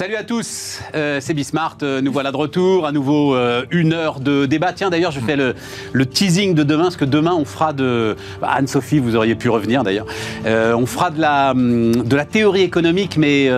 Salut 0.00 0.16
à 0.16 0.24
tous, 0.24 0.80
euh, 0.94 1.18
c'est 1.20 1.34
Bismart, 1.34 1.76
euh, 1.82 2.00
nous 2.00 2.10
voilà 2.10 2.32
de 2.32 2.36
retour, 2.38 2.86
à 2.86 2.90
nouveau 2.90 3.34
euh, 3.34 3.66
une 3.70 3.92
heure 3.92 4.20
de 4.20 4.46
débat. 4.46 4.72
Tiens 4.72 4.88
d'ailleurs 4.88 5.10
je 5.10 5.20
fais 5.20 5.36
le, 5.36 6.06
teasing 6.06 6.54
de 6.54 6.62
demain, 6.62 6.84
parce 6.84 6.96
que 6.96 7.04
demain 7.04 7.34
on 7.34 7.44
fera 7.44 7.74
de... 7.74 8.16
bah, 8.40 8.48
Anne-Sophie, 8.50 8.98
vous 8.98 9.14
auriez 9.14 9.34
pu 9.34 9.50
revenir 9.50 9.84
d'ailleurs, 9.84 10.06
on 10.46 10.86
fera 10.86 11.10
de 11.10 11.20
la, 11.20 11.50
hum, 11.50 11.92
de 11.92 12.16
la 12.16 12.24
théorie 12.24 12.62
économique, 12.62 13.18
mais 13.18 13.50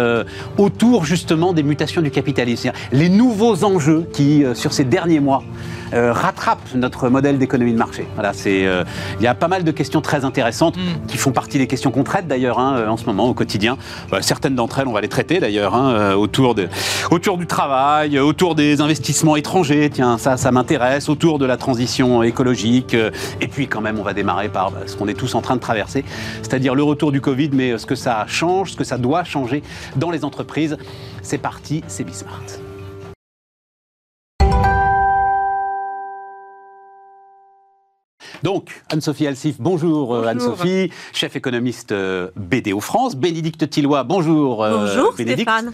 autour 0.58 1.04
justement 1.04 1.52
des 1.52 1.62
mutations 1.62 2.02
du 2.02 2.10
capitalisme. 2.10 2.72
Les 2.90 3.08
nouveaux 3.08 3.62
enjeux 3.62 4.04
qui, 4.12 4.42
sur 4.54 4.72
ces 4.72 4.82
derniers 4.82 5.20
mois, 5.20 5.44
euh, 5.92 6.12
rattrapent 6.12 6.74
notre 6.74 7.08
modèle 7.08 7.38
d'économie 7.38 7.72
de 7.72 7.78
marché. 7.78 8.06
Voilà, 8.14 8.32
c'est, 8.32 8.66
euh, 8.66 8.84
il 9.18 9.24
y 9.24 9.26
a 9.26 9.34
pas 9.34 9.48
mal 9.48 9.64
de 9.64 9.70
questions 9.70 10.00
très 10.00 10.24
intéressantes 10.24 10.76
qui 11.08 11.16
font 11.16 11.32
partie 11.32 11.58
des 11.58 11.66
questions 11.66 11.90
qu'on 11.90 12.04
traite 12.04 12.26
d'ailleurs 12.26 12.58
hein, 12.58 12.76
euh, 12.76 12.88
en 12.88 12.96
ce 12.96 13.04
moment 13.06 13.28
au 13.28 13.34
quotidien. 13.34 13.76
Euh, 14.12 14.18
certaines 14.20 14.54
d'entre 14.54 14.78
elles, 14.78 14.88
on 14.88 14.92
va 14.92 15.00
les 15.00 15.08
traiter 15.08 15.40
d'ailleurs 15.40 15.74
hein, 15.74 15.92
euh, 15.92 16.14
autour, 16.14 16.54
de, 16.54 16.68
autour 17.10 17.38
du 17.38 17.46
travail, 17.46 18.18
autour 18.18 18.54
des 18.54 18.80
investissements 18.80 19.36
étrangers. 19.36 19.90
Tiens, 19.92 20.18
ça, 20.18 20.36
ça 20.36 20.50
m'intéresse. 20.50 21.08
Autour 21.08 21.38
de 21.38 21.46
la 21.46 21.56
transition 21.56 22.22
écologique. 22.22 22.94
et 23.40 23.48
puis 23.48 23.68
quand 23.68 23.80
même, 23.80 23.98
on 23.98 24.02
va 24.02 24.14
démarrer 24.14 24.48
par 24.48 24.70
bah, 24.70 24.80
ce 24.86 24.96
qu'on 24.96 25.08
est 25.08 25.14
tous 25.14 25.34
en 25.34 25.42
train 25.42 25.56
de 25.56 25.60
traverser, 25.60 26.04
c'est-à-dire 26.42 26.74
le 26.74 26.82
retour 26.82 27.12
du 27.12 27.20
Covid, 27.20 27.50
mais 27.52 27.78
ce 27.78 27.86
que 27.86 27.94
ça 27.94 28.24
change, 28.26 28.72
ce 28.72 28.76
que 28.76 28.84
ça 28.84 28.98
doit 28.98 29.24
changer 29.24 29.62
dans 29.96 30.10
les 30.10 30.24
entreprises. 30.24 30.76
C'est 31.22 31.38
parti, 31.38 31.82
c'est 31.86 32.04
Bismart. 32.04 32.61
Donc, 38.42 38.82
Anne-Sophie 38.90 39.26
Alsif, 39.26 39.56
bonjour, 39.60 40.14
euh, 40.14 40.18
Bonjour. 40.18 40.28
Anne-Sophie, 40.28 40.90
chef 41.12 41.36
économiste 41.36 41.92
euh, 41.92 42.28
BDO 42.36 42.80
France. 42.80 43.14
Bénédicte 43.14 43.68
Tillois, 43.70 44.02
bonjour. 44.04 44.64
euh, 44.64 44.86
Bonjour 44.86 45.14
Bénédicte. 45.14 45.48
Stéphane. 45.50 45.72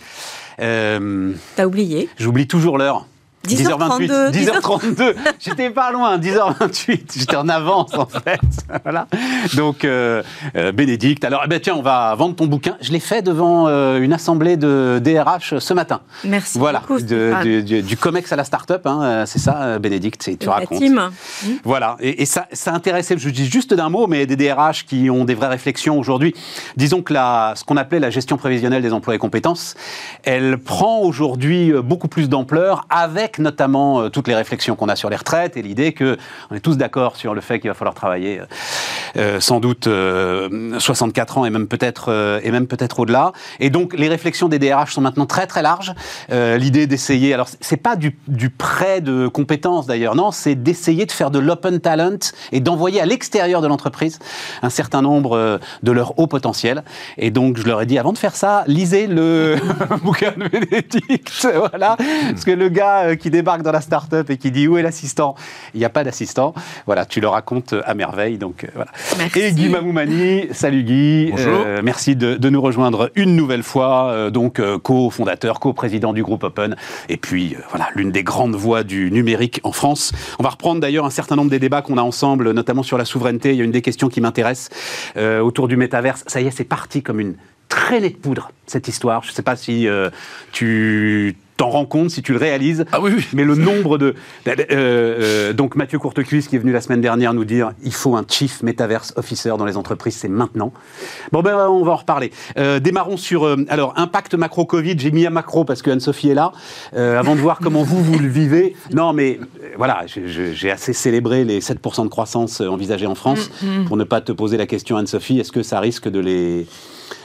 Euh, 0.61 1.33
T'as 1.57 1.67
oublié 1.67 2.09
J'oublie 2.19 2.47
toujours 2.47 2.77
l'heure. 2.79 3.07
10h32, 3.55 4.31
10h32. 4.33 5.15
J'étais 5.39 5.71
pas 5.71 5.91
loin, 5.93 6.19
10h28. 6.19 7.01
J'étais 7.19 7.37
en 7.37 7.49
avance, 7.49 7.95
en 7.97 8.07
fait. 8.07 8.41
voilà. 8.85 9.07
Donc, 9.57 9.85
euh, 9.85 10.23
euh, 10.57 10.73
Bénédicte. 10.73 11.25
Alors, 11.25 11.43
eh 11.45 11.49
ben, 11.49 11.61
tiens, 11.61 11.75
on 11.77 11.83
va 11.83 12.15
vendre 12.15 12.35
ton 12.37 12.47
bouquin. 12.47 12.77
Je 12.81 12.93
l'ai 12.93 13.01
fait 13.01 13.23
devant 13.23 13.67
euh, 13.69 14.01
une 14.01 14.13
assemblée 14.13 14.57
de 14.57 15.01
DRH 15.03 15.59
ce 15.59 15.75
matin. 15.75 16.01
Merci 16.25 16.59
Voilà, 16.59 16.81
beaucoup, 16.81 17.01
de- 17.01 17.43
du, 17.43 17.63
du- 17.63 17.83
du 17.83 17.97
COMEX 17.97 18.33
à 18.33 18.37
la 18.37 18.45
start-up, 18.45 18.87
hein, 18.87 19.25
c'est 19.27 19.39
ça, 19.39 19.79
Bénédicte, 19.79 20.23
c'est- 20.23 20.37
tu 20.37 20.47
la 20.47 20.53
racontes. 20.55 20.79
team. 20.79 21.11
Voilà, 21.65 21.97
et, 22.01 22.23
et 22.23 22.27
ça, 22.27 22.47
ça 22.53 22.73
intéressait, 22.73 23.17
je 23.19 23.29
dis 23.31 23.47
juste 23.47 23.75
d'un 23.75 23.89
mot, 23.89 24.07
mais 24.07 24.27
des 24.27 24.37
DRH 24.37 24.85
qui 24.87 25.11
ont 25.11 25.25
des 25.25 25.35
vraies 25.35 25.49
réflexions 25.49 25.99
aujourd'hui. 25.99 26.35
Disons 26.77 27.03
que 27.03 27.13
la, 27.13 27.55
ce 27.57 27.65
qu'on 27.65 27.77
appelait 27.77 28.01
la 28.01 28.11
gestion 28.11 28.37
prévisionnelle 28.37 28.83
des 28.83 28.93
emplois 28.93 29.15
et 29.15 29.19
compétences, 29.19 29.75
elle 30.25 30.59
prend 30.59 31.01
aujourd'hui 31.01 31.73
beaucoup 31.83 32.09
plus 32.09 32.29
d'ampleur 32.29 32.87
avec 32.91 33.38
notamment 33.39 34.03
euh, 34.03 34.09
toutes 34.09 34.29
les 34.29 34.35
réflexions 34.35 34.77
qu'on 34.77 34.89
a 34.89 34.97
sur 34.97 35.11
les 35.11 35.17
retraites 35.17 35.57
et 35.57 35.63
l'idée 35.63 35.93
que 35.93 36.17
on 36.51 36.55
est 36.55 36.61
tous 36.61 36.77
d'accord 36.77 37.17
sur 37.17 37.35
le 37.35 37.41
fait 37.41 37.61
qu'il 37.61 37.71
va 37.71 37.75
falloir 37.75 37.95
travailler 37.95 38.41
euh, 38.41 38.45
euh, 39.17 39.41
sans 39.41 39.61
doute 39.61 39.87
euh, 39.87 40.79
64 40.79 41.39
ans 41.39 41.45
et 41.45 41.51
même 41.51 41.67
peut-être 41.67 42.41
et 42.43 42.51
peut-être 42.67 43.01
au-delà. 43.01 43.33
Et 43.61 43.71
donc 43.71 43.95
les 43.95 44.09
réflexions 44.09 44.49
des 44.49 44.59
DRH 44.59 44.93
sont 44.93 45.01
maintenant 45.01 45.27
très 45.27 45.47
très 45.47 45.63
larges. 45.63 45.95
L'idée 46.31 46.87
d'essayer, 46.87 47.33
alors 47.35 47.49
c'est 47.61 47.77
pas 47.77 47.97
du, 47.97 48.17
du 48.27 48.51
prêt 48.51 49.01
de 49.01 49.29
compétences 49.29 49.87
d'ailleurs, 49.87 50.15
non, 50.15 50.31
c'est 50.31 50.55
d'essayer 50.55 51.07
de 51.07 51.13
faire 51.13 51.31
de 51.31 51.39
l'open 51.39 51.81
talent 51.81 52.19
et 52.53 52.61
d'envoyer 52.61 53.01
à 53.01 53.07
l'extérieur 53.07 53.61
de 53.63 53.67
l'entreprise 53.67 54.19
un 54.63 54.71
certain 54.71 55.03
nombre 55.03 55.61
de 55.83 55.93
leurs 55.93 56.19
hauts 56.19 56.27
potentiels. 56.27 56.83
Et 57.17 57.31
donc 57.31 57.57
je 57.59 57.65
leur 57.65 57.81
ai 57.81 57.87
dit 57.87 57.99
avant 57.99 58.13
de 58.13 58.19
faire 58.19 58.37
ça, 58.37 58.65
lisez 58.67 59.07
le 59.07 59.57
bouquin 60.03 60.33
de 60.37 60.49
Bénédicte, 60.49 61.47
voilà, 61.71 61.97
parce 62.31 62.45
que 62.45 62.51
le 62.51 62.69
gars 62.69 63.17
qui 63.19 63.31
débarque 63.31 63.63
dans 63.63 63.73
la 63.73 63.81
start-up 63.81 64.31
et 64.31 64.37
qui 64.37 64.51
dit 64.51 64.67
où 64.69 64.79
est 64.79 64.83
l'assistant, 64.83 65.35
il 65.75 65.79
n'y 65.81 65.85
a 65.85 65.91
pas 65.91 66.05
d'assistant. 66.05 66.55
Voilà, 66.87 67.05
tu 67.05 67.21
le 67.21 67.29
racontes 67.29 67.75
à 67.85 67.95
merveille, 67.95 68.39
donc 68.39 68.65
euh, 68.65 68.69
voilà. 68.75 68.91
Merci. 69.19 69.41
Et 69.41 69.53
Guy 69.53 69.69
Mamoumani, 69.69 70.49
salut 70.53 70.85
Guy. 70.85 71.31
Bonjour. 71.31 71.63
Euh, 71.67 71.81
merci 71.83 72.17
de, 72.17 72.37
de 72.37 72.51
nous 72.51 72.61
rejoindre 72.61 73.11
une 73.15 73.37
nouvelle 73.37 73.63
fois, 73.63 74.11
euh, 74.11 74.31
donc 74.31 74.61
euh, 74.61 74.79
co-fondateur, 74.79 75.61
co-président 75.61 76.13
du 76.13 76.23
groupe 76.23 76.45
Open, 76.45 76.77
et 77.09 77.17
puis 77.17 77.55
euh, 77.55 77.61
voilà, 77.71 77.89
l'une 77.95 78.11
des 78.11 78.23
grandes 78.23 78.55
voix 78.55 78.85
du 78.85 79.11
numérique 79.11 79.61
en 79.65 79.73
France. 79.73 80.13
On 80.39 80.43
va 80.43 80.51
reprendre 80.51 80.81
d'ailleurs 80.81 81.05
un 81.05 81.11
certain 81.11 81.37
nombre 81.37 81.51
des 81.51 81.59
débats 81.59 81.83
qu'on 81.83 81.99
a 81.99 82.03
ensemble, 82.03 82.53
notamment 82.53 82.83
sur 82.83 82.99
la 82.99 83.05
souveraineté. 83.05 83.53
Il 83.53 83.57
y 83.59 83.61
a 83.61 83.65
une 83.65 83.73
des 83.73 83.83
questions 83.83 84.09
qui 84.09 84.21
m'intéresse 84.21 84.69
euh, 85.17 85.41
autour 85.41 85.69
du 85.69 85.77
métaverse. 85.77 86.25
Ça 86.27 86.41
y 86.41 86.47
est, 86.47 86.51
c'est 86.51 86.65
parti 86.65 87.03
comme 87.03 87.21
une 87.21 87.35
traînée 87.69 88.11
de 88.11 88.17
poudre, 88.17 88.51
cette 88.67 88.89
histoire. 88.89 89.23
Je 89.25 89.31
ne 89.31 89.35
sais 89.35 89.43
pas 89.43 89.57
si 89.57 89.89
euh, 89.89 90.11
tu 90.53 91.37
t'en 91.59 91.69
rends 91.69 91.85
compte, 91.85 92.11
si 92.11 92.23
tu 92.23 92.33
le 92.33 92.39
réalises. 92.39 92.87
Ah 92.93 93.01
oui, 93.03 93.11
oui. 93.15 93.27
Mais 93.35 93.45
le 93.45 93.57
nombre 93.57 93.99
de... 93.99 94.15
euh, 94.47 94.55
euh, 94.71 95.53
donc 95.53 95.75
Mathieu 95.75 95.99
Courtecuisse 95.99 96.49
qui 96.49 96.57
est 96.57 96.59
venu 96.59 96.73
la 96.73 96.81
semaine 96.81 97.01
dernière 97.03 97.35
nous 97.35 97.45
dire 97.45 97.73
il 97.85 97.93
faut 97.93 98.17
un 98.17 98.25
Chief 98.27 98.63
Metaverse 98.63 99.13
Officer 99.17 99.53
dans 99.59 99.65
les 99.67 99.77
entreprises, 99.77 100.15
c'est 100.17 100.29
maintenant. 100.29 100.73
Bon 101.33 101.43
ben 101.43 101.69
on 101.69 101.85
va 101.85 101.93
en 101.93 101.97
reparler. 101.97 102.31
Euh, 102.57 102.79
démarrons 102.79 103.17
sur... 103.17 103.45
euh, 103.45 103.57
alors, 103.69 103.93
impact 103.97 104.35
macro-Covid, 104.35 104.95
j'ai 104.99 105.11
mis 105.11 105.27
à 105.27 105.31
macro 105.31 105.65
parce 105.65 105.83
que 105.83 105.91
Anne-Sophie 105.91 106.31
est 106.31 106.35
là, 106.35 106.53
euh, 106.95 107.19
avant 107.19 107.35
de 107.35 107.41
voir 107.41 107.59
comment 107.61 107.83
vous, 107.83 108.03
vous 108.03 108.19
le 108.21 108.29
vivez. 108.29 108.77
Non 108.95 109.13
mais 109.13 109.41
euh, 109.63 109.67
voilà, 109.77 110.05
j'ai 110.07 110.71
assez 110.71 110.93
célébré 110.93 111.45
les 111.45 111.61
7% 111.61 112.05
de 112.05 112.09
croissance 112.09 112.61
envisagés 112.61 113.07
en 113.07 113.17
France 113.17 113.51
pour 113.87 113.97
ne 113.97 114.05
pas 114.05 114.21
te 114.21 114.31
poser 114.31 114.57
la 114.57 114.67
question 114.67 114.97
Anne-Sophie, 114.97 115.41
est-ce 115.41 115.53
que 115.53 115.65
ça 115.65 115.81
risque 115.81 116.09
de 116.09 116.21
les... 116.21 116.67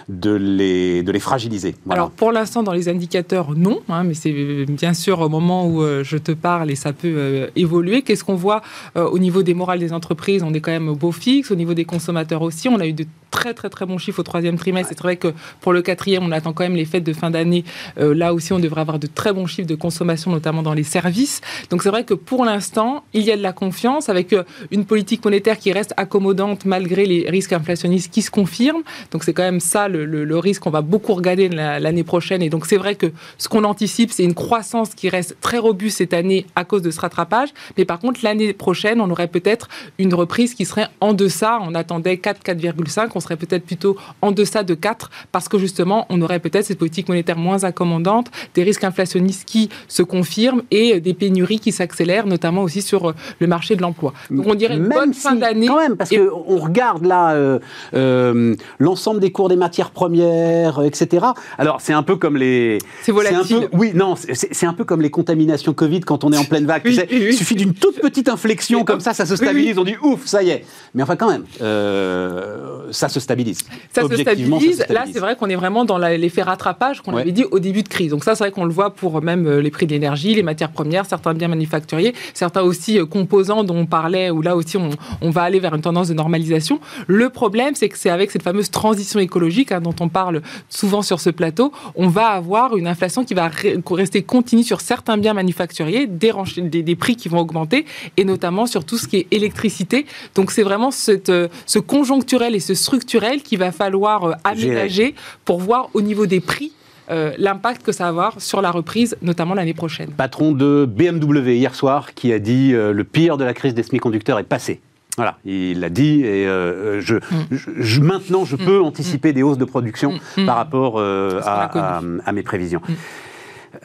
De 0.10 0.34
les, 0.34 1.02
de 1.02 1.12
les 1.12 1.20
fragiliser. 1.20 1.76
Voilà. 1.86 2.02
Alors 2.02 2.12
pour 2.12 2.32
l'instant 2.32 2.62
dans 2.62 2.74
les 2.74 2.90
indicateurs 2.90 3.52
non, 3.56 3.82
hein, 3.88 4.04
mais 4.04 4.14
c'est 4.14 4.34
euh, 4.34 4.66
bien 4.68 4.94
sûr 4.94 5.22
au 5.22 5.30
moment 5.30 5.66
où 5.66 5.82
euh, 5.82 6.04
je 6.04 6.18
te 6.18 6.34
parle 6.34 6.70
et 6.72 6.76
ça 6.76 6.92
peut 6.92 7.14
euh, 7.16 7.48
évoluer. 7.56 8.02
Qu'est-ce 8.02 8.24
qu'on 8.24 8.36
voit 8.36 8.62
euh, 8.98 9.06
au 9.06 9.20
niveau 9.20 9.44
des 9.44 9.54
morales 9.54 9.80
des 9.80 9.94
entreprises? 9.94 10.44
On 10.44 10.54
est 10.54 10.60
quand 10.60 10.72
même 10.72 10.90
au 10.90 10.96
beau 10.96 11.12
fixe. 11.12 11.52
Au 11.52 11.56
niveau 11.56 11.74
des 11.74 11.86
consommateurs 11.86 12.42
aussi, 12.42 12.68
on 12.68 12.80
a 12.80 12.86
eu 12.86 12.94
de 12.94 13.06
très 13.32 13.54
très 13.56 13.70
très 13.70 13.86
bons 13.86 13.98
chiffres 13.98 14.20
au 14.20 14.24
troisième 14.24 14.58
trimestre. 14.58 14.90
C'est 14.90 15.02
vrai 15.02 15.16
que 15.16 15.34
pour 15.62 15.74
le 15.74 15.82
quatrième, 15.82 16.24
on 16.24 16.32
attend 16.32 16.54
quand 16.54 16.64
même 16.64 16.76
les 16.76 16.86
fêtes 16.86 17.04
de 17.04 17.14
fin 17.14 17.32
d'année. 17.32 17.64
Euh, 17.98 18.14
là 18.14 18.34
aussi, 18.34 18.54
on 18.54 18.60
devrait 18.60 18.82
avoir 18.82 19.00
de 19.00 19.08
très 19.08 19.34
bons 19.34 19.48
chiffres 19.48 19.68
de 19.68 19.76
consommation, 19.76 20.32
notamment 20.32 20.62
dans 20.62 20.74
les 20.74 20.84
services. 20.84 21.42
Donc 21.70 21.82
c'est 21.82 21.90
vrai 21.90 22.04
que 22.04 22.14
pour 22.14 22.46
l'instant, 22.46 23.04
il 23.14 23.24
y 23.24 23.32
a 23.32 23.38
de 23.38 23.42
la 23.42 23.54
confiance 23.54 24.10
avec 24.10 24.36
une 24.70 24.86
politique 24.86 25.24
monétaire 25.26 25.58
qui 25.58 25.72
reste 25.72 25.94
accommodante 25.98 26.66
malgré 26.66 27.06
les 27.06 27.30
risques 27.30 27.54
inflationnistes 27.54 28.12
qui 28.14 28.22
se 28.22 28.30
confirment. 28.30 28.84
Donc 29.12 29.24
c'est 29.24 29.34
quand 29.34 29.44
même 29.44 29.60
ça 29.60 29.88
le, 29.94 30.06
le- 30.06 30.26
le 30.26 30.38
risque 30.38 30.62
qu'on 30.64 30.70
va 30.70 30.82
beaucoup 30.82 31.14
regarder 31.14 31.48
la- 31.50 31.80
l'année 31.80 32.04
prochaine. 32.04 32.42
Et 32.42 32.50
donc 32.50 32.66
c'est 32.66 32.78
vrai 32.78 32.96
que 32.96 33.08
ce 33.38 33.48
qu'on 33.48 33.64
anticipe, 33.64 34.12
c'est 34.12 34.24
une 34.24 34.34
croissance 34.34 34.90
qui 34.96 35.08
reste 35.10 35.38
très 35.42 35.58
robuste 35.60 35.98
cette 36.00 36.14
année 36.14 36.46
à 36.56 36.66
cause 36.66 36.82
de 36.82 36.92
ce 36.92 37.00
rattrapage. 37.00 37.50
Mais 37.78 37.86
par 37.86 38.00
contre, 38.00 38.20
l'année 38.24 38.54
prochaine, 38.54 39.00
on 39.00 39.10
aurait 39.10 39.28
peut-être 39.28 39.68
une 40.00 40.14
reprise 40.14 40.54
qui 40.56 40.66
serait 40.66 40.88
en 41.00 41.14
deçà. 41.14 41.60
On 41.62 41.74
attendait 41.76 42.18
4, 42.18 42.42
4,5. 42.44 43.10
On 43.16 43.20
serait 43.20 43.38
peut-être 43.38 43.66
plutôt 43.66 43.96
en 44.22 44.32
deçà 44.32 44.64
de 44.64 44.74
4 44.74 45.10
parce 45.32 45.48
que 45.48 45.58
justement, 45.58 46.06
on 46.10 46.22
aurait 46.22 46.40
peut-être 46.40 46.66
cette 46.66 46.80
politique 46.80 47.08
monétaire 47.10 47.38
moins 47.38 47.64
accommodante, 47.64 48.28
des 48.56 48.64
risques 48.64 48.84
inflationnistes 48.84 49.46
qui 49.46 49.70
se 49.88 50.04
confirment 50.04 50.64
et 50.72 51.00
des 51.00 51.14
pénuries 51.14 51.60
qui 51.60 51.72
s'accélèrent, 51.72 52.26
notamment 52.28 52.64
aussi 52.64 52.82
sur 52.82 53.10
euh, 53.10 53.16
le 53.40 53.48
marché 53.48 53.76
de 53.76 53.82
l'emploi. 53.82 54.14
Donc 54.32 54.48
on 54.48 54.56
dirait 54.56 54.76
une 54.76 54.88
Même 54.88 54.98
bonne 55.00 55.14
si- 55.14 55.22
fin 55.22 55.36
d'année. 55.36 55.68
Quand 55.68 55.78
même, 55.78 55.96
parce 55.98 56.12
Et- 56.12 56.18
qu'on 56.18 56.58
regarde 56.58 57.06
là 57.06 57.34
euh, 57.34 57.60
euh, 57.94 58.56
l'ensemble 58.80 59.20
des 59.20 59.32
cours 59.32 59.50
des 59.50 59.56
matières 59.56 59.83
premières, 59.92 60.80
euh, 60.80 60.84
etc. 60.86 61.26
Alors, 61.58 61.82
c'est 61.82 61.94
un 61.94 62.04
peu 62.04 62.16
comme 62.16 62.38
les. 62.38 62.78
C'est 63.02 63.12
volatile. 63.12 63.58
un 63.58 63.62
peu, 63.62 63.68
oui, 63.74 63.92
non, 63.94 64.16
c'est 64.16 64.66
un 64.66 64.74
peu 64.74 64.84
comme 64.84 65.02
les 65.02 65.12
contaminations 65.12 65.74
Covid 65.74 66.02
quand 66.02 66.24
on 66.24 66.32
est 66.32 66.38
en 66.38 66.44
pleine 66.46 66.66
vague. 66.66 66.84
tu 66.84 66.90
Oui, 66.90 66.96
sais. 66.96 67.08
oui, 67.12 67.18
oui. 67.20 67.28
Il 67.32 67.34
suffit 67.38 67.56
d'une 67.56 67.74
toute 67.74 68.00
petite 68.02 68.30
inflexion 68.30 68.84
comme 68.84 69.00
ça, 69.00 69.14
ça 69.14 69.26
se 69.26 69.36
stabilise. 69.36 69.78
On 69.78 69.84
dit 69.84 69.96
ouf, 70.02 70.26
ça 70.26 70.44
y 70.44 70.50
est. 70.50 70.66
Mais 70.94 71.04
enfin, 71.04 71.16
quand 71.16 71.30
même, 71.30 71.44
euh, 71.62 72.88
ça 72.92 73.10
se 73.10 73.20
stabilise. 73.20 73.60
Ça 73.94 74.02
se 74.08 74.16
stabilise. 74.18 74.78
ça 74.78 74.88
se 74.88 74.94
Là, 74.94 75.06
c'est 75.12 75.20
vrai 75.20 75.36
qu'on 75.36 75.50
est 75.50 75.56
vraiment 75.56 75.86
dans 75.86 75.98
l'effet 75.98 76.42
rattrapage 76.44 77.02
qu'on 77.02 77.14
Ouais. 77.14 77.22
avait 77.22 77.32
dit 77.32 77.46
au 77.52 77.60
début 77.60 77.84
de 77.84 77.90
crise. 77.90 78.12
Donc 78.12 78.24
ça, 78.24 78.36
c'est 78.36 78.44
vrai 78.44 78.52
qu'on 78.52 78.66
le 78.66 78.72
voit 78.74 78.92
pour 78.94 79.22
même 79.22 79.46
euh, 79.48 79.62
les 79.62 79.72
prix 79.72 79.86
de 79.88 79.92
l'énergie, 79.92 80.34
les 80.36 80.44
matières 80.44 80.72
premières, 80.72 81.06
certains 81.06 81.34
biens 81.34 81.48
manufacturiers, 81.48 82.14
certains 82.34 82.62
aussi 82.62 83.00
composants 83.10 83.64
dont 83.64 83.76
on 83.76 83.86
parlait, 83.86 84.30
où 84.30 84.42
là 84.42 84.56
aussi 84.56 84.78
on, 84.78 84.90
on 85.22 85.30
va 85.30 85.44
aller 85.44 85.60
vers 85.60 85.76
une 85.76 85.82
tendance 85.82 86.08
de 86.08 86.14
normalisation. 86.14 86.80
Le 87.08 87.30
problème, 87.30 87.76
c'est 87.76 87.90
que 87.90 87.98
c'est 87.98 88.10
avec 88.10 88.32
cette 88.32 88.44
fameuse 88.44 88.72
transition 88.72 89.20
écologique 89.20 89.72
hein, 89.74 89.82
dont 89.82 89.96
on 90.00 90.08
parle 90.10 90.42
souvent 90.70 91.02
sur 91.02 91.20
ce 91.20 91.30
plateau, 91.30 91.72
on 91.96 92.08
va 92.08 92.28
avoir 92.28 92.78
une 92.78 92.88
inflation 92.88 93.26
qui 93.26 93.34
va 93.34 93.50
re- 93.50 93.82
rester 93.94 94.22
continue 94.24 94.64
sur 94.64 94.80
certains 94.82 95.18
biens 95.18 95.34
manufacturiers, 95.34 96.08
des, 96.08 96.32
rench- 96.32 96.60
des, 96.60 96.84
des 96.84 96.96
prix 96.96 97.16
qui 97.16 97.28
vont 97.30 97.40
augmenter, 97.40 97.86
et 98.18 98.24
notamment 98.26 98.66
sur 98.66 98.86
tout 98.86 98.98
ce 98.98 99.08
qui 99.08 99.18
est 99.18 99.28
électricité. 99.32 100.06
Donc 100.36 100.52
c'est 100.52 100.64
vraiment 100.64 100.92
cette, 100.92 101.30
euh, 101.30 101.48
ce 101.66 101.80
conjoncturel 101.80 102.56
et 102.56 102.60
ce 102.60 102.74
structurel 102.74 103.42
qu'il 103.42 103.60
va 103.60 103.72
falloir 103.72 104.24
euh, 104.26 104.34
aménager 104.44 105.16
pour 105.46 105.60
voir 105.60 105.90
au 105.94 106.02
niveau 106.02 106.26
des 106.26 106.40
prix 106.40 106.72
euh, 107.10 107.34
l'impact 107.38 107.84
que 107.84 107.92
ça 107.92 108.04
va 108.06 108.10
avoir 108.10 108.42
sur 108.42 108.62
la 108.62 108.72
reprise, 108.72 109.18
notamment 109.22 109.54
l'année 109.56 109.74
prochaine. 109.74 110.10
patron 110.12 110.54
de 110.54 110.86
BMW 110.90 111.56
hier 111.58 111.76
soir 111.76 112.14
qui 112.14 112.32
a 112.32 112.40
dit 112.40 112.74
euh, 112.74 112.94
le 112.94 113.04
pire 113.04 113.36
de 113.38 113.44
la 113.44 113.54
crise 113.54 113.74
des 113.74 113.84
semi-conducteurs 113.84 114.40
est 114.40 114.44
passé. 114.44 114.80
Voilà, 115.16 115.38
il 115.46 115.80
l'a 115.80 115.90
dit 115.90 116.22
et 116.24 116.48
euh, 116.48 117.00
je, 117.00 117.18
je- 117.52 117.70
je- 117.78 118.02
maintenant 118.02 118.46
je 118.46 118.56
peux 118.56 118.82
anticiper 118.82 119.32
des 119.32 119.44
hausses 119.44 119.60
de 119.60 119.66
production 119.66 120.20
Mm. 120.38 120.46
par 120.46 120.56
rapport 120.56 120.96
euh, 120.98 121.40
à, 121.44 122.32
mes 122.32 122.44
prévisions. 122.44 122.82
Mm. 122.88 122.94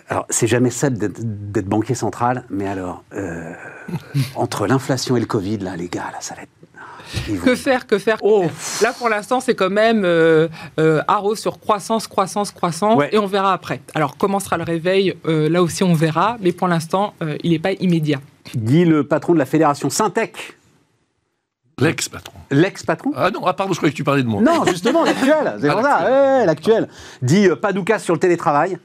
Alors, 0.09 0.27
c'est 0.31 0.47
jamais 0.47 0.71
simple 0.71 0.99
d'être 0.99 1.67
banquier 1.67 1.95
central, 1.95 2.45
mais 2.51 2.67
alors, 2.67 3.05
euh, 3.15 3.53
entre 4.35 4.67
l'inflation 4.67 5.17
et 5.17 5.21
le 5.21 5.27
Covid, 5.27 5.59
là, 5.59 5.77
les 5.77 5.89
gars, 5.89 6.11
là, 6.13 6.19
ça 6.21 6.35
va 6.35 6.43
être 6.43 6.51
que 7.43 7.55
faire, 7.55 7.87
que 7.87 7.99
faire, 7.99 8.19
oh. 8.21 8.45
Là, 8.83 8.93
pour 8.93 9.09
l'instant, 9.09 9.41
c'est 9.41 9.55
quand 9.55 9.71
même 9.71 10.05
euh, 10.05 10.49
euh 10.79 11.01
sur 11.37 11.59
croissance, 11.59 12.07
croissance, 12.07 12.51
croissance, 12.51 13.03
et 13.13 13.19
on 13.19 13.27
verra 13.27 13.55
après. 13.55 13.81
Alors, 13.95 14.17
comment 14.19 14.41
sera 14.41 14.59
le 14.59 14.65
réveil 14.65 15.15
euh, 15.27 15.49
Là 15.49 15.63
aussi, 15.63 15.83
on 15.83 15.95
verra, 15.95 16.37
mais 16.41 16.53
pour 16.53 16.69
l'instant, 16.69 17.15
euh, 17.23 17.37
il 17.43 17.53
n'est 17.53 17.59
pas 17.59 17.73
immédiat. 17.73 18.21
Dit 18.55 18.85
le 18.85 19.05
patron 19.05 19.33
de 19.33 19.39
la 19.39 19.47
fédération 19.47 19.89
Syntec. 19.91 20.58
L'ex-patron. 21.79 22.39
L'ex-patron 22.51 23.13
Ah 23.17 23.31
non, 23.31 23.47
ah 23.47 23.55
pardon, 23.55 23.73
je 23.73 23.79
croyais 23.79 23.93
que 23.93 23.97
tu 23.97 24.05
parlais 24.05 24.23
de 24.23 24.29
moi. 24.29 24.43
Non, 24.43 24.65
justement, 24.67 25.05
l'actuel. 25.05 25.57
C'est 25.61 25.71
pour 25.71 25.83
ça. 25.83 26.45
l'actuel. 26.45 26.89
Dit 27.23 27.49
pas 27.61 27.73
d'oucas 27.73 27.99
sur 27.99 28.15
le 28.15 28.21
télétravail. 28.21 28.79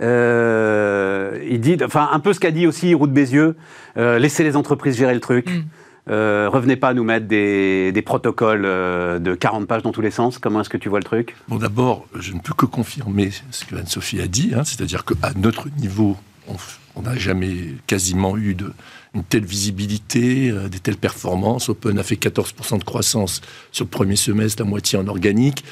il 0.00 1.60
dit, 1.60 1.76
enfin, 1.84 2.08
un 2.12 2.20
peu 2.20 2.32
ce 2.32 2.40
qu'a 2.40 2.50
dit 2.50 2.66
aussi 2.66 2.94
Route 2.94 3.12
Bézieux, 3.12 3.56
laisser 3.96 4.44
les 4.44 4.56
entreprises 4.56 4.96
gérer 4.96 5.14
le 5.14 5.20
truc. 5.20 5.50
Mm. 5.50 5.62
Euh, 6.08 6.48
revenez 6.52 6.76
pas 6.76 6.90
à 6.90 6.94
nous 6.94 7.02
mettre 7.02 7.26
des, 7.26 8.02
protocoles 8.04 8.64
euh, 8.64 9.18
de 9.18 9.34
40 9.34 9.66
pages 9.66 9.82
dans 9.82 9.92
tous 9.92 10.00
les 10.00 10.12
sens. 10.12 10.38
Comment 10.38 10.60
est-ce 10.60 10.68
que 10.68 10.76
tu 10.76 10.88
vois 10.88 11.00
le 11.00 11.04
truc? 11.04 11.34
Bon, 11.48 11.56
d'abord, 11.56 12.06
je 12.14 12.32
ne 12.32 12.38
peux 12.38 12.54
que 12.54 12.66
confirmer 12.66 13.30
ce 13.50 13.64
que 13.64 13.74
Anne-Sophie 13.74 14.20
a 14.20 14.28
dit, 14.28 14.52
hein, 14.54 14.62
c'est-à-dire 14.64 15.04
qu'à 15.04 15.32
notre 15.36 15.68
niveau, 15.78 16.16
on 16.94 17.02
n'a 17.02 17.16
jamais 17.16 17.74
quasiment 17.88 18.36
eu 18.36 18.54
de, 18.54 18.72
une 19.16 19.24
telle 19.24 19.44
visibilité, 19.44 20.50
euh, 20.50 20.68
des 20.68 20.78
telles 20.78 20.96
performances. 20.96 21.68
Open 21.68 21.98
a 21.98 22.02
fait 22.02 22.16
14% 22.16 22.78
de 22.78 22.84
croissance 22.84 23.40
sur 23.72 23.84
le 23.84 23.90
premier 23.90 24.16
semestre, 24.16 24.62
la 24.62 24.68
moitié 24.68 24.98
en 24.98 25.08
organique. 25.08 25.64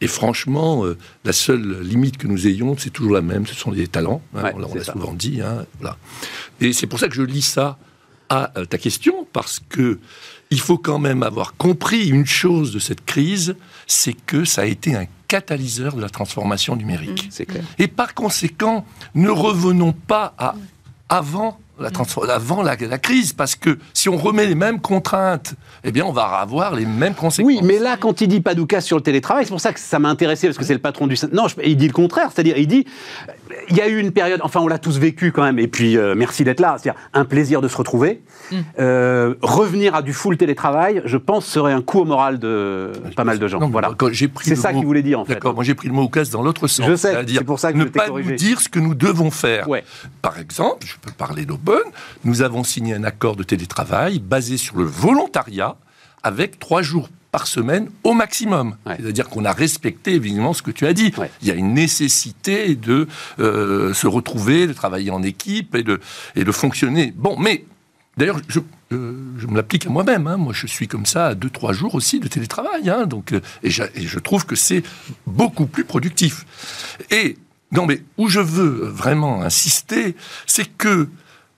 Et 0.00 0.06
franchement, 0.06 0.84
la 1.24 1.32
seule 1.32 1.80
limite 1.82 2.16
que 2.16 2.26
nous 2.26 2.46
ayons, 2.46 2.76
c'est 2.76 2.90
toujours 2.90 3.12
la 3.12 3.22
même, 3.22 3.46
ce 3.46 3.54
sont 3.54 3.70
les 3.70 3.86
talents. 3.86 4.22
Hein, 4.34 4.50
on 4.54 4.58
l'a 4.58 4.84
souvent 4.84 5.12
dit. 5.12 5.40
Hein, 5.40 5.64
voilà. 5.78 5.96
Et 6.60 6.72
c'est 6.72 6.86
pour 6.86 6.98
ça 6.98 7.08
que 7.08 7.14
je 7.14 7.22
lis 7.22 7.42
ça 7.42 7.78
à 8.32 8.50
euh, 8.56 8.64
ta 8.64 8.78
question, 8.78 9.26
parce 9.32 9.60
que 9.68 10.00
il 10.50 10.60
faut 10.60 10.78
quand 10.78 10.98
même 10.98 11.22
avoir 11.22 11.54
compris 11.56 12.08
une 12.08 12.26
chose 12.26 12.72
de 12.72 12.78
cette 12.78 13.04
crise, 13.04 13.56
c'est 13.86 14.14
que 14.14 14.44
ça 14.44 14.62
a 14.62 14.64
été 14.64 14.94
un 14.94 15.06
catalyseur 15.28 15.94
de 15.94 16.00
la 16.00 16.08
transformation 16.08 16.76
numérique. 16.76 17.30
Mmh, 17.38 17.54
Et 17.78 17.88
par 17.88 18.14
conséquent, 18.14 18.86
ne 19.14 19.30
revenons 19.30 19.92
pas 19.92 20.34
à 20.38 20.54
avant 21.08 21.58
la, 21.82 22.34
avant 22.34 22.62
la, 22.62 22.76
crise, 22.76 23.32
parce 23.32 23.56
que 23.56 23.78
si 23.92 24.08
on 24.08 24.16
remet 24.16 24.46
les 24.46 24.54
mêmes 24.54 24.80
contraintes, 24.80 25.54
eh 25.84 25.92
bien, 25.92 26.04
on 26.04 26.12
va 26.12 26.24
avoir 26.24 26.74
les 26.74 26.86
mêmes 26.86 27.14
conséquences. 27.14 27.52
Oui, 27.52 27.60
mais 27.62 27.78
là, 27.78 27.96
quand 27.98 28.20
il 28.20 28.28
dit 28.28 28.40
pas 28.40 28.54
d'oucas 28.54 28.80
sur 28.80 28.96
le 28.96 29.02
télétravail, 29.02 29.44
c'est 29.44 29.50
pour 29.50 29.60
ça 29.60 29.72
que 29.72 29.80
ça 29.80 29.98
m'a 29.98 30.08
intéressé, 30.08 30.46
parce 30.46 30.58
que 30.58 30.64
c'est 30.64 30.72
le 30.72 30.80
patron 30.80 31.06
du... 31.06 31.16
Non, 31.32 31.46
il 31.64 31.76
dit 31.76 31.86
le 31.86 31.92
contraire, 31.92 32.30
c'est-à-dire, 32.32 32.56
il 32.56 32.66
dit, 32.66 32.86
il 33.68 33.76
y 33.76 33.80
a 33.80 33.88
eu 33.88 33.98
une 33.98 34.12
période, 34.12 34.40
enfin, 34.42 34.60
on 34.60 34.68
l'a 34.68 34.78
tous 34.78 34.98
vécu 34.98 35.32
quand 35.32 35.42
même, 35.42 35.58
et 35.58 35.68
puis 35.68 35.96
euh, 35.96 36.14
merci 36.16 36.44
d'être 36.44 36.60
là, 36.60 36.76
c'est-à-dire 36.78 37.00
un 37.12 37.24
plaisir 37.24 37.60
de 37.60 37.68
se 37.68 37.76
retrouver. 37.76 38.22
Mm. 38.50 38.56
Euh, 38.78 39.34
revenir 39.42 39.94
à 39.94 40.02
du 40.02 40.12
full 40.12 40.36
télétravail, 40.36 41.02
je 41.04 41.16
pense, 41.16 41.46
serait 41.46 41.72
un 41.72 41.82
coup 41.82 42.00
au 42.00 42.04
moral 42.04 42.38
de 42.38 42.92
pas 43.16 43.24
mal 43.24 43.38
de 43.38 43.48
gens. 43.48 43.58
voilà. 43.68 43.90
C'est 44.42 44.56
ça 44.56 44.72
qu'il 44.72 44.84
voulait 44.84 45.02
dire, 45.02 45.20
en 45.20 45.24
fait. 45.24 45.34
D'accord, 45.34 45.54
moi 45.54 45.64
j'ai 45.64 45.74
pris 45.74 45.88
le 45.88 45.94
mot 45.94 46.02
oucas 46.02 46.24
dans 46.32 46.42
l'autre 46.42 46.66
sens. 46.66 46.86
Je 46.86 46.96
sais, 46.96 47.14
c'est 47.26 47.44
pour 47.44 47.58
ça 47.58 47.72
que 47.72 47.78
ne 47.78 47.84
pas 47.84 48.08
nous 48.08 48.32
dire 48.32 48.60
ce 48.60 48.68
que 48.68 48.78
nous 48.78 48.94
devons 48.94 49.30
faire. 49.30 49.68
Ouais. 49.68 49.84
Par 50.20 50.38
exemple, 50.38 50.86
je 50.86 50.94
peux 51.00 51.12
parler 51.12 51.44
d'Open, 51.44 51.71
nous 52.24 52.42
avons 52.42 52.64
signé 52.64 52.94
un 52.94 53.04
accord 53.04 53.36
de 53.36 53.42
télétravail 53.42 54.18
basé 54.18 54.56
sur 54.56 54.76
le 54.76 54.84
volontariat 54.84 55.76
avec 56.22 56.58
trois 56.58 56.82
jours 56.82 57.08
par 57.32 57.46
semaine 57.46 57.88
au 58.04 58.12
maximum. 58.12 58.76
C'est-à-dire 58.86 59.28
qu'on 59.28 59.46
a 59.46 59.52
respecté 59.52 60.14
évidemment 60.14 60.52
ce 60.52 60.62
que 60.62 60.70
tu 60.70 60.86
as 60.86 60.92
dit. 60.92 61.12
Il 61.40 61.48
y 61.48 61.50
a 61.50 61.54
une 61.54 61.72
nécessité 61.72 62.76
de 62.76 63.08
euh, 63.38 63.94
se 63.94 64.06
retrouver, 64.06 64.66
de 64.66 64.74
travailler 64.74 65.10
en 65.10 65.22
équipe 65.22 65.74
et 65.74 65.82
de, 65.82 65.98
et 66.36 66.44
de 66.44 66.52
fonctionner. 66.52 67.12
Bon, 67.16 67.38
mais 67.38 67.64
d'ailleurs, 68.18 68.38
je, 68.48 68.60
euh, 68.92 69.14
je 69.38 69.46
me 69.46 69.56
l'applique 69.56 69.86
à 69.86 69.88
moi-même. 69.88 70.26
Hein. 70.26 70.36
Moi, 70.36 70.52
je 70.52 70.66
suis 70.66 70.88
comme 70.88 71.06
ça 71.06 71.28
à 71.28 71.34
deux, 71.34 71.48
trois 71.48 71.72
jours 71.72 71.94
aussi 71.94 72.20
de 72.20 72.28
télétravail. 72.28 72.90
Hein. 72.90 73.06
Donc, 73.06 73.32
euh, 73.32 73.40
et, 73.62 73.70
je, 73.70 73.82
et 73.94 74.06
je 74.06 74.18
trouve 74.18 74.44
que 74.44 74.54
c'est 74.54 74.82
beaucoup 75.26 75.66
plus 75.66 75.84
productif. 75.84 76.44
Et 77.10 77.38
non, 77.72 77.86
mais 77.86 78.02
où 78.18 78.28
je 78.28 78.40
veux 78.40 78.86
vraiment 78.88 79.40
insister, 79.40 80.14
c'est 80.46 80.68
que 80.76 81.08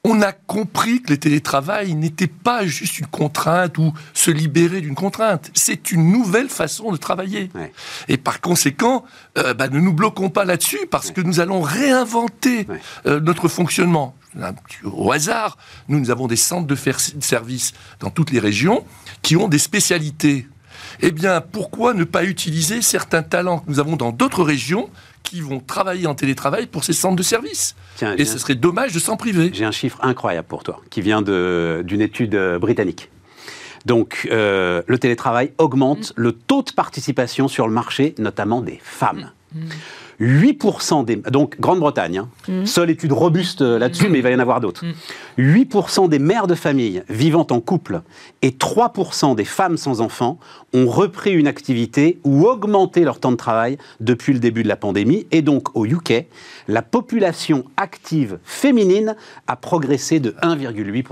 on 0.05 0.21
a 0.21 0.33
compris 0.33 1.01
que 1.01 1.11
le 1.13 1.19
télétravail 1.19 1.95
n'était 1.95 2.27
pas 2.27 2.67
juste 2.67 2.99
une 2.99 3.07
contrainte 3.07 3.79
ou 3.79 3.95
se 4.13 4.31
libérer 4.31 4.83
d'une 4.83 4.95
contrainte. 4.95 5.51
C'est 5.55 5.91
une 5.91 6.13
nouvelle 6.13 6.51
façon 6.51 6.93
de 6.93 6.99
travailler. 6.99 7.51
Et 8.09 8.19
par 8.19 8.43
conséquent, 8.43 9.05
euh, 9.39 9.55
bah, 9.55 9.69
ne 9.69 9.81
nous 9.81 9.95
bloquons 9.95 10.29
pas 10.29 10.45
là-dessus 10.45 10.87
parce 10.91 11.11
que 11.11 11.23
nous 11.23 11.41
allons 11.41 11.63
réinventer 11.63 12.67
euh, 13.07 13.19
notre 13.19 13.49
fonctionnement. 13.49 14.15
Au 14.85 15.11
hasard, 15.11 15.57
nous, 15.89 15.99
nous 15.99 16.11
avons 16.11 16.27
des 16.27 16.37
centres 16.37 16.67
de 16.67 16.77
services 17.21 17.73
dans 18.01 18.11
toutes 18.11 18.31
les 18.31 18.41
régions 18.41 18.85
qui 19.23 19.37
ont 19.37 19.49
des 19.49 19.59
spécialités. 19.59 20.47
Eh 21.01 21.13
bien, 21.13 21.41
pourquoi 21.41 21.95
ne 21.95 22.05
pas 22.05 22.25
utiliser 22.25 22.83
certains 22.83 23.23
talents 23.23 23.61
que 23.61 23.71
nous 23.71 23.81
avons 23.81 23.97
dans 23.97 24.13
d'autres 24.13 24.43
régions 24.43 24.91
qui 25.25 25.41
vont 25.41 25.59
travailler 25.59 26.07
en 26.07 26.15
télétravail 26.15 26.67
pour 26.67 26.85
ces 26.85 26.93
centres 26.93 27.17
de 27.17 27.25
services. 27.25 27.75
et 28.17 28.25
ce 28.25 28.39
serait 28.39 28.55
dommage 28.55 28.93
de 28.93 29.01
s'en 29.01 29.17
priver. 29.17 29.51
J'ai 29.53 29.65
un 29.65 29.73
chiffre 29.73 29.99
incroyable 30.03 30.47
pour 30.47 30.63
toi, 30.63 30.81
qui 30.91 31.01
vient 31.01 31.23
d'une 31.23 32.01
étude 32.01 32.37
euh, 32.37 32.61
britannique. 32.61 33.11
Donc, 33.87 34.29
euh, 34.31 34.83
le 34.87 34.99
télétravail 34.99 35.53
augmente 35.59 36.11
mm. 36.11 36.13
le 36.17 36.33
taux 36.33 36.63
de 36.63 36.71
participation 36.73 37.49
sur 37.49 37.67
le 37.67 37.75
marché, 37.75 38.15
notamment 38.19 38.61
des 38.61 38.81
femmes. 38.83 39.33
Mm. 39.53 39.61
8% 40.21 41.05
des... 41.05 41.17
Donc, 41.17 41.59
Grande-Bretagne, 41.61 42.19
hein. 42.19 42.29
mm. 42.49 42.67
seule 42.67 42.91
étude 42.91 43.13
robuste 43.13 43.63
euh, 43.63 43.79
là-dessus, 43.79 44.09
mais 44.09 44.19
il 44.19 44.23
va 44.23 44.31
y 44.31 44.35
en 44.35 44.39
avoir 44.39 44.61
d'autres. 44.61 44.85
8% 45.39 46.09
des 46.09 46.19
mères 46.19 46.47
de 46.47 46.55
famille 46.55 47.03
vivant 47.09 47.47
en 47.51 47.61
couple 47.61 48.03
et 48.43 48.51
3% 48.51 49.35
des 49.35 49.45
femmes 49.45 49.77
sans 49.77 50.01
enfants 50.01 50.39
ont 50.73 50.87
repris 50.87 51.33
une 51.33 51.47
activité 51.47 52.19
ou 52.25 52.47
augmenté 52.47 53.05
leur 53.05 53.21
temps 53.21 53.33
de 53.33 53.37
travail 53.37 53.79
depuis 54.01 54.33
le 54.33 54.39
début 54.39 54.63
de 54.63 54.69
la 54.69 54.77
pandémie. 54.77 55.27
Et 55.31 55.43
donc, 55.43 55.77
au 55.77 55.87
UK, 55.87 56.27
la 56.69 56.83
population 56.83 57.65
active 57.77 58.39
féminine 58.45 59.17
a 59.47 59.57
progressé 59.57 60.21
de 60.21 60.31
1,8%. 60.43 61.05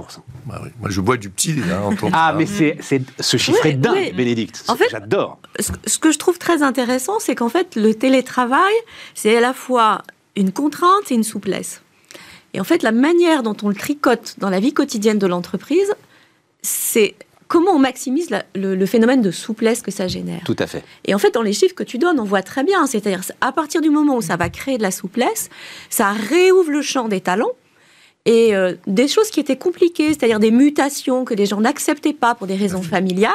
Bah 0.47 0.61
Moi, 0.81 0.91
je 0.91 1.01
bois 1.01 1.17
du 1.17 1.31
petit. 1.31 1.55
Hein, 1.71 1.95
ah, 2.13 2.35
mais 2.37 2.47
c'est, 2.47 2.79
ce 3.21 3.37
chiffre 3.37 3.65
est 3.67 3.75
dingue, 3.75 4.15
Bénédicte. 4.15 4.65
En 4.69 4.77
fait, 4.77 4.89
J'adore. 4.91 5.39
Ce 5.59 5.99
que 5.99 6.13
je 6.13 6.19
trouve 6.19 6.39
très 6.39 6.63
intéressant, 6.63 7.19
c'est 7.19 7.35
qu'en 7.35 7.49
fait, 7.49 7.77
le 7.77 7.95
télétravail, 7.95 8.73
c'est 9.15 9.37
à 9.37 9.41
la 9.41 9.53
fois 9.53 10.03
une 10.37 10.53
contrainte 10.53 11.11
et 11.11 11.15
une 11.15 11.25
souplesse. 11.25 11.83
Et 12.55 12.61
en 12.61 12.65
fait, 12.65 12.83
la 12.83 12.93
manière 12.93 13.43
dont 13.43 13.57
on 13.63 13.69
le 13.69 13.75
tricote 13.75 14.35
dans 14.39 14.51
la 14.51 14.61
vie 14.61 14.73
quotidienne 14.73 15.19
de 15.19 15.27
l'entreprise, 15.27 15.95
c'est 16.63 17.15
comment 17.49 17.73
on 17.73 17.79
maximise 17.79 18.31
le, 18.55 18.87
phénomène 18.87 19.21
de 19.21 19.31
souplesse 19.31 19.83
que 19.83 19.91
ça 19.91 20.09
génère. 20.09 20.41
Tout 20.45 20.57
à 20.59 20.67
fait. 20.67 20.83
Et 21.05 21.15
en 21.15 21.19
fait, 21.19 21.35
dans 21.35 21.43
les 21.43 21.53
chiffres 21.53 21.75
que 21.75 21.83
tu 21.83 21.99
donnes, 21.99 22.19
on 22.19 22.25
voit 22.25 22.43
très 22.43 22.65
bien. 22.65 22.87
C'est-à-dire, 22.87 23.21
à 23.41 23.53
partir 23.53 23.81
du 23.81 23.91
moment 23.91 24.17
où 24.17 24.23
ça 24.23 24.37
va 24.37 24.49
créer 24.49 24.79
de 24.79 24.83
la 24.83 24.91
souplesse, 24.91 25.51
ça 25.91 26.13
réouvre 26.13 26.71
le 26.71 26.83
champ 26.83 27.09
des 27.09 27.21
talents. 27.21 27.53
Et 28.25 28.55
euh, 28.55 28.75
des 28.87 29.09
choses 29.09 29.31
qui 29.31 29.41
étaient 29.41 29.57
compliquées, 29.57 30.09
c'est-à-dire 30.09 30.39
des 30.39 30.53
mutations 30.53 31.25
que 31.25 31.35
les 31.35 31.47
gens 31.47 31.61
n'acceptaient 31.61 32.13
pas 32.13 32.37
pour 32.37 32.47
des 32.47 32.55
raisons 32.55 32.83
familiales, 32.83 33.33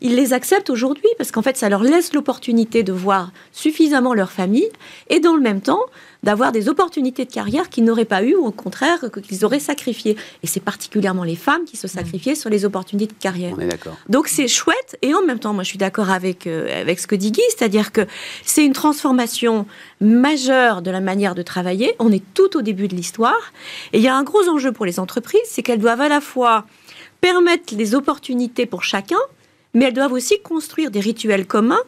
ils 0.00 0.14
les 0.14 0.32
acceptent 0.32 0.70
aujourd'hui 0.70 1.08
parce 1.18 1.32
qu'en 1.32 1.42
fait, 1.42 1.56
ça 1.56 1.68
leur 1.68 1.82
laisse 1.82 2.12
l'opportunité 2.12 2.84
de 2.84 2.92
voir 2.92 3.32
suffisamment 3.50 4.14
leur 4.14 4.30
famille 4.30 4.68
et 5.10 5.18
dans 5.18 5.34
le 5.34 5.42
même 5.42 5.60
temps, 5.60 5.80
d'avoir 6.22 6.52
des 6.52 6.68
opportunités 6.68 7.24
de 7.24 7.32
carrière 7.32 7.68
qu'ils 7.68 7.84
n'auraient 7.84 8.04
pas 8.04 8.22
eues 8.22 8.34
ou 8.34 8.46
au 8.46 8.50
contraire 8.50 9.04
qu'ils 9.22 9.44
auraient 9.44 9.60
sacrifiées. 9.60 10.16
Et 10.42 10.46
c'est 10.46 10.60
particulièrement 10.60 11.24
les 11.24 11.36
femmes 11.36 11.64
qui 11.64 11.76
se 11.76 11.86
mmh. 11.86 11.90
sacrifiaient 11.90 12.34
sur 12.34 12.50
les 12.50 12.64
opportunités 12.64 13.14
de 13.14 13.20
carrière. 13.20 13.54
On 13.56 13.60
est 13.60 13.68
d'accord. 13.68 13.96
Donc 14.08 14.28
c'est 14.28 14.48
chouette 14.48 14.96
et 15.02 15.14
en 15.14 15.22
même 15.22 15.38
temps, 15.38 15.52
moi 15.52 15.62
je 15.62 15.68
suis 15.68 15.78
d'accord 15.78 16.10
avec, 16.10 16.46
euh, 16.46 16.80
avec 16.80 16.98
ce 16.98 17.06
que 17.06 17.14
dit 17.14 17.30
Guy, 17.30 17.42
c'est-à-dire 17.56 17.92
que 17.92 18.06
c'est 18.44 18.64
une 18.64 18.72
transformation 18.72 19.66
majeure 20.00 20.82
de 20.82 20.90
la 20.90 21.00
manière 21.00 21.34
de 21.34 21.42
travailler. 21.42 21.94
On 21.98 22.12
est 22.12 22.22
tout 22.34 22.56
au 22.56 22.62
début 22.62 22.88
de 22.88 22.94
l'histoire 22.94 23.52
et 23.92 23.98
il 23.98 24.04
y 24.04 24.08
a 24.08 24.16
un 24.16 24.22
gros 24.22 24.48
enjeu 24.48 24.72
pour 24.72 24.86
les 24.86 25.00
entreprises, 25.00 25.40
c'est 25.46 25.62
qu'elles 25.62 25.80
doivent 25.80 26.00
à 26.00 26.08
la 26.08 26.20
fois 26.20 26.64
permettre 27.20 27.74
les 27.74 27.94
opportunités 27.94 28.66
pour 28.66 28.84
chacun, 28.84 29.18
mais 29.74 29.86
elles 29.86 29.94
doivent 29.94 30.12
aussi 30.12 30.40
construire 30.40 30.90
des 30.90 31.00
rituels 31.00 31.46
communs 31.46 31.82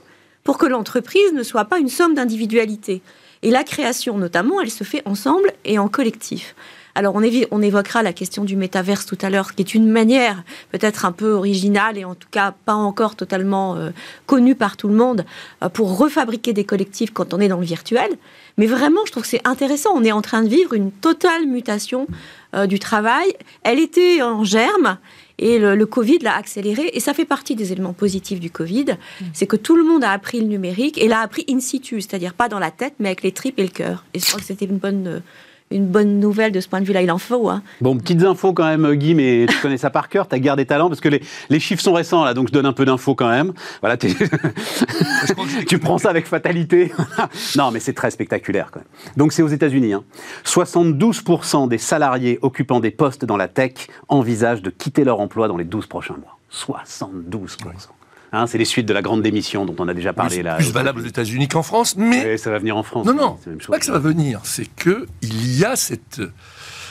pour 0.45 0.59
que 0.59 0.67
l'entreprise 0.67 1.33
ne 1.33 1.43
soit 1.43 1.67
pas 1.67 1.79
une 1.79 1.89
somme 1.89 2.15
d'individualités. 2.15 3.03
Et 3.43 3.51
la 3.51 3.65
création, 3.65 4.19
notamment, 4.19 4.61
elle 4.61 4.71
se 4.71 4.85
fait 4.85 5.03
ensemble 5.07 5.53
et 5.65 5.79
en 5.79 5.89
collectif. 5.89 6.55
Alors 6.95 7.15
on, 7.15 7.23
on, 7.51 7.63
évoquera 7.63 8.03
la 8.03 8.13
question 8.13 8.45
du 8.45 8.57
métaverse 8.57 9.07
tout 9.07 9.19
à 9.23 9.31
l'heure, 9.31 9.55
qui 9.55 9.63
est 9.63 9.75
une 9.75 9.89
manière 9.89 10.43
peut-être 10.73 11.05
un 11.05 11.13
peu 11.13 11.33
originale 11.33 11.99
et 11.99 12.05
en 12.05 12.15
tout 12.15 12.29
cas 12.31 12.55
pas 12.65 12.75
encore 12.75 13.17
totalement 13.17 13.77
euh, 13.77 13.91
connue 14.27 14.55
par 14.55 14.77
tout 14.77 14.89
le 14.89 14.95
monde 14.95 15.25
euh, 15.63 15.69
pour 15.69 15.97
refabriquer 15.99 16.53
des 16.53 16.65
collectifs 16.65 17.11
quand 17.13 17.35
on 17.35 17.41
est 17.41 17.49
dans 17.49 17.59
le 17.59 17.67
virtuel. 17.67 18.11
Mais 18.59 18.67
vraiment, 18.67 19.01
je 19.07 19.13
trouve 19.13 19.23
que 19.23 19.29
c'est 19.29 19.47
intéressant. 19.47 19.91
On 19.95 20.05
est 20.05 20.13
en 20.13 20.23
train 20.23 20.43
de 20.43 20.49
vivre 20.49 20.75
une 20.75 20.91
totale 20.91 21.47
mutation 21.47 22.07
euh, 22.55 22.67
du 22.67 22.79
travail. 22.79 23.33
Elle 23.63 23.79
était 23.79 24.23
en 24.23 24.45
germe 24.45 24.99
et 25.39 25.59
le, 25.59 25.87
Covid 25.87 26.19
l'a 26.19 26.37
accéléré. 26.37 26.91
Et 26.93 27.01
ça 27.01 27.15
fait 27.15 27.25
partie 27.25 27.57
des 27.57 27.73
éléments 27.73 27.95
positifs 27.95 28.41
du 28.41 28.51
Covid. 28.51 28.85
Mm. 29.21 29.25
C'est 29.33 29.47
que 29.47 29.57
tout 29.57 29.77
le 29.77 29.85
monde 29.85 30.05
a 30.05 30.11
appris 30.11 30.41
le 30.41 30.47
numérique 30.47 30.99
et 30.99 31.09
l'a 31.09 31.21
appris 31.21 31.45
in 31.49 31.61
situ, 31.61 32.01
c'est-à-dire 32.01 32.35
pas 32.35 32.49
dans 32.49 32.59
la 32.59 32.71
tête, 32.71 32.95
mais 32.99 33.09
avec 33.09 33.23
les 33.23 33.33
tripes 33.33 33.59
et 33.59 33.63
le 33.63 33.69
cœur. 33.69 34.05
Et 34.13 34.19
je 34.19 34.27
crois 34.27 34.41
que 34.41 34.47
c'était 34.47 34.67
une 34.67 34.77
bonne, 34.77 35.23
une 35.73 35.87
bonne 35.87 36.19
nouvelle 36.19 36.51
de 36.51 36.61
ce 36.61 36.69
point 36.69 36.81
de 36.81 36.85
vue-là. 36.85 37.03
Il 37.03 37.11
en 37.13 37.19
faut. 37.19 37.49
Hein. 37.49 37.63
Bon, 37.81 37.97
petites 37.97 38.23
infos 38.25 38.53
quand 38.53 38.65
même, 38.65 38.93
Guy, 38.95 39.15
mais 39.15 39.47
tu 39.49 39.57
connais 39.59 39.77
ça 39.77 39.91
par 39.91 40.09
cœur, 40.09 40.27
tu 40.27 40.35
as 40.35 40.39
gardé 40.41 40.67
talent, 40.67 40.89
parce 40.89 41.01
que 41.01 41.09
les, 41.09 41.23
les, 41.49 41.61
chiffres 41.61 41.83
sont 41.83 41.93
récents, 41.93 42.25
là, 42.25 42.35
donc 42.35 42.49
je 42.49 42.53
donne 42.53 42.67
un 42.67 42.73
peu 42.73 42.85
d'infos 42.85 43.15
quand 43.15 43.29
même. 43.29 43.53
Voilà, 43.81 43.97
tu 45.69 45.79
prends 45.79 45.99
ça 45.99 46.11
avec 46.11 46.27
fatalité. 46.27 46.93
non, 47.57 47.71
mais 47.71 47.79
c'est 47.79 47.93
très 47.93 48.11
spectaculaire 48.11 48.71
quand 48.73 48.81
même. 48.81 49.15
Donc 49.17 49.33
c'est 49.33 49.43
aux 49.43 49.49
États-Unis. 49.49 49.93
Hein. 49.93 50.03
72% 50.45 51.69
des 51.69 51.79
salariés 51.79 52.39
occupant 52.43 52.81
des 52.81 52.91
postes 52.91 53.25
dans 53.25 53.37
la 53.37 53.47
tech 53.47 53.73
envisagent 54.09 54.63
de 54.63 54.71
quitter 54.71 55.05
leur 55.05 55.21
emploi 55.21 55.47
dans 55.47 55.57
les 55.57 55.65
12 55.65 55.87
prochains 55.87 56.17
mois. 56.17 56.39
72%. 56.53 58.00
Hein, 58.33 58.47
c'est 58.47 58.59
les 58.59 58.65
suites 58.65 58.87
de 58.87 58.93
la 58.93 59.03
grande 59.03 59.23
démission 59.23 59.65
dont 59.65 59.75
on 59.79 59.89
a 59.89 59.95
déjà 59.95 60.13
parlé 60.13 60.43
là. 60.43 60.57
C'est 60.59 60.65
plus 60.65 60.73
valable 60.73 61.01
aux 61.01 61.07
États-Unis 61.07 61.49
qu'en 61.49 61.63
France, 61.63 61.97
mais. 61.97 62.37
ça 62.37 62.51
va 62.51 62.59
venir 62.59 62.77
en 62.77 62.83
France. 62.83 63.07
Non, 63.07 63.15
non, 63.15 63.39
c'est 63.45 63.67
pas 63.67 63.79
que 63.79 63.85
ça 63.85 63.93
va 63.93 63.99
venir, 63.99 64.41
c'est 64.45 64.67
qu'il 64.77 65.59
y 65.59 65.65
a 65.65 65.77
cette, 65.77 66.23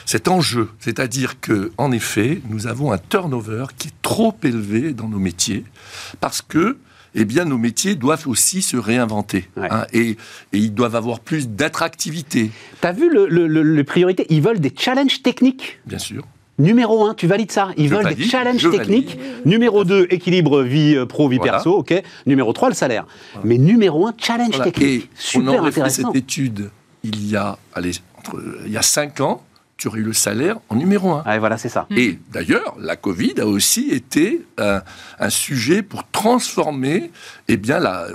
cet 0.06 0.28
enjeu. 0.28 0.70
C'est-à-dire 0.80 1.40
que, 1.40 1.72
en 1.78 1.92
effet, 1.92 2.42
nous 2.50 2.68
avons 2.68 2.92
un 2.92 2.98
turnover 2.98 3.66
qui 3.78 3.90
est 3.90 4.02
trop 4.02 4.36
élevé 4.44 4.94
dans 4.94 5.08
nos 5.08 5.20
métiers 5.20 5.64
parce 6.20 6.42
que 6.42 6.78
eh 7.16 7.26
bien, 7.26 7.46
nos 7.46 7.58
métiers 7.58 7.96
doivent 7.96 8.28
aussi 8.28 8.62
se 8.62 8.78
réinventer. 8.78 9.50
Hein, 9.58 9.86
et, 9.94 10.18
ils 10.52 10.74
doivent 10.74 10.96
avoir 10.96 11.20
plus 11.20 11.50
d'attractivité. 11.50 12.52
Tu 12.82 12.88
as 12.88 12.92
vu 12.92 13.10
les 13.12 13.84
priorités? 13.84 14.28
Ils 14.30 14.42
veulent 14.42 14.60
des 14.60 14.74
challenges 14.78 15.22
techniques? 15.22 15.80
Bien 15.86 16.00
sûr. 16.00 16.28
Numéro 16.60 17.06
1, 17.06 17.14
tu 17.14 17.26
valides 17.26 17.52
ça 17.52 17.70
Ils 17.78 17.90
veulent 17.90 18.14
des 18.14 18.24
challenges 18.24 18.70
techniques. 18.70 19.18
Numéro 19.46 19.86
2, 19.86 20.08
équilibre 20.10 20.62
vie 20.62 20.96
euh, 20.96 21.06
pro, 21.06 21.30
vie 21.30 21.40
perso, 21.40 21.78
ok. 21.78 22.04
Numéro 22.26 22.54
3, 22.54 22.70
le 22.70 22.76
salaire. 22.76 23.06
Mais 23.44 23.58
numéro 23.58 24.08
1, 24.08 24.14
challenge 24.18 24.62
technique. 24.62 24.82
Et 24.82 25.10
Super 25.16 25.54
on 25.54 25.58
aurait 25.60 25.72
fait 25.72 25.90
cette 25.90 26.16
étude 26.16 26.70
il 27.04 27.30
y 27.30 27.38
a, 27.38 27.58
allez, 27.74 27.92
il 28.66 28.72
y 28.72 28.78
a 28.78 28.82
5 28.82 29.22
ans, 29.22 29.42
tu 29.78 29.88
aurais 29.88 30.00
eu 30.00 30.04
le 30.04 30.14
salaire 30.14 30.58
en 30.68 30.76
numéro 30.76 31.12
1. 31.14 31.24
Ah, 31.26 31.40
voilà, 31.40 31.58
c'est 31.58 31.70
ça. 31.70 31.88
Et 31.96 32.20
d'ailleurs, 32.32 32.76
la 32.78 32.98
Covid 32.98 33.36
a 33.40 33.46
aussi 33.46 33.92
été 33.92 34.46
un, 34.58 34.82
un 35.18 35.30
sujet 35.30 35.82
pour 35.82 36.04
transformer 36.12 37.12
eh 37.48 37.56
bien, 37.56 37.80
la, 37.80 38.08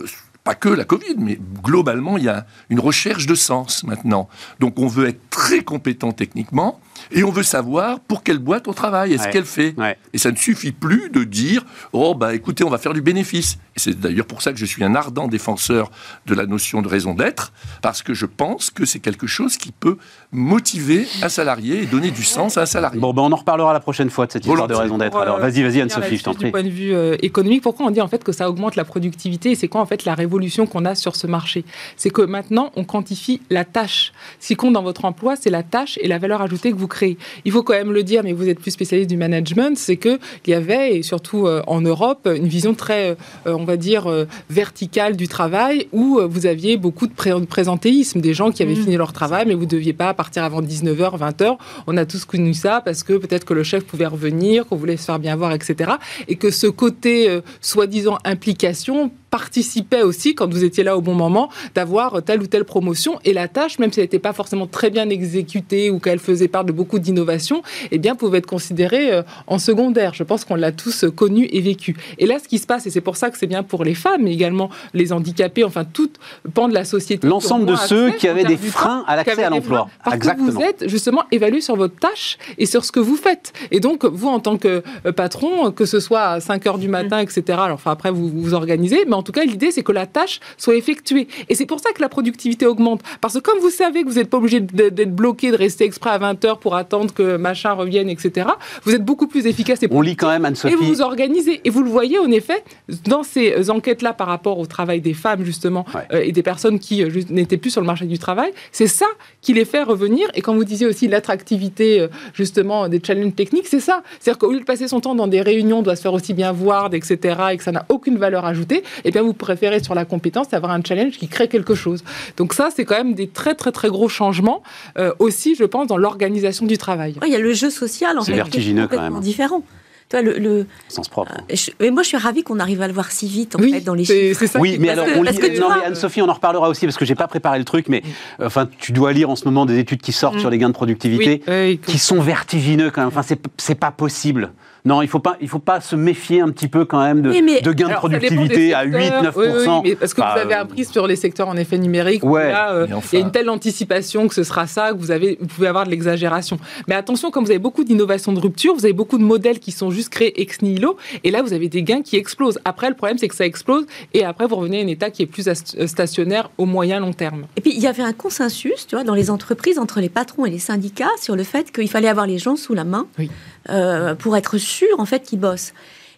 pas 0.45 0.55
que 0.55 0.69
la 0.69 0.85
Covid, 0.85 1.17
mais 1.19 1.39
globalement, 1.63 2.19
il 2.19 2.25
y 2.25 2.29
a 2.29 2.47
une 2.69 2.81
recherche 2.81 3.27
de 3.27 3.35
sens 3.35 3.83
maintenant. 3.83 4.29
Donc 4.61 4.79
on 4.79 4.87
veut 4.87 5.09
être 5.09 5.31
très 5.31 5.65
compétent 5.65 6.13
techniquement, 6.13 6.79
et 7.13 7.25
on 7.25 7.31
veut 7.31 7.43
savoir 7.43 8.01
pour 8.01 8.23
quelle 8.23 8.39
boîte 8.39 8.69
on 8.69 8.73
travaille 8.73 9.13
et 9.13 9.19
ce 9.19 9.29
qu'elle 9.29 9.45
fait. 9.45 9.75
Et 10.13 10.19
ça 10.19 10.31
ne 10.31 10.37
suffit 10.37 10.73
plus 10.73 11.11
de 11.11 11.25
dire 11.25 11.65
oh 11.93 12.15
bah 12.15 12.35
écoutez 12.35 12.65
on 12.65 12.71
va 12.71 12.79
faire 12.79 12.95
du 12.95 13.03
bénéfice. 13.03 13.59
Et 13.77 13.81
c'est 13.81 13.99
d'ailleurs 13.99 14.27
pour 14.27 14.43
ça 14.43 14.53
que 14.53 14.59
je 14.59 14.65
suis 14.65 14.85
un 14.85 14.95
ardent 14.95 15.27
défenseur 15.27 15.91
de 16.27 16.35
la 16.35 16.47
notion 16.47 16.81
de 16.83 16.89
raison 16.89 17.15
d'être 17.15 17.53
parce 17.83 18.03
que 18.03 18.15
je 18.15 18.27
pense 18.27 18.71
que 18.71 18.85
c'est 18.85 19.01
quelque 19.01 19.27
chose 19.27 19.57
qui 19.57 19.73
peut 19.73 19.97
motiver 20.33 21.07
un 21.23 21.29
salarié 21.29 21.83
et 21.83 21.87
donner 21.87 22.11
du 22.11 22.23
sens 22.23 22.57
à 22.57 22.63
un 22.63 22.67
salarié. 22.67 23.01
Bon 23.01 23.13
ben 23.13 23.23
on 23.23 23.33
en 23.33 23.37
reparlera 23.37 23.73
la 23.73 23.81
prochaine 23.81 24.11
fois 24.11 24.27
de 24.27 24.33
cette 24.33 24.47
histoire 24.47 24.69
de 24.69 24.75
raison 24.75 24.99
d'être. 24.99 25.17
Alors 25.17 25.39
vas-y 25.39 25.63
vas-y 25.63 25.81
Anne-Sophie 25.81 26.19
je 26.19 26.25
t'en 26.25 26.35
prie. 26.35 26.47
Du 26.47 26.51
point 26.51 26.63
de 26.63 26.69
vue 26.69 26.95
euh, 26.95 27.17
économique, 27.23 27.63
pourquoi 27.63 27.87
on 27.87 27.91
dit 27.91 28.01
en 28.01 28.09
fait 28.09 28.23
que 28.23 28.33
ça 28.33 28.49
augmente 28.49 28.77
la 28.77 28.85
productivité 28.85 29.51
et 29.51 29.55
c'est 29.55 29.69
quoi 29.69 29.81
en 29.81 29.87
fait 29.87 30.05
la 30.05 30.15
révolution 30.15 30.67
qu'on 30.67 30.85
a 30.85 30.95
sur 30.95 31.17
ce 31.17 31.27
marché? 31.27 31.65
C'est 31.97 32.11
que 32.11 32.23
maintenant 32.23 32.71
on 32.77 32.85
quantifie 32.85 33.41
la 33.51 33.65
tâche. 33.65 34.13
Ce 34.41 34.49
qui 34.49 34.57
compte 34.57 34.73
dans 34.73 34.83
votre 34.83 35.05
emploi, 35.05 35.37
c'est 35.37 35.51
la 35.51 35.63
tâche 35.63 35.99
et 36.01 36.09
la 36.09 36.19
valeur 36.19 36.43
ajoutée 36.43 36.71
que 36.71 36.77
vous 36.77 36.89
Il 37.03 37.53
faut 37.53 37.63
quand 37.63 37.75
même 37.75 37.93
le 37.93 38.03
dire, 38.03 38.23
mais 38.25 38.33
vous 38.33 38.49
êtes 38.49 38.61
plus 38.61 38.71
spécialiste 38.71 39.11
du 39.11 39.17
management, 39.17 39.77
c'est 39.77 39.97
qu'il 39.97 40.19
y 40.47 40.55
avait, 40.55 40.97
et 40.97 41.03
surtout 41.03 41.47
euh, 41.47 41.63
en 41.67 41.81
Europe, 41.81 42.29
une 42.33 42.47
vision 42.47 42.75
très, 42.75 43.11
euh, 43.11 43.15
on 43.47 43.65
va 43.65 43.77
dire, 43.77 44.07
euh, 44.07 44.27
verticale 44.51 45.17
du 45.17 45.29
travail, 45.29 45.89
où 45.93 46.21
vous 46.29 46.47
aviez 46.47 46.77
beaucoup 46.77 47.07
de 47.07 47.13
présentéisme, 47.47 48.21
des 48.21 48.35
gens 48.35 48.51
qui 48.51 48.63
avaient 48.63 48.75
mmh. 48.75 48.85
fini 48.85 48.97
leur 48.97 49.13
travail, 49.13 49.45
mais 49.47 49.55
vous 49.55 49.65
ne 49.65 49.71
deviez 49.71 49.93
pas 49.93 50.13
partir 50.15 50.45
avant 50.45 50.63
19h, 50.63 51.19
20h. 51.19 51.57
On 51.87 51.97
a 51.97 52.05
tous 52.05 52.25
connu 52.25 52.55
ça 52.55 52.81
parce 52.85 53.03
que 53.03 53.15
peut-être 53.15 53.45
que 53.45 53.55
le 53.55 53.63
chef 53.63 53.85
pouvait 53.85 54.07
revenir, 54.07 54.67
qu'on 54.67 54.77
voulait 54.77 54.97
se 54.97 55.05
faire 55.05 55.19
bien 55.19 55.37
voir, 55.37 55.53
etc. 55.53 55.93
Et 56.29 56.37
que 56.37 56.51
ce 56.51 56.67
côté, 56.67 57.41
soi-disant, 57.61 58.19
implication 58.25 59.11
participait 59.35 60.03
aussi, 60.03 60.37
quand 60.37 60.49
vous 60.49 60.63
étiez 60.63 60.85
là 60.85 60.97
au 60.97 61.01
bon 61.01 61.15
moment, 61.15 61.49
d'avoir 61.75 62.23
telle 62.23 62.41
ou 62.41 62.47
telle 62.47 62.65
promotion. 62.65 63.19
Et 63.25 63.33
la 63.33 63.49
tâche, 63.49 63.81
même 63.81 63.91
si 63.91 63.99
elle 63.99 64.05
n'était 64.05 64.21
pas 64.21 64.33
forcément 64.33 64.69
très 64.69 64.91
bien 64.91 65.11
exécutée 65.11 65.91
ou 65.91 65.99
qu'elle 65.99 66.21
faisait 66.21 66.47
part 66.47 66.65
de 66.65 66.71
beaucoup 66.71 67.01
d'innovation, 67.01 67.61
eh 67.91 67.99
bien, 67.99 68.15
pouvait 68.15 68.39
être 68.39 68.47
considérée 68.47 69.13
euh, 69.13 69.25
en 69.49 69.59
secondaire. 69.59 70.15
Je 70.15 70.23
pense 70.23 70.45
qu'on 70.45 70.55
l'a 70.55 70.71
tous 70.71 71.07
connu 71.17 71.49
et 71.51 71.61
vécu. 71.61 71.97
Et 72.19 72.27
là, 72.27 72.39
ce 72.39 72.47
qui 72.47 72.61
se 72.61 72.67
passe, 72.69 72.87
et 72.87 72.91
c'est 72.91 73.01
pour 73.01 73.17
ça 73.17 73.29
que 73.31 73.37
c'est 73.37 73.49
bien 73.49 73.65
pour 73.65 73.83
les 73.83 73.97
femmes, 73.97 74.23
mais 74.23 74.33
également 74.33 74.71
les 74.93 75.13
handicapés, 75.13 75.65
enfin, 75.65 75.85
tout 75.85 76.11
pan 76.55 76.69
de 76.69 76.75
la 76.75 76.85
société. 76.85 77.27
L'ensemble 77.27 77.67
de 77.67 77.75
ceux 77.75 78.13
qui 78.13 78.29
avaient 78.29 78.45
des 78.45 78.57
freins 78.57 79.03
à 79.09 79.17
l'accès 79.17 79.43
à 79.43 79.51
l'emploi. 79.51 79.89
Parce 80.05 80.15
Exactement. 80.15 80.47
que 80.47 80.53
vous 80.53 80.61
êtes 80.61 80.89
justement 80.89 81.25
évalué 81.33 81.61
sur 81.61 81.75
votre 81.75 81.97
tâche 81.97 82.39
et 82.57 82.67
sur 82.67 82.85
ce 82.85 82.93
que 82.93 83.01
vous 83.01 83.17
faites. 83.17 83.53
Et 83.73 83.81
donc, 83.81 84.05
vous, 84.05 84.29
en 84.29 84.39
tant 84.39 84.59
que 84.59 84.85
euh, 85.07 85.11
patron, 85.11 85.73
que 85.73 85.87
ce 85.87 85.99
soit 85.99 86.23
à 86.23 86.41
5 86.41 86.65
heures 86.69 86.79
du 86.79 86.87
matin, 86.87 87.19
etc., 87.19 87.43
alors, 87.49 87.73
enfin, 87.73 87.91
après, 87.91 88.13
vous 88.13 88.29
vous 88.29 88.55
organisez, 88.55 89.05
mais 89.09 89.15
en 89.15 89.24
tout 89.25 89.33
cas, 89.33 89.45
l'idée, 89.45 89.73
c'est 89.73 89.83
que 89.83 89.91
la 89.91 90.07
tâche 90.07 90.39
soit 90.57 90.77
effectuée. 90.77 91.27
Et 91.49 91.57
c'est 91.57 91.67
pour 91.67 91.81
ça 91.81 91.91
que 91.93 92.01
la 92.01 92.09
productivité 92.09 92.67
augmente. 92.67 93.01
Parce 93.21 93.35
que 93.35 93.41
comme 93.41 93.59
vous 93.59 93.71
savez 93.71 94.05
que 94.05 94.09
vous 94.09 94.15
n'êtes 94.15 94.31
pas 94.31 94.39
obligé 94.39 94.61
d'être 94.61 95.15
bloqué, 95.15 95.51
de 95.51 95.57
rester 95.57 95.85
exprès 95.85 96.11
à 96.11 96.19
20 96.19 96.45
heures 96.45 96.59
pour 96.59 96.77
attendre 96.77 97.13
que 97.13 97.37
machin 97.37 97.73
revienne, 97.73 98.09
etc., 98.09 98.49
vous 98.85 98.95
êtes 98.95 99.05
beaucoup 99.05 99.27
plus 99.27 99.47
efficace 99.47 99.83
et 99.83 99.89
On 99.91 100.01
lit 100.01 100.15
quand 100.15 100.29
même, 100.29 100.45
Anne-Sophie. 100.45 100.75
Et 100.75 100.77
vous 100.77 100.85
vous 100.85 101.03
organisez. 101.03 101.61
Et 101.65 101.71
vous 101.71 101.83
le 101.83 101.91
voyez, 101.91 102.19
en 102.19 102.31
effet, 102.31 102.63
dans 103.07 103.23
ces 103.23 103.71
enquêtes-là 103.71 104.13
par 104.13 104.29
rapport 104.29 104.59
au 104.59 104.67
travail 104.67 105.01
des 105.01 105.15
femmes, 105.15 105.45
justement, 105.45 105.85
euh, 106.13 106.21
et 106.23 106.33
des 106.33 106.43
personnes 106.43 106.79
qui 106.79 107.03
euh, 107.03 107.11
n'étaient 107.31 107.57
plus 107.57 107.71
sur 107.71 107.81
le 107.81 107.87
marché 107.87 108.07
du 108.07 108.19
travail, 108.19 108.53
c'est 108.73 108.87
ça 108.87 109.07
qui 109.41 109.53
les 109.53 109.65
fait 109.65 109.83
revenir. 109.83 110.29
Et 110.35 110.43
quand 110.43 110.55
vous 110.55 110.65
disiez 110.65 110.87
aussi 110.87 111.09
l'attractivité, 111.09 112.01
euh, 112.01 112.09
justement, 112.35 112.89
des 112.89 113.01
challenges 113.05 113.35
techniques, 113.35 113.67
c'est 113.67 113.81
ça. 113.81 114.03
C'est-à-dire 114.21 114.39
qu'au 114.39 114.53
lieu 114.53 114.61
de 114.61 114.65
passer 114.65 114.89
son 114.89 115.01
temps 115.01 115.15
dans 115.15 115.27
des 115.27 115.41
réunions, 115.41 115.83
doit 115.83 115.97
se 115.97 116.03
faire 116.03 116.13
aussi 116.13 116.35
bien 116.35 116.53
voir, 116.53 116.93
etc., 116.93 117.37
et 117.53 117.57
que 117.57 117.63
ça 117.63 117.73
n'a 117.73 117.87
aucune 117.89 118.17
valeur 118.17 118.45
ajoutée, 118.45 118.83
eh 119.05 119.11
bien, 119.15 119.23
vous 119.23 119.33
préférer 119.33 119.83
sur 119.83 119.95
la 119.95 120.05
compétence, 120.05 120.53
avoir 120.53 120.73
un 120.73 120.83
challenge 120.83 121.19
qui 121.19 121.29
crée 121.29 121.49
quelque 121.49 121.75
chose. 121.75 122.05
Donc 122.37 122.53
ça, 122.53 122.69
c'est 122.75 122.85
quand 122.85 122.97
même 122.97 123.15
des 123.15 123.29
très 123.29 123.55
très 123.55 123.73
très 123.73 123.89
gros 123.89 124.09
changements 124.09 124.63
euh, 124.99 125.13
aussi, 125.19 125.55
je 125.55 125.65
pense, 125.65 125.87
dans 125.87 125.97
l'organisation 125.97 126.67
du 126.67 126.79
travail. 126.79 127.15
il 127.25 127.33
y 127.33 127.37
a 127.37 127.39
le 127.39 127.53
jeu 127.53 127.71
social 127.71 128.19
en 128.19 128.25
fait, 128.25 128.33
vertigineux, 128.33 128.87
qui 128.87 128.95
est 128.95 128.97
complètement 128.97 129.21
différent. 129.21 129.63
Toi, 130.11 130.21
le, 130.21 130.39
le, 130.39 130.67
sens 130.89 131.09
propre. 131.09 131.33
Euh, 131.51 131.57
mais 131.81 131.91
moi, 131.91 132.03
je 132.03 132.09
suis 132.09 132.17
ravie 132.19 132.43
qu'on 132.43 132.61
arrive 132.61 132.83
à 132.83 132.89
le 132.89 132.93
voir 132.93 133.11
si 133.11 133.27
vite 133.27 133.57
en 133.57 133.59
fait 133.61 133.81
dans 133.81 133.95
les 133.95 134.05
chiffres. 134.05 134.47
Ça 134.47 134.61
oui, 134.61 134.77
mais 134.79 134.91
alors, 134.91 135.07
on 135.17 135.23
lit, 135.23 135.59
non, 135.59 135.69
mais 135.71 135.87
Anne-Sophie, 135.87 136.21
on 136.21 136.29
en 136.29 136.35
reparlera 136.35 136.69
aussi 136.69 136.85
parce 136.85 136.99
que 136.99 137.07
j'ai 137.07 137.15
pas 137.15 137.27
préparé 137.27 137.59
le 137.59 137.65
truc, 137.65 137.89
mais 137.89 138.03
enfin, 138.43 138.69
tu 138.79 138.93
dois 138.93 139.13
lire 139.13 139.31
en 139.31 139.37
ce 139.37 139.47
moment 139.47 139.65
des 139.65 139.79
études 139.79 140.03
qui 140.03 140.13
sortent 140.13 140.37
mm. 140.37 140.41
sur 140.41 140.51
les 140.51 140.59
gains 140.59 140.69
de 140.69 140.75
productivité, 140.75 141.79
qui 141.87 141.99
sont 141.99 142.21
vertigineux 142.21 142.91
quand 142.91 143.01
même. 143.01 143.09
Enfin, 143.17 143.23
c'est 143.57 143.75
pas 143.75 143.91
possible. 143.91 144.53
Non, 144.87 145.01
il 145.01 145.07
ne 145.07 145.11
faut, 145.11 145.19
pas, 145.19 145.39
faut 145.47 145.59
pas 145.59 145.81
se 145.81 145.97
méfier 145.97 146.43
un 146.43 146.51
petit 146.51 146.69
peu 146.69 146.85
quand 146.85 147.03
même 147.03 147.23
de, 147.23 147.31
de 147.31 147.73
gains 147.73 147.89
de 147.89 147.95
productivité 147.95 148.75
à 148.75 148.85
8-9%. 148.85 149.33
Oui, 149.37 149.47
oui, 149.47 149.81
mais 149.83 149.97
parce 149.97 150.13
que 150.13 150.21
vous 150.21 150.39
avez 150.39 150.53
appris 150.53 150.85
sur 150.85 151.07
les 151.07 151.17
secteurs 151.17 151.49
en 151.49 151.57
effet 151.57 151.79
numériques, 151.79 152.23
ouais, 152.23 152.53
euh, 152.55 152.87
il 153.13 153.19
y 153.19 153.23
a 153.23 153.25
une 153.25 153.33
telle 153.33 153.49
anticipation 153.49 154.29
que 154.29 154.35
ce 154.35 154.43
sera 154.43 154.67
ça, 154.67 154.93
que 154.93 154.99
vous, 154.99 155.11
avez, 155.11 155.39
vous 155.41 155.47
pouvez 155.47 155.69
avoir 155.69 155.87
de 155.87 155.91
l'exagération. 155.91 156.59
Mais 156.87 156.95
attention, 156.95 157.31
comme 157.31 157.45
vous 157.45 157.51
avez 157.51 157.59
beaucoup 157.59 157.83
d'innovations 157.83 158.35
de 158.35 158.41
rupture, 158.41 158.75
vous 158.75 158.85
avez 158.85 158.93
beaucoup 158.93 159.17
de 159.17 159.25
modèles 159.25 159.59
qui 159.59 159.73
sont 159.73 159.91
juste 159.91 160.11
créés 160.11 160.39
ex 160.43 160.61
nihilo, 160.61 160.99
et 161.23 161.31
là 161.31 161.41
vous 161.41 161.55
avez 161.55 161.71
des 161.71 161.83
gains 161.83 162.03
qui 162.03 162.17
explosent. 162.17 162.59
Après, 162.67 162.91
le 162.91 162.95
problème 162.95 163.17
c'est 163.17 163.29
que 163.29 163.37
ça 163.37 163.47
explose, 163.47 163.87
et 164.13 164.23
après 164.23 164.47
vous 164.47 164.57
revenez 164.57 164.83
à 164.83 164.85
un 164.85 164.89
état 164.89 165.09
qui 165.09 165.23
est 165.23 165.27
plus 165.27 165.49
stationnaire 165.87 166.51
au 166.59 166.67
moyen 166.67 167.01
long 167.01 167.15
terme. 167.15 167.47
Et 167.57 167.63
puis 167.63 167.73
il 167.75 167.81
y 167.81 167.87
avait 167.87 168.03
un 168.03 168.13
consensus, 168.13 168.87
tu 168.87 168.97
vois, 168.97 169.05
dans 169.05 169.15
les 169.15 169.31
entreprises 169.31 169.79
entre 169.79 170.01
les 170.01 170.11
patrons 170.11 170.45
et 170.45 170.51
les 170.51 170.59
syndicats 170.59 171.09
sur 171.19 171.37
le 171.37 171.43
fait 171.43 171.73
qu'il 171.73 171.89
fallait 171.89 172.09
avoir 172.09 172.27
les 172.27 172.37
gens 172.37 172.57
sous 172.57 172.75
la 172.75 172.85
main. 172.85 173.07
Oui. 173.19 173.31
Euh, 173.71 174.15
pour 174.15 174.37
être 174.37 174.59
sûr 174.59 174.89
en 174.99 175.07
fait 175.07 175.23
qu'ils 175.23 175.41
bossent. 175.41 175.73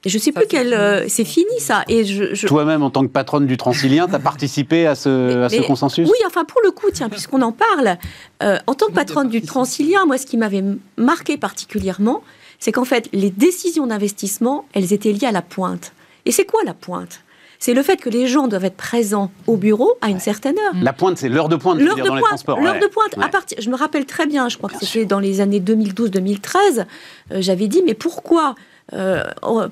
Et 0.05 0.09
je 0.09 0.19
sais 0.19 0.33
plus 0.33 0.47
quel. 0.49 0.73
Euh, 0.73 1.05
c'est 1.09 1.25
fini 1.25 1.59
ça. 1.59 1.83
Et 1.89 2.05
je, 2.05 2.47
Toi-même, 2.47 2.83
en 2.83 2.91
tant 2.91 3.03
que 3.03 3.11
patronne 3.11 3.47
du 3.47 3.57
Transilien, 3.57 4.07
tu 4.07 4.15
as 4.15 4.19
participé 4.19 4.87
à 4.87 4.95
ce, 4.95 5.43
à 5.43 5.49
ce 5.49 5.63
consensus? 5.63 6.09
Oui, 6.09 6.19
enfin 6.27 6.45
pour 6.45 6.61
le 6.65 6.71
coup, 6.71 6.87
tiens, 6.93 7.09
puisqu'on 7.09 7.43
en 7.43 7.53
parle, 7.53 7.99
euh, 8.43 8.59
en 8.67 8.75
tant 8.75 8.87
que 8.87 8.93
patronne 8.93 9.29
du 9.29 9.43
Transilien, 9.43 10.07
moi, 10.07 10.19
ce 10.19 10.27
qui 10.27 10.37
m'avait 10.37 10.63
marqué 10.97 11.37
particulièrement, 11.37 12.23
c'est 12.59 12.73
qu'en 12.73 12.85
fait, 12.85 13.09
les 13.13 13.31
décisions 13.31 13.87
d'investissement, 13.87 14.67
elles 14.75 14.93
étaient 14.93 15.13
liées 15.13 15.27
à 15.27 15.33
la 15.33 15.43
pointe. 15.43 15.93
Et 16.25 16.33
c'est 16.33 16.45
quoi 16.45 16.63
la 16.65 16.75
pointe? 16.75 17.21
C'est 17.59 17.75
le 17.75 17.83
fait 17.83 17.97
que 17.97 18.11
les 18.11 18.27
gens 18.27 18.49
doivent 18.49 18.65
être 18.65 18.77
présents 18.77 19.31
au 19.47 19.57
bureau 19.57 19.97
à 20.01 20.09
une 20.09 20.21
certaine 20.21 20.59
heure. 20.59 20.75
La 20.81 20.93
pointe, 20.93 21.19
c'est 21.19 21.29
l'heure 21.29 21.49
de 21.49 21.57
pointe, 21.57 21.81
l'heure 21.81 21.97
de 21.97 22.03
dans 22.03 22.07
pointe, 22.09 22.21
les 22.21 22.27
transports. 22.27 22.61
L'heure 22.61 22.79
de 22.79 22.87
pointe. 22.87 23.17
À 23.21 23.29
partir, 23.29 23.59
je 23.61 23.71
me 23.71 23.77
rappelle 23.77 24.07
très 24.07 24.27
bien, 24.27 24.49
je 24.49 24.57
crois 24.57 24.71
que 24.71 24.77
c'était 24.85 25.05
dans 25.05 25.21
les 25.21 25.41
années 25.41 25.61
2012-2013, 25.61 26.85
euh, 27.33 27.41
j'avais 27.41 27.69
dit, 27.69 27.83
mais 27.85 27.95
pourquoi 27.95 28.55
euh, 28.93 29.25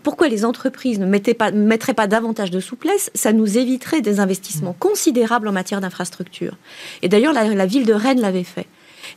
pourquoi 0.02 0.28
les 0.28 0.44
entreprises 0.44 0.98
ne 0.98 1.32
pas, 1.32 1.50
mettraient 1.52 1.94
pas 1.94 2.06
davantage 2.06 2.50
de 2.50 2.60
souplesse? 2.60 3.10
Ça 3.14 3.32
nous 3.32 3.58
éviterait 3.58 4.00
des 4.00 4.18
investissements 4.20 4.74
considérables 4.78 5.46
en 5.46 5.52
matière 5.52 5.80
d'infrastructure. 5.80 6.56
Et 7.02 7.08
d'ailleurs, 7.08 7.32
la, 7.32 7.66
ville 7.66 7.86
de 7.86 7.92
Rennes 7.92 8.20
l'avait 8.20 8.44
fait. 8.44 8.66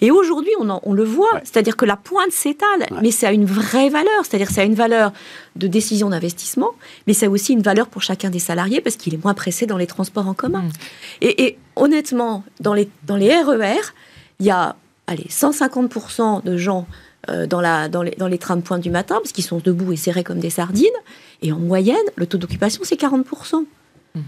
Et 0.02 0.12
aujourd'hui, 0.12 0.52
on, 0.60 0.80
on, 0.84 0.94
le 0.94 1.04
voit, 1.04 1.42
c'est-à-dire 1.44 1.76
que 1.76 1.86
la 1.86 1.96
pointe 1.96 2.32
s'étale, 2.32 2.88
mais 3.02 3.12
ça 3.12 3.30
a 3.30 3.32
une 3.32 3.46
vraie 3.46 3.90
valeur, 3.90 4.24
c'est-à-dire 4.24 4.50
ça 4.50 4.62
a 4.62 4.64
une 4.64 4.76
valeur 4.76 5.12
de 5.56 5.68
décision 5.68 6.10
d'investissement, 6.10 6.72
mais 7.08 7.14
ça 7.14 7.28
a 7.28 7.30
aussi 7.30 7.54
une 7.54 7.62
valeur 7.62 7.88
pour 7.88 8.02
chacun 8.02 8.30
des 8.30 8.40
salariés 8.40 8.82
parce 8.82 8.96
qu'il 8.96 9.14
est 9.14 9.24
moins 9.24 9.34
pressé 9.34 9.66
dans 9.66 9.78
les 9.78 9.88
transports 9.88 10.28
en 10.28 10.34
commun. 10.34 10.64
Mm. 10.64 10.70
Et, 11.22 11.58
honnêtement, 11.76 12.44
dans 12.60 12.74
les, 12.74 12.90
dans 13.06 13.16
les 13.16 13.34
RER, 13.34 13.56
e 13.56 13.82
il 14.40 14.46
y 14.46 14.52
a 14.52 14.76
allez, 15.08 15.28
150% 15.30 16.44
de 16.44 16.58
gens 16.58 16.88
dans, 17.48 17.62
la, 17.62 17.90
dans, 17.90 18.04
les, 18.04 18.12
dans 18.12 18.28
les 18.28 18.38
trains 18.38 18.56
de 18.56 18.62
pointe 18.62 18.82
du 18.82 18.90
matin, 18.90 19.16
parce 19.16 19.32
qu'ils 19.32 19.44
sont 19.44 19.60
debout 19.64 19.92
et 19.94 19.98
serrés 19.98 20.24
comme 20.24 20.40
des 20.40 20.50
sardines. 20.50 20.88
Et 21.42 21.52
en 21.52 21.60
moyenne, 21.60 21.98
le 22.16 22.26
taux 22.26 22.38
d'occupation, 22.38 22.82
c'est 22.84 23.00
40%. 23.00 23.66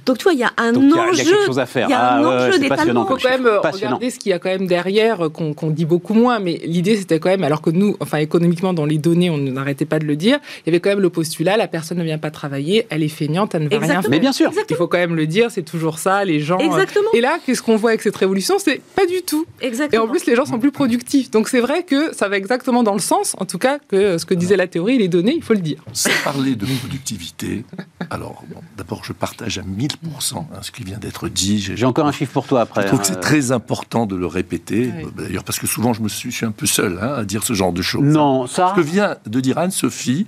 Donc, 0.05 0.17
tu 0.17 0.24
vois, 0.24 0.33
il 0.33 0.39
y 0.39 0.43
a 0.43 0.51
un 0.57 0.75
enjeu. 0.75 1.12
Il 1.13 1.17
y 1.17 1.21
a 1.21 1.24
quelque 1.24 1.45
chose 1.45 1.59
à 1.59 1.65
faire. 1.65 1.88
Il 1.88 1.91
y 1.91 1.95
a 1.95 2.13
un 2.13 2.24
ah, 2.24 2.48
enjeu 2.48 2.59
d'étalement. 2.59 3.05
Il 3.05 3.07
faut 3.07 3.17
quand 3.17 3.29
même 3.29 3.45
euh, 3.45 3.59
regarder 3.59 4.09
ce 4.09 4.19
qu'il 4.19 4.29
y 4.29 4.33
a 4.33 4.39
quand 4.39 4.50
même 4.50 4.67
derrière, 4.67 5.25
euh, 5.25 5.29
qu'on 5.29 5.69
dit 5.71 5.86
beaucoup 5.86 6.13
moins. 6.13 6.39
Mais 6.39 6.59
l'idée, 6.63 6.95
c'était 6.95 7.19
quand 7.19 7.29
même, 7.29 7.43
alors 7.43 7.62
que 7.62 7.69
nous, 7.69 7.95
enfin, 8.00 8.17
économiquement, 8.17 8.74
dans 8.74 8.86
les 8.86 8.98
données, 8.98 9.29
on 9.29 9.38
n'arrêtait 9.38 9.86
pas 9.86 10.00
de 10.00 10.05
le 10.05 10.15
dire, 10.15 10.39
il 10.59 10.67
y 10.67 10.69
avait 10.69 10.79
quand 10.79 10.89
même 10.89 11.00
le 11.00 11.09
postulat 11.09 11.57
la 11.57 11.67
personne 11.67 11.98
ne 11.98 12.03
vient 12.03 12.17
pas 12.17 12.31
travailler, 12.31 12.88
elle 12.89 13.03
est 13.03 13.07
feignante, 13.09 13.55
elle 13.55 13.63
ne 13.63 13.69
va 13.69 13.79
rien 13.79 14.01
faire. 14.01 14.09
Mais 14.09 14.19
bien 14.19 14.31
sûr. 14.31 14.51
Il 14.69 14.75
faut 14.75 14.88
quand 14.88 14.98
même 14.98 15.15
le 15.15 15.27
dire, 15.27 15.51
c'est 15.51 15.63
toujours 15.63 16.00
ça, 16.00 16.24
les 16.25 16.39
gens. 16.39 16.59
Euh, 16.59 16.65
Exactement. 16.65 17.09
Et 17.13 17.21
là, 17.21 17.38
qu'est-ce 17.45 17.62
qu'on 17.62 17.75
voit 17.75 17.91
avec 17.91 18.01
cette 18.01 18.15
révolution? 18.15 18.55
C'est 18.59 18.81
pas 18.95 19.05
du 19.05 19.21
tout. 19.21 19.45
Exactement. 19.62 20.03
Et 20.03 20.07
en 20.07 20.09
plus, 20.09 20.25
les 20.25 20.36
gens 20.36 20.45
sont 20.45 20.59
plus 20.59 20.71
productifs. 20.71 21.31
Donc, 21.31 21.50
c'est 21.50 21.59
vrai 21.59 21.83
que 21.83 22.13
ça 22.15 22.27
va 22.27 22.38
exactement 22.38 22.83
dans 22.83 22.93
le 22.93 23.00
sens, 23.00 23.36
en 23.39 23.45
tout 23.45 23.57
cas, 23.57 23.79
que 23.88 24.17
ce 24.17 24.25
que 24.25 24.33
disait 24.33 24.57
la 24.57 24.67
théorie, 24.67 24.98
les 24.98 25.07
données, 25.07 25.33
il 25.36 25.43
faut 25.43 25.53
le 25.53 25.59
dire. 25.59 25.83
Sans 25.93 26.12
parler 26.24 26.55
de 26.55 26.65
productivité, 26.65 27.63
alors, 28.09 28.43
d'abord, 28.77 29.03
je 29.03 29.13
partage 29.13 29.57
à 29.57 29.63
1000% 29.70 30.40
Hein, 30.40 30.44
ce 30.62 30.72
qui 30.72 30.84
vient 30.84 30.98
d'être 30.98 31.30
dit. 31.30 31.60
J'ai 31.62 31.86
encore 31.86 32.06
un 32.06 32.12
chiffre 32.12 32.32
pour 32.32 32.48
toi 32.48 32.62
après. 32.62 32.84
Je 32.84 32.88
trouve 32.88 33.00
que 33.00 33.08
c'est 33.08 33.14
hein. 33.14 33.22
très 33.22 33.52
important 33.52 34.06
de 34.06 34.16
le 34.16 34.26
répéter, 34.26 34.92
d'ailleurs 35.16 35.44
parce 35.44 35.60
que 35.60 35.68
souvent 35.68 35.94
je 35.94 36.02
me 36.02 36.10
suis, 36.10 36.46
un 36.46 36.52
peu 36.52 36.66
seul 36.66 37.00
hein, 37.02 37.16
à 37.16 37.24
dire 37.26 37.44
ce 37.44 37.54
genre 37.54 37.74
de 37.74 37.82
choses. 37.82 38.04
Non, 38.04 38.48
ça. 38.48 38.70
Ce 38.70 38.82
que 38.82 38.86
vient 38.86 39.18
de 39.26 39.40
dire 39.40 39.58
Anne-Sophie, 39.58 40.28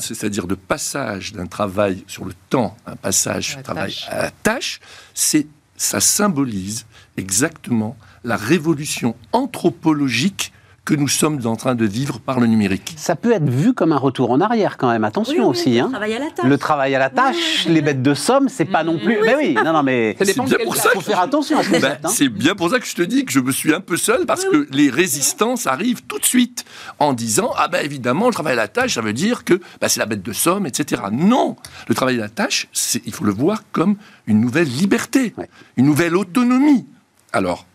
c'est-à-dire 0.00 0.46
de 0.46 0.54
passage 0.54 1.32
d'un 1.32 1.46
travail 1.46 2.04
sur 2.06 2.24
le 2.24 2.32
temps, 2.50 2.76
un 2.86 2.96
passage 2.96 3.56
du 3.56 3.62
travail 3.62 3.94
à 4.08 4.22
la 4.22 4.30
tâche, 4.30 4.80
c'est 5.14 5.46
ça 5.76 6.00
symbolise 6.00 6.86
exactement 7.16 7.96
la 8.24 8.36
révolution 8.36 9.14
anthropologique 9.32 10.52
que 10.86 10.94
nous 10.94 11.08
sommes 11.08 11.44
en 11.46 11.56
train 11.56 11.74
de 11.74 11.84
vivre 11.84 12.20
par 12.20 12.38
le 12.38 12.46
numérique. 12.46 12.94
Ça 12.96 13.16
peut 13.16 13.32
être 13.32 13.50
vu 13.50 13.74
comme 13.74 13.92
un 13.92 13.98
retour 13.98 14.30
en 14.30 14.40
arrière 14.40 14.78
quand 14.78 14.88
même, 14.88 15.02
attention 15.02 15.48
aussi. 15.48 15.74
Le, 15.74 15.80
hein. 15.80 15.88
travail 15.90 16.14
à 16.14 16.18
la 16.20 16.30
tâche. 16.30 16.46
le 16.46 16.58
travail 16.58 16.94
à 16.94 16.98
la 17.00 17.10
tâche, 17.10 17.66
les 17.66 17.82
bêtes 17.82 18.02
de 18.02 18.14
somme, 18.14 18.48
c'est 18.48 18.64
pas 18.64 18.84
non 18.84 18.96
plus. 18.96 19.18
Mais 19.24 19.34
oui, 19.34 19.54
non, 19.54 19.72
non, 19.72 19.82
mais 19.82 20.16
c'est 20.22 20.40
bien 20.40 20.58
pour 20.62 20.76
ça. 20.76 20.90
faut 20.90 21.00
faire 21.00 21.20
attention 21.20 21.58
ben, 21.70 21.98
hein. 22.04 22.08
C'est 22.08 22.28
bien 22.28 22.54
pour 22.54 22.70
ça 22.70 22.78
que 22.78 22.86
je 22.86 22.94
te 22.94 23.02
dis 23.02 23.24
que 23.24 23.32
je 23.32 23.40
me 23.40 23.50
suis 23.50 23.74
un 23.74 23.80
peu 23.80 23.96
seul 23.96 24.26
parce 24.26 24.44
que 24.44 24.68
les 24.70 24.88
résistances 24.88 25.66
arrivent 25.66 26.02
tout 26.06 26.20
de 26.20 26.24
suite 26.24 26.64
en 27.00 27.12
disant 27.12 27.50
ah 27.56 27.66
ben 27.66 27.84
évidemment 27.84 28.28
le 28.28 28.32
travail 28.32 28.52
à 28.52 28.56
la 28.56 28.68
tâche, 28.68 28.94
ça 28.94 29.00
veut 29.00 29.12
dire 29.12 29.42
que 29.42 29.54
ben, 29.80 29.88
c'est 29.88 29.98
la 29.98 30.06
bête 30.06 30.22
de 30.22 30.32
somme, 30.32 30.66
etc. 30.66 31.02
Non, 31.10 31.56
le 31.88 31.96
travail 31.96 32.18
à 32.18 32.22
la 32.22 32.28
tâche, 32.28 32.68
il 33.04 33.12
faut 33.12 33.24
le 33.24 33.32
voir 33.32 33.64
comme 33.72 33.96
une 34.28 34.40
nouvelle 34.40 34.68
liberté, 34.68 35.34
une 35.76 35.86
nouvelle 35.86 36.14
autonomie. 36.16 36.86
Alors 37.32 37.66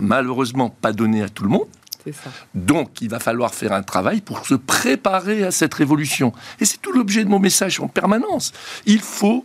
malheureusement 0.00 0.70
pas 0.70 0.92
donnée 0.92 1.22
à 1.22 1.28
tout 1.28 1.44
le 1.44 1.50
monde 1.50 1.68
donc, 2.54 3.00
il 3.00 3.08
va 3.08 3.20
falloir 3.20 3.54
faire 3.54 3.72
un 3.72 3.82
travail 3.82 4.20
pour 4.20 4.46
se 4.46 4.54
préparer 4.54 5.44
à 5.44 5.50
cette 5.50 5.74
révolution. 5.74 6.32
Et 6.60 6.64
c'est 6.64 6.80
tout 6.80 6.92
l'objet 6.92 7.24
de 7.24 7.28
mon 7.28 7.38
message 7.38 7.80
en 7.80 7.88
permanence. 7.88 8.52
Il 8.86 9.00
faut 9.00 9.44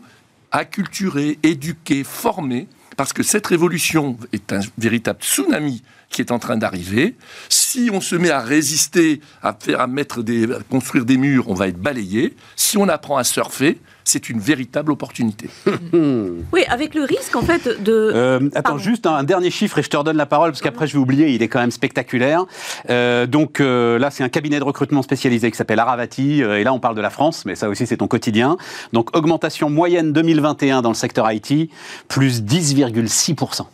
acculturer, 0.51 1.39
éduquer, 1.43 2.03
former, 2.03 2.67
parce 2.95 3.13
que 3.13 3.23
cette 3.23 3.47
révolution 3.47 4.17
est 4.31 4.53
un 4.53 4.59
véritable 4.77 5.19
tsunami 5.21 5.83
qui 6.09 6.21
est 6.21 6.31
en 6.31 6.39
train 6.39 6.57
d'arriver. 6.57 7.15
Si 7.49 7.89
on 7.91 8.01
se 8.01 8.15
met 8.15 8.29
à 8.29 8.39
résister, 8.39 9.19
à 9.41 9.57
faire, 9.59 9.81
à 9.81 9.87
mettre 9.87 10.21
des, 10.21 10.51
à 10.51 10.59
construire 10.69 11.05
des 11.05 11.17
murs, 11.17 11.49
on 11.49 11.55
va 11.55 11.67
être 11.67 11.79
balayé. 11.79 12.35
Si 12.55 12.77
on 12.77 12.87
apprend 12.87 13.17
à 13.17 13.23
surfer, 13.23 13.79
c'est 14.03 14.29
une 14.29 14.39
véritable 14.39 14.91
opportunité. 14.91 15.49
oui, 15.93 16.63
avec 16.67 16.95
le 16.95 17.03
risque 17.03 17.35
en 17.35 17.41
fait 17.41 17.81
de. 17.83 18.11
Euh, 18.13 18.49
attends, 18.55 18.77
juste 18.77 19.05
un, 19.05 19.23
dernier 19.23 19.51
chiffre 19.51 19.79
et 19.79 19.83
je 19.83 19.89
te 19.89 19.97
redonne 19.97 20.17
la 20.17 20.25
parole 20.25 20.51
parce 20.51 20.61
qu'après 20.61 20.87
je 20.87 20.93
vais 20.93 20.99
oublier, 20.99 21.29
il 21.29 21.41
est 21.41 21.47
quand 21.47 21.59
même 21.59 21.71
spectaculaire. 21.71 22.45
Euh, 22.89 23.25
donc 23.25 23.59
euh, 23.59 23.97
là, 23.99 24.11
c'est 24.11 24.23
un 24.23 24.29
cabinet 24.29 24.59
de 24.59 24.63
recrutement 24.63 25.01
spécialisé 25.01 25.49
qui 25.51 25.57
s'appelle 25.57 25.79
Aravati 25.79 26.41
et 26.41 26.63
là 26.63 26.73
on 26.73 26.79
parle 26.79 26.95
de 26.95 27.01
la 27.01 27.09
France, 27.09 27.45
mais 27.45 27.55
ça 27.55 27.69
aussi 27.69 27.87
c'est 27.87 27.97
ton 27.97 28.07
quotidien. 28.07 28.57
Donc 28.91 29.15
augmentation 29.15 29.69
moyenne 29.69 30.13
2021 30.13 30.81
dans 30.81 30.89
le 30.89 30.95
secteur 30.95 31.31
IT, 31.31 31.69
plus 32.07 32.41
10,6% 32.41 33.65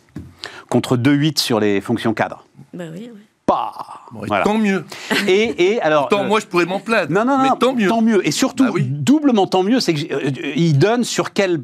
contre 0.68 0.96
2,8 0.96 1.38
sur 1.38 1.60
les 1.60 1.80
fonctions 1.80 2.14
cadres. 2.14 2.46
Bah 2.72 2.84
oui, 2.92 3.10
oui. 3.12 3.20
Tant 4.44 4.58
mieux. 4.58 4.84
Et, 5.26 5.72
et 5.72 5.82
alors. 5.82 6.08
Tant, 6.08 6.24
moi, 6.24 6.40
je 6.40 6.46
pourrais 6.46 6.66
m'en 6.66 6.80
plaindre. 6.80 7.12
Non, 7.12 7.24
non, 7.24 7.38
non. 7.38 7.42
Mais 7.44 7.58
tant 7.58 7.74
mieux. 7.74 7.88
Tant 7.88 8.02
mieux. 8.02 8.26
Et 8.26 8.30
surtout, 8.30 8.72
bah 8.72 8.80
doublement 8.80 9.46
tant 9.46 9.62
mieux, 9.62 9.80
c'est 9.80 9.94
qu'il 9.94 10.12
euh, 10.12 10.72
donne 10.72 11.04
sur 11.04 11.32
quel 11.32 11.62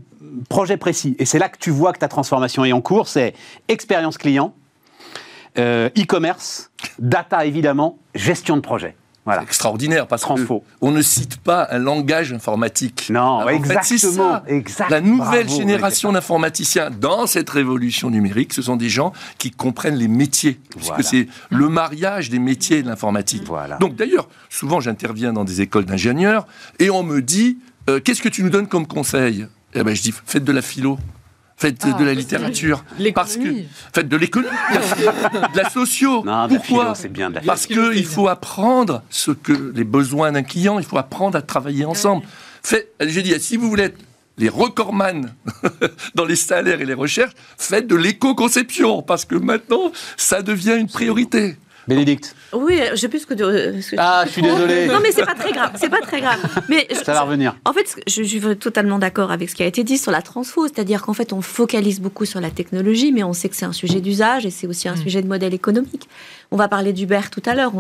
projet 0.49 0.77
précis. 0.77 1.17
Et 1.19 1.25
c'est 1.25 1.39
là 1.39 1.49
que 1.49 1.59
tu 1.59 1.71
vois 1.71 1.93
que 1.93 1.99
ta 1.99 2.09
transformation 2.09 2.65
est 2.65 2.73
en 2.73 2.81
cours. 2.81 3.09
C'est 3.09 3.35
expérience 3.69 4.19
client, 4.19 4.55
euh, 5.59 5.89
e-commerce, 5.99 6.71
data 6.99 7.45
évidemment, 7.45 7.99
gestion 8.15 8.57
de 8.57 8.63
projet. 8.63 8.97
Voilà. 9.27 9.43
extraordinaire 9.43 10.07
parce 10.07 10.25
qu'on 10.25 10.91
ne 10.93 11.03
cite 11.03 11.39
pas 11.39 11.67
un 11.71 11.79
langage 11.79 12.33
informatique. 12.33 13.09
Non, 13.11 13.47
exactement, 13.49 14.41
La 14.89 15.01
nouvelle 15.01 15.49
génération 15.49 16.13
d'informaticiens 16.13 16.91
dans 16.91 17.27
cette 17.27 17.51
révolution 17.51 18.09
numérique, 18.09 18.53
ce 18.53 18.63
sont 18.63 18.77
des 18.77 18.89
gens 18.89 19.13
qui 19.39 19.51
comprennent 19.51 19.97
les 19.97 20.09
métiers, 20.09 20.61
puisque 20.71 21.03
c'est 21.03 21.27
le 21.51 21.69
mariage 21.69 22.31
des 22.31 22.39
métiers 22.39 22.83
de 22.83 22.89
l'informatique. 22.89 23.43
Voilà. 23.47 23.77
Donc 23.79 23.97
d'ailleurs, 23.97 24.29
souvent 24.49 24.81
j'interviens 24.81 25.33
dans 25.33 25.45
des 25.45 25.61
écoles 25.61 25.85
d'ingénieurs 25.87 26.47
et 26.79 26.89
on 26.91 27.03
me 27.03 27.21
dit 27.21 27.59
euh, 27.91 28.01
qu'est-ce 28.01 28.23
que 28.23 28.29
tu 28.29 28.43
nous 28.43 28.51
donnes 28.51 28.69
comme 28.69 28.87
conseil? 28.87 29.47
Eh 29.75 29.83
ben, 29.83 29.95
je 29.95 30.03
dis 30.03 30.15
faites 30.25 30.45
de 30.45 30.53
la 30.53 30.63
philo. 30.63 30.99
Faites 31.59 31.87
de 31.87 31.93
ah, 31.99 32.05
la 32.05 32.13
littérature. 32.13 32.85
Parce 33.15 33.39
que, 33.39 33.49
faites 33.93 34.09
de 34.09 34.17
l'économie, 34.17 34.51
de 34.73 35.57
la 35.57 35.71
socio. 35.71 36.23
Pourquoi 36.49 36.93
bien 37.09 37.33
Parce 37.33 37.67
qu'il 37.67 38.05
faut 38.05 38.29
apprendre 38.29 39.03
ce 39.09 39.31
que 39.31 39.73
les 39.75 39.85
besoins 39.85 40.33
d'un 40.33 40.43
client, 40.43 40.79
il 40.79 40.85
faut 40.85 40.99
apprendre 40.99 41.39
à 41.39 41.43
travailler 41.43 41.87
ensemble. 41.87 42.27
Fait, 42.63 42.93
j'ai 43.01 43.23
dit, 43.23 43.33
si 43.41 43.57
vous 43.57 43.71
voulez 43.71 43.85
être 43.85 43.99
les 44.39 44.51
recordman 44.51 45.33
dans 46.15 46.27
les 46.27 46.37
salaires 46.37 46.83
et 46.83 46.85
les 46.85 46.95
recherches, 46.95 47.33
faites 47.57 47.87
de 47.87 47.97
l'éco-conception, 47.97 49.01
parce 49.01 49.25
que 49.25 49.35
maintenant, 49.35 49.93
ça 50.19 50.43
devient 50.43 50.77
une 50.79 50.89
priorité. 50.89 51.57
Bénédicte. 51.89 52.35
Oui, 52.53 52.81
je 52.91 52.97
sais 52.97 53.09
plus 53.09 53.21
ce 53.21 53.27
que. 53.27 53.97
ah, 53.99 54.25
je 54.27 54.33
suis 54.33 54.43
désolé. 54.43 54.87
Non, 54.87 54.99
mais 55.03 55.13
c'est 55.13 55.25
pas 55.25 55.35
très 55.35 55.53
grave. 55.53 55.71
C'est 55.77 55.89
pas 55.89 56.01
très 56.01 56.21
grave. 56.21 56.39
Mais 56.69 56.89
ça 56.91 57.13
va 57.13 57.23
revenir. 57.23 57.57
En 57.65 57.73
fait, 57.73 57.97
je, 58.07 58.23
suis 58.23 58.41
totalement 58.57 58.99
d'accord 58.99 59.31
avec 59.31 59.51
ce 59.51 59.55
qui 59.55 59.63
a 59.63 59.67
été 59.67 59.85
dit 59.85 59.99
sur 59.99 60.11
la 60.11 60.23
transfo, 60.23 60.67
c'est-à-dire 60.67 61.03
qu'en 61.03 61.13
fait, 61.13 61.33
on 61.33 61.43
focalise 61.43 62.01
beaucoup 62.01 62.25
sur 62.25 62.41
la 62.41 62.51
technologie, 62.51 63.13
mais 63.13 63.23
on 63.23 63.33
sait 63.33 63.49
que 63.49 63.57
c'est 63.57 63.65
un 63.67 63.73
sujet 63.73 64.01
d'usage 64.01 64.47
et 64.47 64.51
c'est 64.51 64.67
aussi 64.67 64.89
un 64.89 64.95
mm. 64.95 65.03
sujet 65.03 65.23
de 65.23 65.29
modèle 65.29 65.55
économique. 65.55 66.09
On 66.51 66.57
va 66.57 66.69
parler 66.69 66.93
d'Uber 66.93 67.21
tout 67.31 67.43
à 67.47 67.55
l'heure. 67.55 67.73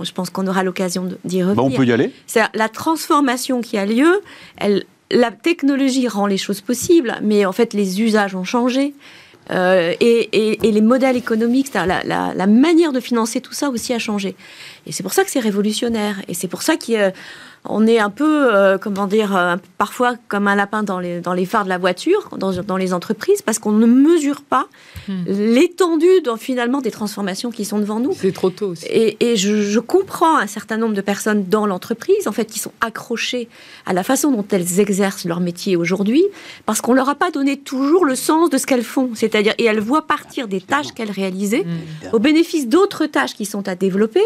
je 0.00 0.12
pense 0.12 0.30
qu'on 0.30 0.46
aura 0.46 0.62
l'occasion 0.64 1.08
d'y 1.24 1.42
revenir. 1.42 1.64
on 1.64 1.70
peut 1.70 1.86
y 1.86 1.92
aller. 1.92 2.12
C'est 2.26 2.42
la 2.54 2.68
transformation 2.68 3.60
qui 3.60 3.78
a 3.78 3.86
lieu. 3.86 4.22
Elle, 4.56 4.84
la 5.12 5.30
technologie 5.30 6.08
rend 6.08 6.26
les 6.26 6.38
choses 6.38 6.60
possibles, 6.60 7.16
mais 7.22 7.44
en 7.44 7.52
fait, 7.52 7.74
les 7.74 8.00
usages 8.00 8.34
ont 8.34 8.44
changé. 8.44 8.94
Euh, 9.52 9.94
et, 10.00 10.58
les 10.62 10.80
modèles 10.80 11.16
économiques, 11.16 11.72
la, 11.74 12.02
la, 12.04 12.46
manière 12.46 12.92
de 12.92 13.00
financer 13.00 13.40
tout 13.40 13.52
ça 13.52 13.68
aussi 13.68 13.92
a 13.92 13.98
changé. 13.98 14.34
Et 14.86 14.92
c'est 14.92 15.02
pour 15.02 15.12
ça 15.12 15.24
que 15.24 15.30
c'est 15.30 15.40
révolutionnaire. 15.40 16.22
Et 16.28 16.34
c'est 16.34 16.48
pour 16.48 16.62
ça 16.62 16.76
qu'on 17.64 17.86
est 17.86 17.98
un 17.98 18.10
peu, 18.10 18.54
euh, 18.54 18.78
comment 18.78 19.06
dire, 19.06 19.36
euh, 19.36 19.56
parfois 19.78 20.14
comme 20.28 20.48
un 20.48 20.54
lapin 20.54 20.82
dans 20.82 20.98
les, 20.98 21.20
dans 21.20 21.32
les 21.32 21.46
phares 21.46 21.64
de 21.64 21.68
la 21.68 21.78
voiture, 21.78 22.30
dans, 22.36 22.52
dans 22.62 22.76
les 22.76 22.92
entreprises, 22.92 23.42
parce 23.42 23.58
qu'on 23.58 23.72
ne 23.72 23.86
mesure 23.86 24.42
pas 24.42 24.66
hmm. 25.08 25.24
l'étendue 25.26 26.06
finalement 26.38 26.80
des 26.80 26.90
transformations 26.90 27.50
qui 27.50 27.64
sont 27.64 27.78
devant 27.78 28.00
nous. 28.00 28.14
C'est 28.18 28.32
trop 28.32 28.50
tôt 28.50 28.68
aussi. 28.68 28.86
Et, 28.86 29.16
et 29.20 29.36
je, 29.36 29.62
je, 29.62 29.80
comprends 29.80 30.36
un 30.36 30.46
certain 30.46 30.76
nombre 30.76 30.94
de 30.94 31.00
personnes 31.00 31.44
dans 31.48 31.66
l'entreprise, 31.66 32.26
en 32.26 32.32
fait, 32.32 32.46
qui 32.46 32.58
sont 32.58 32.72
accrochées 32.80 33.48
à 33.86 33.92
la 33.92 34.02
façon 34.02 34.30
dont 34.30 34.44
elles 34.50 34.80
exercent 34.80 35.24
leur 35.24 35.40
métier 35.40 35.76
aujourd'hui, 35.76 36.24
parce 36.66 36.80
qu'on 36.80 36.94
leur 36.94 37.08
a 37.08 37.14
pas 37.14 37.30
donné 37.30 37.58
toujours 37.58 38.04
le 38.04 38.14
sens 38.14 38.50
de 38.50 38.58
ce 38.58 38.66
qu'elles 38.66 38.82
font. 38.82 39.10
C'est-à-dire, 39.14 39.54
et 39.58 39.64
elles 39.64 39.80
voient 39.80 40.06
partir 40.06 40.48
des 40.48 40.60
tâches 40.60 40.92
qu'elles 40.94 41.10
réalisaient 41.10 41.64
hmm. 41.64 42.14
au 42.14 42.18
bénéfice 42.18 42.68
d'autres 42.68 43.06
tâches 43.06 43.34
qui 43.34 43.44
sont 43.44 43.68
à 43.68 43.74
développer 43.74 44.22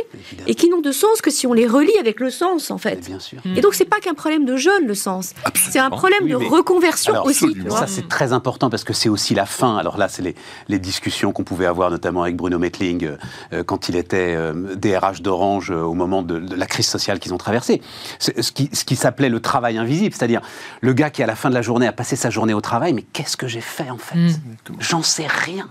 et 0.46 0.55
qui 0.55 0.68
n'ont 0.70 0.81
de 0.81 0.92
sens 0.92 1.20
que 1.20 1.31
si 1.31 1.46
on 1.46 1.53
les 1.53 1.66
relie 1.66 1.96
avec 1.99 2.20
le 2.20 2.31
sens, 2.31 2.70
en 2.70 2.79
fait. 2.79 3.11
Sûr. 3.27 3.41
Et 3.57 3.61
donc, 3.61 3.75
c'est 3.75 3.85
pas 3.85 3.99
qu'un 3.99 4.15
problème 4.15 4.45
de 4.45 4.57
jeune, 4.57 4.87
le 4.87 4.95
sens. 4.95 5.35
C'est 5.55 5.81
un 5.81 5.91
problème 5.91 6.29
de 6.29 6.37
reconversion 6.37 7.25
aussi. 7.25 7.57
Ça, 7.71 7.87
c'est 7.87 8.09
très 8.09 8.33
important 8.33 8.71
parce 8.71 8.85
que 8.85 8.93
c'est 8.93 9.09
aussi 9.09 9.35
la 9.35 9.47
fin. 9.47 9.77
Alors 9.77 9.99
là, 9.99 10.09
c'est 10.09 10.23
les, 10.23 10.35
les, 10.69 10.79
discussions 10.79 11.33
qu'on 11.33 11.43
pouvait 11.43 11.67
avoir, 11.67 11.91
notamment 11.91 12.23
avec 12.23 12.37
Bruno 12.37 12.59
Metling, 12.59 13.05
euh, 13.05 13.17
euh, 13.53 13.65
quand 13.65 13.89
il 13.89 13.97
était 13.97 14.35
euh, 14.37 14.77
DRH 14.77 15.23
d'Orange 15.23 15.71
au 15.71 15.95
moment 15.95 16.23
de, 16.23 16.37
la 16.55 16.67
crise 16.67 16.87
sociale 16.87 17.19
qu'ils 17.19 17.35
ont 17.35 17.39
traversée. 17.39 17.83
Ce 18.21 18.31
qui, 18.53 18.71
ce 18.73 18.85
qui 18.85 18.95
s'appelait 18.95 19.29
le 19.29 19.41
travail 19.41 19.79
invisible, 19.79 20.15
c'est-à-dire 20.15 20.41
le 20.81 20.93
gars 20.93 21.11
qui, 21.11 21.23
à 21.23 21.27
la 21.27 21.35
fin 21.35 21.49
de 21.49 21.55
la 21.55 21.62
journée, 21.62 21.87
a 21.87 21.93
passé 21.93 22.15
sa 22.15 22.31
journée 22.31 22.55
au 22.55 22.61
travail, 22.61 22.93
mais 22.93 23.03
qu'est-ce 23.03 23.37
que 23.37 23.49
j'ai 23.49 23.61
fait, 23.61 23.91
en 23.91 23.99
fait? 23.99 24.17
Mm. 24.17 24.37
J'en 24.79 25.03
sais 25.03 25.27
rien. 25.27 25.69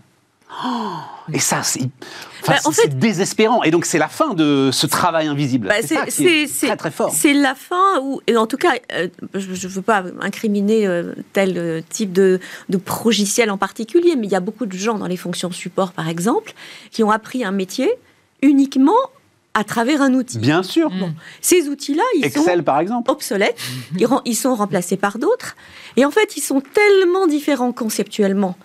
Oh, 0.64 0.98
et 1.34 1.40
ça, 1.40 1.64
c'est 1.64 1.90
bah, 2.48 2.56
désespérant. 2.90 3.64
Et 3.64 3.72
donc, 3.72 3.86
c'est 3.86 3.98
la 3.98 4.08
fin 4.08 4.34
de 4.34 4.70
ce 4.72 4.86
travail 4.86 5.28
invisible. 5.28 5.68
Bah, 5.68 5.76
c'est 5.82 6.48
très, 6.48 6.78
très 6.78 6.92
fort. 6.92 7.12
C'est 7.12 7.34
la 7.34 7.56
fin 7.56 8.00
où, 8.02 8.22
et 8.28 8.38
en 8.38 8.46
tout 8.46 8.58
cas, 8.58 8.74
euh, 8.94 9.08
je 9.34 9.50
ne 9.50 9.72
veux 9.72 9.82
pas 9.82 10.04
incriminer 10.22 10.86
euh, 10.86 11.14
tel 11.34 11.58
euh, 11.58 11.82
type 11.90 12.14
de, 12.14 12.40
de 12.70 12.78
progiciel 12.78 13.50
en 13.50 13.58
particulier, 13.58 14.16
mais 14.16 14.28
il 14.28 14.32
y 14.32 14.36
a 14.36 14.40
beaucoup 14.40 14.68
de 14.68 14.78
gens 14.78 15.00
dans 15.00 15.08
les 15.08 15.18
fonctions 15.18 15.52
support, 15.52 15.94
par 15.94 16.08
exemple, 16.10 16.54
qui 16.92 17.04
ont 17.04 17.12
appris 17.12 17.44
un 17.44 17.52
métier 17.52 17.90
uniquement 18.42 18.94
à 19.56 19.64
travers 19.64 20.02
un 20.02 20.14
outil. 20.14 20.38
Bien 20.38 20.64
sûr. 20.64 20.92
Ces 21.42 21.70
outils-là, 21.70 22.04
ils 22.18 22.26
Excel, 22.26 22.64
par 22.64 22.80
exemple. 22.80 23.10
obsolètes, 23.10 23.58
ils 24.26 24.36
sont 24.36 24.54
remplacés 24.54 24.98
par 24.98 25.18
d'autres, 25.18 25.56
et 25.98 26.06
en 26.06 26.12
fait, 26.12 26.38
ils 26.38 26.42
sont 26.42 26.62
tellement 26.62 27.26
différents 27.26 27.72
conceptuellement 27.72 28.56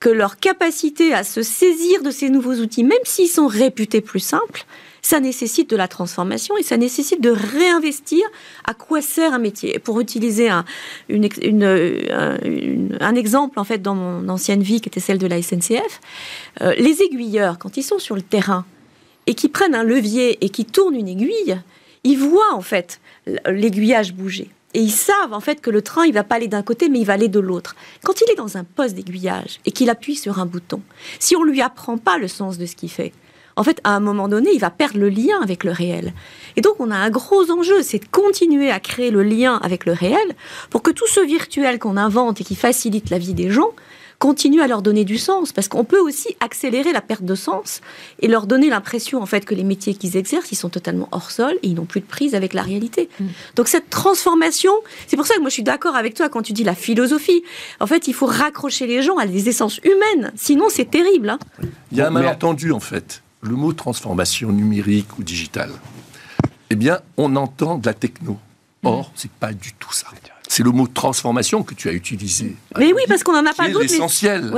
que 0.00 0.08
leur 0.08 0.38
capacité 0.38 1.14
à 1.14 1.24
se 1.24 1.42
saisir 1.42 2.02
de 2.02 2.10
ces 2.10 2.28
nouveaux 2.28 2.56
outils, 2.56 2.84
même 2.84 2.98
s'ils 3.04 3.28
sont 3.28 3.46
réputés 3.46 4.00
plus 4.00 4.20
simples, 4.20 4.66
ça 5.06 5.20
nécessite 5.20 5.70
de 5.70 5.76
la 5.76 5.88
transformation 5.88 6.56
et 6.56 6.64
ça 6.64 6.76
nécessite 6.76 7.20
de 7.20 7.30
réinvestir 7.30 8.24
à 8.64 8.74
quoi 8.74 9.00
sert 9.00 9.32
un 9.32 9.38
métier. 9.38 9.78
pour 9.78 10.00
utiliser 10.00 10.48
un, 10.48 10.64
un 11.08 13.14
exemple, 13.14 13.60
en 13.60 13.64
fait, 13.64 13.80
dans 13.80 13.94
mon 13.94 14.28
ancienne 14.28 14.62
vie, 14.62 14.80
qui 14.80 14.88
était 14.88 15.00
celle 15.00 15.18
de 15.18 15.28
la 15.28 15.40
SNCF, 15.40 16.00
euh, 16.60 16.74
les 16.76 17.02
aiguilleurs, 17.02 17.58
quand 17.58 17.76
ils 17.76 17.84
sont 17.84 18.00
sur 18.00 18.16
le 18.16 18.22
terrain 18.22 18.64
et 19.28 19.34
qui 19.34 19.48
prennent 19.48 19.76
un 19.76 19.84
levier 19.84 20.44
et 20.44 20.48
qui 20.48 20.64
tournent 20.64 20.96
une 20.96 21.08
aiguille, 21.08 21.56
ils 22.02 22.18
voient, 22.18 22.54
en 22.54 22.60
fait, 22.60 23.00
l'aiguillage 23.46 24.12
bouger. 24.12 24.48
Et 24.76 24.80
ils 24.80 24.90
savent 24.90 25.32
en 25.32 25.40
fait 25.40 25.62
que 25.62 25.70
le 25.70 25.80
train, 25.80 26.04
il 26.04 26.12
va 26.12 26.22
pas 26.22 26.34
aller 26.34 26.48
d'un 26.48 26.62
côté, 26.62 26.90
mais 26.90 26.98
il 26.98 27.06
va 27.06 27.14
aller 27.14 27.28
de 27.28 27.40
l'autre. 27.40 27.74
Quand 28.04 28.20
il 28.20 28.30
est 28.30 28.36
dans 28.36 28.58
un 28.58 28.64
poste 28.64 28.94
d'aiguillage 28.94 29.58
et 29.64 29.72
qu'il 29.72 29.88
appuie 29.88 30.16
sur 30.16 30.38
un 30.38 30.44
bouton, 30.44 30.82
si 31.18 31.34
on 31.34 31.44
lui 31.44 31.62
apprend 31.62 31.96
pas 31.96 32.18
le 32.18 32.28
sens 32.28 32.58
de 32.58 32.66
ce 32.66 32.76
qu'il 32.76 32.90
fait, 32.90 33.14
en 33.56 33.64
fait, 33.64 33.80
à 33.84 33.96
un 33.96 34.00
moment 34.00 34.28
donné, 34.28 34.50
il 34.52 34.60
va 34.60 34.68
perdre 34.68 34.98
le 34.98 35.08
lien 35.08 35.40
avec 35.42 35.64
le 35.64 35.70
réel. 35.70 36.12
Et 36.56 36.60
donc, 36.60 36.74
on 36.78 36.90
a 36.90 36.96
un 36.96 37.08
gros 37.08 37.50
enjeu, 37.50 37.80
c'est 37.80 38.00
de 38.00 38.08
continuer 38.10 38.70
à 38.70 38.78
créer 38.78 39.10
le 39.10 39.22
lien 39.22 39.58
avec 39.62 39.86
le 39.86 39.92
réel 39.92 40.36
pour 40.68 40.82
que 40.82 40.90
tout 40.90 41.06
ce 41.06 41.20
virtuel 41.20 41.78
qu'on 41.78 41.96
invente 41.96 42.42
et 42.42 42.44
qui 42.44 42.54
facilite 42.54 43.08
la 43.08 43.16
vie 43.16 43.32
des 43.32 43.48
gens 43.48 43.72
continue 44.18 44.60
à 44.60 44.66
leur 44.66 44.82
donner 44.82 45.04
du 45.04 45.18
sens, 45.18 45.52
parce 45.52 45.68
qu'on 45.68 45.84
peut 45.84 46.00
aussi 46.00 46.36
accélérer 46.40 46.92
la 46.92 47.00
perte 47.00 47.24
de 47.24 47.34
sens 47.34 47.80
et 48.20 48.28
leur 48.28 48.46
donner 48.46 48.70
l'impression 48.70 49.20
en 49.20 49.26
fait 49.26 49.44
que 49.44 49.54
les 49.54 49.64
métiers 49.64 49.94
qu'ils 49.94 50.16
exercent, 50.16 50.52
ils 50.52 50.56
sont 50.56 50.68
totalement 50.68 51.08
hors 51.12 51.30
sol 51.30 51.54
et 51.62 51.68
ils 51.68 51.74
n'ont 51.74 51.84
plus 51.84 52.00
de 52.00 52.06
prise 52.06 52.34
avec 52.34 52.54
la 52.54 52.62
réalité. 52.62 53.08
Mm. 53.20 53.26
Donc 53.56 53.68
cette 53.68 53.90
transformation, 53.90 54.72
c'est 55.06 55.16
pour 55.16 55.26
ça 55.26 55.34
que 55.34 55.40
moi 55.40 55.50
je 55.50 55.54
suis 55.54 55.62
d'accord 55.62 55.96
avec 55.96 56.14
toi 56.14 56.28
quand 56.28 56.42
tu 56.42 56.52
dis 56.52 56.64
la 56.64 56.74
philosophie. 56.74 57.42
En 57.80 57.86
fait, 57.86 58.08
il 58.08 58.14
faut 58.14 58.26
raccrocher 58.26 58.86
les 58.86 59.02
gens 59.02 59.16
à 59.18 59.26
des 59.26 59.48
essences 59.48 59.80
humaines, 59.84 60.32
sinon 60.36 60.66
c'est 60.70 60.90
terrible. 60.90 61.30
Hein. 61.30 61.38
Il 61.92 61.98
y 61.98 62.00
a 62.00 62.08
un 62.08 62.10
malentendu 62.10 62.72
en 62.72 62.80
fait 62.80 63.22
le 63.42 63.54
mot 63.54 63.72
transformation 63.72 64.50
numérique 64.50 65.18
ou 65.18 65.22
digitale, 65.22 65.70
eh 66.70 66.74
bien, 66.74 67.00
on 67.16 67.36
entend 67.36 67.78
de 67.78 67.86
la 67.86 67.94
techno. 67.94 68.38
Or, 68.82 69.10
c'est 69.14 69.30
pas 69.30 69.52
du 69.52 69.72
tout 69.74 69.92
ça. 69.92 70.06
C'est 70.48 70.62
le 70.62 70.70
mot 70.70 70.86
transformation 70.86 71.62
que 71.62 71.74
tu 71.74 71.88
as 71.88 71.92
utilisé. 71.92 72.56
Mais 72.78 72.92
oui, 72.92 73.02
parce 73.08 73.22
qu'on 73.22 73.32
n'en 73.32 73.48
a 73.50 73.52
pas 73.52 73.68
d'autres. 73.68 73.88
C'est 73.88 73.96
essentiel. 73.96 74.52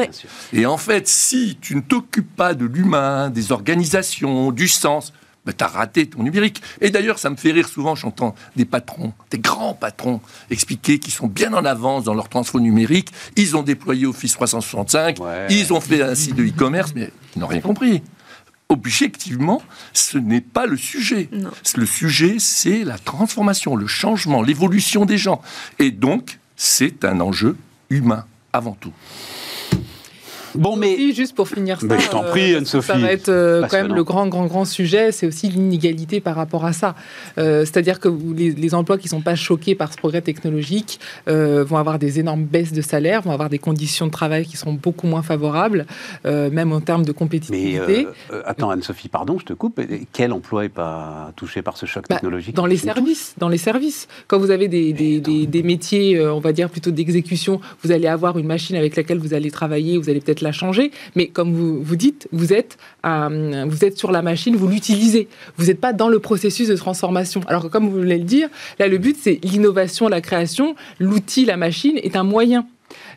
Et 0.52 0.66
en 0.66 0.76
fait, 0.76 1.08
si 1.08 1.58
tu 1.60 1.74
ne 1.74 1.80
t'occupes 1.80 2.34
pas 2.36 2.54
de 2.54 2.66
l'humain, 2.66 3.30
des 3.30 3.52
organisations, 3.52 4.52
du 4.52 4.68
sens, 4.68 5.12
ben, 5.48 5.54
tu 5.56 5.64
as 5.64 5.68
raté 5.68 6.06
ton 6.06 6.22
numérique. 6.22 6.60
Et 6.82 6.90
d'ailleurs, 6.90 7.18
ça 7.18 7.30
me 7.30 7.36
fait 7.36 7.52
rire 7.52 7.68
souvent, 7.68 7.94
j'entends 7.94 8.34
des 8.54 8.66
patrons, 8.66 9.14
des 9.30 9.38
grands 9.38 9.72
patrons, 9.72 10.20
expliquer 10.50 10.98
qu'ils 10.98 11.14
sont 11.14 11.26
bien 11.26 11.54
en 11.54 11.64
avance 11.64 12.04
dans 12.04 12.12
leur 12.12 12.28
transfo 12.28 12.60
numérique. 12.60 13.10
Ils 13.36 13.56
ont 13.56 13.62
déployé 13.62 14.04
Office 14.04 14.34
365, 14.34 15.18
ils 15.48 15.72
ont 15.72 15.80
fait 15.80 16.02
un 16.02 16.14
site 16.14 16.34
de 16.34 16.44
e-commerce, 16.44 16.92
mais 16.94 17.10
ils 17.34 17.38
n'ont 17.38 17.46
rien 17.46 17.60
compris 17.60 18.02
objectivement, 18.68 19.62
ce 19.92 20.18
n'est 20.18 20.40
pas 20.40 20.66
le 20.66 20.76
sujet. 20.76 21.28
Le 21.76 21.86
sujet, 21.86 22.36
c'est 22.38 22.84
la 22.84 22.98
transformation, 22.98 23.76
le 23.76 23.86
changement, 23.86 24.42
l'évolution 24.42 25.04
des 25.04 25.18
gens. 25.18 25.40
Et 25.78 25.90
donc, 25.90 26.38
c'est 26.56 27.04
un 27.04 27.20
enjeu 27.20 27.56
humain 27.90 28.26
avant 28.52 28.72
tout. 28.72 28.92
Bon, 30.54 30.76
mais 30.76 31.12
juste 31.12 31.34
pour 31.34 31.48
finir 31.48 31.80
ça, 31.80 31.86
mais 31.86 32.00
je 32.00 32.08
t'en 32.08 32.22
prie, 32.22 32.52
euh, 32.52 32.58
Anne-Sophie. 32.58 32.86
Ça 32.86 32.98
va 32.98 33.12
être 33.12 33.28
euh, 33.28 33.66
quand 33.68 33.76
même 33.76 33.94
le 33.94 34.04
grand, 34.04 34.26
grand, 34.26 34.46
grand 34.46 34.64
sujet. 34.64 35.12
C'est 35.12 35.26
aussi 35.26 35.48
l'inégalité 35.48 36.20
par 36.20 36.36
rapport 36.36 36.64
à 36.64 36.72
ça. 36.72 36.94
Euh, 37.38 37.64
c'est-à-dire 37.64 38.00
que 38.00 38.08
les, 38.08 38.74
emplois 38.74 38.98
qui 38.98 39.06
ne 39.06 39.10
sont 39.10 39.20
pas 39.22 39.34
choqués 39.34 39.74
par 39.74 39.92
ce 39.92 39.96
progrès 39.98 40.20
technologique 40.20 41.00
vont 41.26 41.76
avoir 41.76 41.98
des 41.98 42.20
énormes 42.20 42.44
baisses 42.44 42.72
de 42.72 42.82
salaire, 42.82 43.22
vont 43.22 43.32
avoir 43.32 43.48
des 43.48 43.58
conditions 43.58 44.06
de 44.06 44.10
travail 44.10 44.46
qui 44.46 44.56
seront 44.56 44.74
beaucoup 44.74 45.06
moins 45.06 45.22
favorables, 45.22 45.86
même 46.24 46.72
en 46.72 46.80
termes 46.80 47.04
de 47.04 47.12
compétitivité. 47.12 48.06
Mais 48.30 48.36
attends, 48.44 48.70
Anne-Sophie, 48.70 49.08
pardon, 49.08 49.38
je 49.38 49.46
te 49.46 49.52
coupe. 49.52 49.80
Quel 50.12 50.32
emploi 50.32 50.62
n'est 50.62 50.68
pas 50.68 51.32
touché 51.36 51.62
par 51.62 51.76
ce 51.76 51.86
choc 51.86 52.04
bah, 52.08 52.16
technologique 52.16 52.54
Dans 52.54 52.66
les 52.66 52.76
services, 52.76 53.34
dans 53.38 53.48
les 53.48 53.58
services. 53.58 54.06
Quand 54.26 54.38
vous 54.38 54.50
avez 54.50 54.68
des, 54.68 54.92
des, 54.92 55.20
des 55.20 55.62
métiers, 55.62 56.20
on 56.20 56.40
va 56.40 56.52
dire 56.52 56.68
plutôt 56.68 56.90
d'exécution, 56.90 57.60
vous 57.82 57.92
allez 57.92 58.06
avoir 58.06 58.38
une 58.38 58.46
machine 58.46 58.76
avec 58.76 58.96
laquelle 58.96 59.18
vous 59.18 59.34
allez 59.34 59.50
travailler, 59.50 59.96
vous 59.96 60.10
allez 60.10 60.20
peut-être 60.20 60.37
la 60.40 60.52
changer, 60.52 60.90
mais 61.14 61.28
comme 61.28 61.52
vous, 61.52 61.82
vous 61.82 61.96
dites, 61.96 62.28
vous 62.32 62.52
êtes, 62.52 62.78
euh, 63.06 63.64
vous 63.68 63.84
êtes 63.84 63.98
sur 63.98 64.10
la 64.10 64.22
machine, 64.22 64.56
vous 64.56 64.68
l'utilisez. 64.68 65.28
Vous 65.56 65.66
n'êtes 65.66 65.80
pas 65.80 65.92
dans 65.92 66.08
le 66.08 66.18
processus 66.18 66.68
de 66.68 66.76
transformation. 66.76 67.40
Alors 67.46 67.62
que 67.62 67.68
comme 67.68 67.88
vous 67.88 67.98
voulez 67.98 68.18
le 68.18 68.24
dire, 68.24 68.48
là, 68.78 68.88
le 68.88 68.98
but, 68.98 69.16
c'est 69.20 69.38
l'innovation, 69.42 70.08
la 70.08 70.20
création. 70.20 70.74
L'outil, 70.98 71.44
la 71.44 71.56
machine 71.56 71.98
est 72.02 72.16
un 72.16 72.24
moyen. 72.24 72.66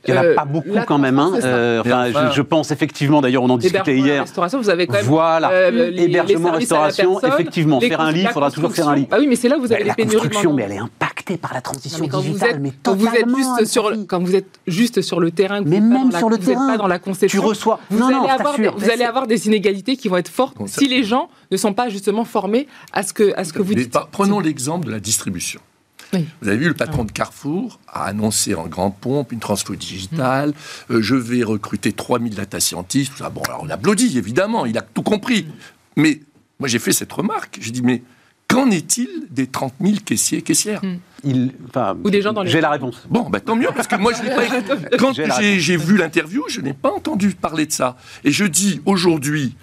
Il 0.08 0.14
n'y 0.14 0.20
en 0.20 0.22
a 0.22 0.26
euh, 0.26 0.36
pas 0.36 0.46
beaucoup 0.46 0.78
quand 0.88 0.98
même. 0.98 1.20
Hein. 1.20 1.34
Euh, 1.44 1.82
enfin, 1.82 2.32
je, 2.32 2.42
pense 2.42 2.72
effectivement, 2.72 3.22
d'ailleurs, 3.22 3.44
on 3.44 3.50
en 3.50 3.58
discutait 3.58 3.98
hier. 3.98 4.24
Restauration, 4.24 4.60
vous 4.60 4.70
avez 4.70 4.88
quand 4.88 4.94
même. 4.94 5.06
Voilà. 5.06 5.52
Euh, 5.52 5.92
hébergement, 5.96 6.52
restauration, 6.52 7.20
effectivement. 7.22 7.80
Faire 7.80 8.02
un 8.02 8.12
lit, 8.12 8.22
il 8.22 8.28
faudra 8.30 8.52
toujours 8.52 8.74
faire 8.74 8.90
un 8.90 8.96
lit. 8.96 9.08
Ah 9.12 9.18
oui, 9.20 9.28
mais 9.28 9.36
c'est 9.36 9.50
là 9.50 9.58
où 9.58 9.62
vous 9.62 9.72
avez 9.72 9.84
les 9.84 9.94
pénuries. 9.94 10.16
La 10.16 10.22
construction, 10.22 10.54
mais 10.54 10.64
elle 10.64 10.72
est 10.74 10.78
impactée 10.78 11.38
par 11.38 11.54
la 11.54 11.62
transition 11.62 12.06
digitale. 12.06 12.60
mais 12.60 12.72
quand 12.84 12.96
vous 12.96 13.08
êtes 13.08 13.30
juste 13.30 13.66
sur, 13.66 13.92
quand 14.08 14.20
vous 14.20 14.36
êtes 14.36 14.60
juste 14.68 15.02
sur 15.02 15.20
le 15.20 15.32
terrain, 15.32 15.62
mais 15.62 15.80
même 15.80 16.12
sur 16.12 16.30
le 16.30 16.38
terrain, 16.38 16.68
pas 16.68 16.78
dans 16.78 16.88
la 16.88 17.00
conception, 17.00 17.42
tu 17.42 17.48
reçois. 17.48 17.80
Vous 17.90 18.04
allez 18.04 18.16
avoir, 18.16 18.56
vous 18.58 18.90
allez 18.90 19.04
avoir 19.04 19.28
des 19.28 19.48
inégalités 19.48 19.96
qui 19.96 20.08
vont 20.08 20.18
être 20.18 20.30
fortes 20.30 20.58
si 20.66 20.88
les 20.88 21.04
gens 21.04 21.30
ne 21.52 21.58
sont 21.58 21.74
pas 21.74 21.90
justement 21.90 22.26
formés 22.26 22.68
à 22.94 23.04
ce 23.04 23.14
que, 23.14 23.34
à 23.38 23.44
ce 23.44 23.54
que 23.54 23.62
vous 23.62 23.76
dites. 23.76 23.96
Prenons 24.12 24.40
l'exemple 24.40 24.88
de 24.88 24.92
la 24.92 25.00
distribution. 25.00 25.62
Vous 26.14 26.48
avez 26.48 26.58
vu, 26.58 26.68
le 26.68 26.74
patron 26.74 27.04
de 27.04 27.12
Carrefour 27.12 27.80
a 27.88 28.06
annoncé 28.06 28.54
en 28.56 28.68
grande 28.68 28.96
pompe 28.96 29.32
une 29.32 29.40
transfo 29.40 29.76
digitale. 29.76 30.54
Euh, 30.90 31.02
je 31.02 31.16
vais 31.16 31.44
recruter 31.44 31.94
3000 31.94 32.36
data 32.36 32.60
scientists. 32.60 33.24
Bon, 33.34 33.42
alors 33.44 33.62
on 33.64 33.70
applaudit, 33.70 34.18
évidemment, 34.18 34.66
il 34.66 34.78
a 34.78 34.82
tout 34.82 35.04
compris. 35.04 35.48
Mais 35.96 36.22
moi, 36.60 36.68
j'ai 36.68 36.80
fait 36.80 36.94
cette 36.94 37.12
remarque. 37.12 37.58
J'ai 37.62 37.72
dit, 37.72 37.82
mais 37.82 38.04
qu'en 38.48 38.70
est-il 38.70 39.28
des 39.30 39.48
30 39.48 39.74
000 39.82 39.96
caissiers 40.06 40.40
et 40.40 40.42
caissières 40.42 40.84
hmm. 40.84 40.98
Il, 41.24 41.52
Ou 42.04 42.10
des 42.10 42.24
gens 42.24 42.34
dans 42.34 42.42
les... 42.42 42.50
J'ai 42.50 42.62
la 42.62 42.72
réponse. 42.72 43.04
Bon, 43.08 43.30
bah, 43.30 43.40
tant 43.40 43.56
mieux, 43.56 43.70
parce 43.76 43.88
que 43.88 43.96
moi, 43.96 44.12
je 44.12 44.24
pas... 44.24 44.98
quand 44.98 45.14
j'ai 45.14 45.78
vu 45.78 45.98
l'interview, 45.98 46.44
je 46.50 46.62
n'ai 46.62 46.74
pas 46.74 46.92
entendu 46.92 47.30
parler 47.36 47.68
de 47.68 47.72
ça. 47.72 47.96
Et 48.24 48.32
je 48.32 48.44
dis 48.44 48.82
aujourd'hui, 48.86 49.56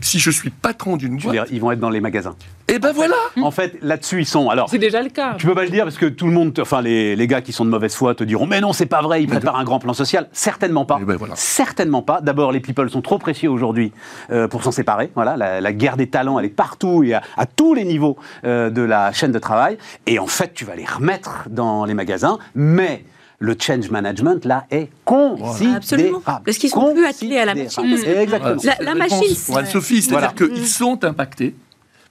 si 0.00 0.18
je 0.18 0.30
suis 0.30 0.50
patron 0.50 0.96
d'une 0.96 1.18
boîte. 1.18 1.48
ils 1.50 1.60
vont 1.60 1.70
être 1.72 1.80
dans 1.80 1.90
les 1.90 2.00
magasins. 2.00 2.36
Et 2.66 2.74
eh 2.76 2.78
ben 2.78 2.92
voilà 2.92 3.16
En 3.42 3.50
fait, 3.50 3.76
là-dessus, 3.82 4.20
ils 4.20 4.26
sont. 4.26 4.48
Alors, 4.48 4.70
c'est 4.70 4.78
déjà 4.78 5.02
le 5.02 5.10
cas. 5.10 5.34
Tu 5.36 5.46
peux 5.46 5.54
pas 5.54 5.64
le 5.64 5.70
dire 5.70 5.84
parce 5.84 5.98
que 5.98 6.06
tout 6.06 6.26
le 6.26 6.32
monde, 6.32 6.58
enfin, 6.58 6.80
les, 6.80 7.14
les 7.14 7.26
gars 7.26 7.42
qui 7.42 7.52
sont 7.52 7.66
de 7.66 7.70
mauvaise 7.70 7.94
foi 7.94 8.14
te 8.14 8.24
diront 8.24 8.46
Mais 8.46 8.62
non, 8.62 8.72
c'est 8.72 8.86
pas 8.86 9.02
vrai, 9.02 9.22
ils 9.22 9.28
préparent 9.28 9.56
un 9.56 9.64
grand 9.64 9.80
plan 9.80 9.92
social. 9.92 10.28
Certainement 10.32 10.86
pas. 10.86 10.98
Eh 11.00 11.04
ben 11.04 11.18
Certainement 11.34 12.00
pas. 12.00 12.22
D'abord, 12.22 12.52
les 12.52 12.60
people 12.60 12.88
sont 12.88 13.02
trop 13.02 13.18
précieux 13.18 13.50
aujourd'hui 13.50 13.92
euh, 14.30 14.48
pour 14.48 14.64
s'en 14.64 14.72
séparer. 14.72 15.10
Voilà, 15.14 15.36
la, 15.36 15.72
guerre 15.74 15.98
des 15.98 16.06
talents, 16.06 16.38
elle 16.38 16.46
est 16.46 16.48
partout 16.48 17.02
et 17.04 17.12
à, 17.12 17.22
tous 17.54 17.74
les 17.74 17.84
niveaux 17.84 18.16
euh, 18.46 18.70
de 18.70 18.80
la 18.80 19.12
chaîne 19.12 19.32
de 19.32 19.38
travail. 19.38 19.76
Et 20.06 20.18
en 20.18 20.26
fait, 20.26 20.54
tu 20.54 20.64
vas 20.64 20.74
les 20.74 20.86
remettre 20.86 21.48
dans 21.50 21.84
les 21.84 21.94
magasins, 21.94 22.38
mais 22.54 23.04
le 23.40 23.56
change 23.60 23.90
management, 23.90 24.44
là, 24.44 24.64
est 24.70 24.88
considérable. 25.04 25.76
Absolument. 25.76 26.22
Parce 26.24 26.56
qu'ils 26.56 26.70
sont 26.70 26.94
plus 26.94 27.04
attelés 27.04 27.38
à 27.38 27.44
la 27.44 27.54
machine. 27.54 27.84
Exactement. 27.84 28.62
La, 28.80 28.94
machine. 28.94 29.36
Pour 29.46 29.58
Anne-Sophie, 29.58 30.02
c'est-à-dire 30.02 30.34
qu'ils 30.34 30.66
sont 30.66 31.04
impactés. 31.04 31.54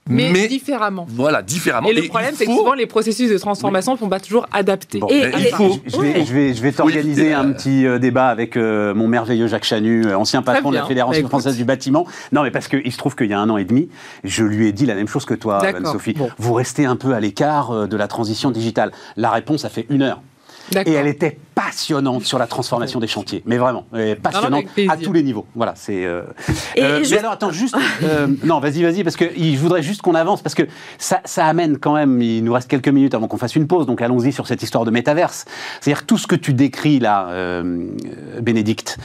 Mais, 0.09 0.47
différemment. 0.47 1.05
Voilà, 1.09 1.41
différemment. 1.41 1.87
Et 1.87 1.93
le 1.93 2.03
problème, 2.03 2.33
c'est 2.35 2.45
que 2.45 2.51
souvent, 2.51 2.73
les 2.73 2.87
processus 2.87 3.31
de 3.31 3.37
transformation 3.37 3.93
ne 3.93 3.97
sont 3.97 4.09
pas 4.09 4.19
toujours 4.19 4.45
adaptés. 4.51 4.99
et, 5.09 5.31
il 5.37 5.45
faut... 5.55 5.79
je, 5.85 5.97
vais, 5.97 6.25
je, 6.25 6.33
vais, 6.33 6.53
je 6.53 6.61
vais 6.61 6.71
t'organiser 6.71 7.33
un 7.33 7.51
petit 7.53 7.85
euh, 7.85 7.99
débat 7.99 8.27
avec 8.27 8.57
euh, 8.57 8.93
mon 8.93 9.07
merveilleux 9.07 9.47
Jacques 9.47 9.63
Chanu, 9.63 10.05
euh, 10.05 10.17
ancien 10.17 10.41
patron 10.41 10.71
de 10.71 10.75
la 10.75 10.85
Fédération 10.85 11.23
bah, 11.23 11.29
française 11.29 11.55
du 11.55 11.63
bâtiment. 11.63 12.05
Non, 12.33 12.43
mais 12.43 12.51
parce 12.51 12.67
qu'il 12.67 12.91
se 12.91 12.97
trouve 12.97 13.15
qu'il 13.15 13.27
y 13.27 13.33
a 13.33 13.39
un 13.39 13.49
an 13.49 13.57
et 13.57 13.65
demi, 13.65 13.89
je 14.23 14.43
lui 14.43 14.67
ai 14.67 14.73
dit 14.73 14.85
la 14.85 14.95
même 14.95 15.07
chose 15.07 15.25
que 15.25 15.33
toi, 15.33 15.63
Anne-Sophie. 15.63 16.15
Vous 16.37 16.53
restez 16.53 16.85
un 16.85 16.95
peu 16.95 17.13
à 17.13 17.19
l'écart 17.19 17.87
de 17.87 17.97
la 17.97 18.07
transition 18.07 18.51
digitale. 18.51 18.91
La 19.15 19.31
réponse 19.31 19.63
a 19.63 19.69
fait 19.69 19.85
une 19.89 20.01
heure. 20.01 20.21
Et 20.85 20.91
elle 20.91 21.07
était 21.07 21.37
passionnante 21.53 22.23
sur 22.23 22.39
la 22.39 22.47
transformation 22.47 22.99
des 22.99 23.07
chantiers, 23.07 23.43
mais 23.45 23.57
vraiment 23.57 23.85
passionnante 24.21 24.65
à 24.89 24.97
tous 24.97 25.13
les 25.13 25.23
niveaux. 25.23 25.45
Voilà, 25.55 25.73
c'est. 25.75 26.05
Euh, 26.05 26.23
euh, 26.77 27.03
mais 27.09 27.17
alors 27.17 27.33
attends, 27.33 27.51
juste. 27.51 27.75
Euh, 28.03 28.27
non, 28.43 28.59
vas-y, 28.59 28.83
vas-y, 28.83 29.03
parce 29.03 29.15
que 29.15 29.25
je 29.25 29.57
voudrais 29.57 29.83
juste 29.83 30.01
qu'on 30.01 30.15
avance, 30.15 30.41
parce 30.41 30.55
que 30.55 30.63
ça, 30.97 31.21
ça, 31.25 31.45
amène 31.45 31.77
quand 31.77 31.93
même. 31.93 32.21
Il 32.21 32.43
nous 32.43 32.53
reste 32.53 32.69
quelques 32.69 32.89
minutes 32.89 33.13
avant 33.13 33.27
qu'on 33.27 33.37
fasse 33.37 33.55
une 33.55 33.67
pause, 33.67 33.85
donc 33.85 34.01
allons-y 34.01 34.31
sur 34.31 34.47
cette 34.47 34.63
histoire 34.63 34.85
de 34.85 34.91
métaverse. 34.91 35.45
C'est-à-dire 35.79 36.05
tout 36.05 36.17
ce 36.17 36.27
que 36.27 36.35
tu 36.35 36.53
décris 36.53 36.99
là, 36.99 37.63
Bénédicte, 38.41 38.97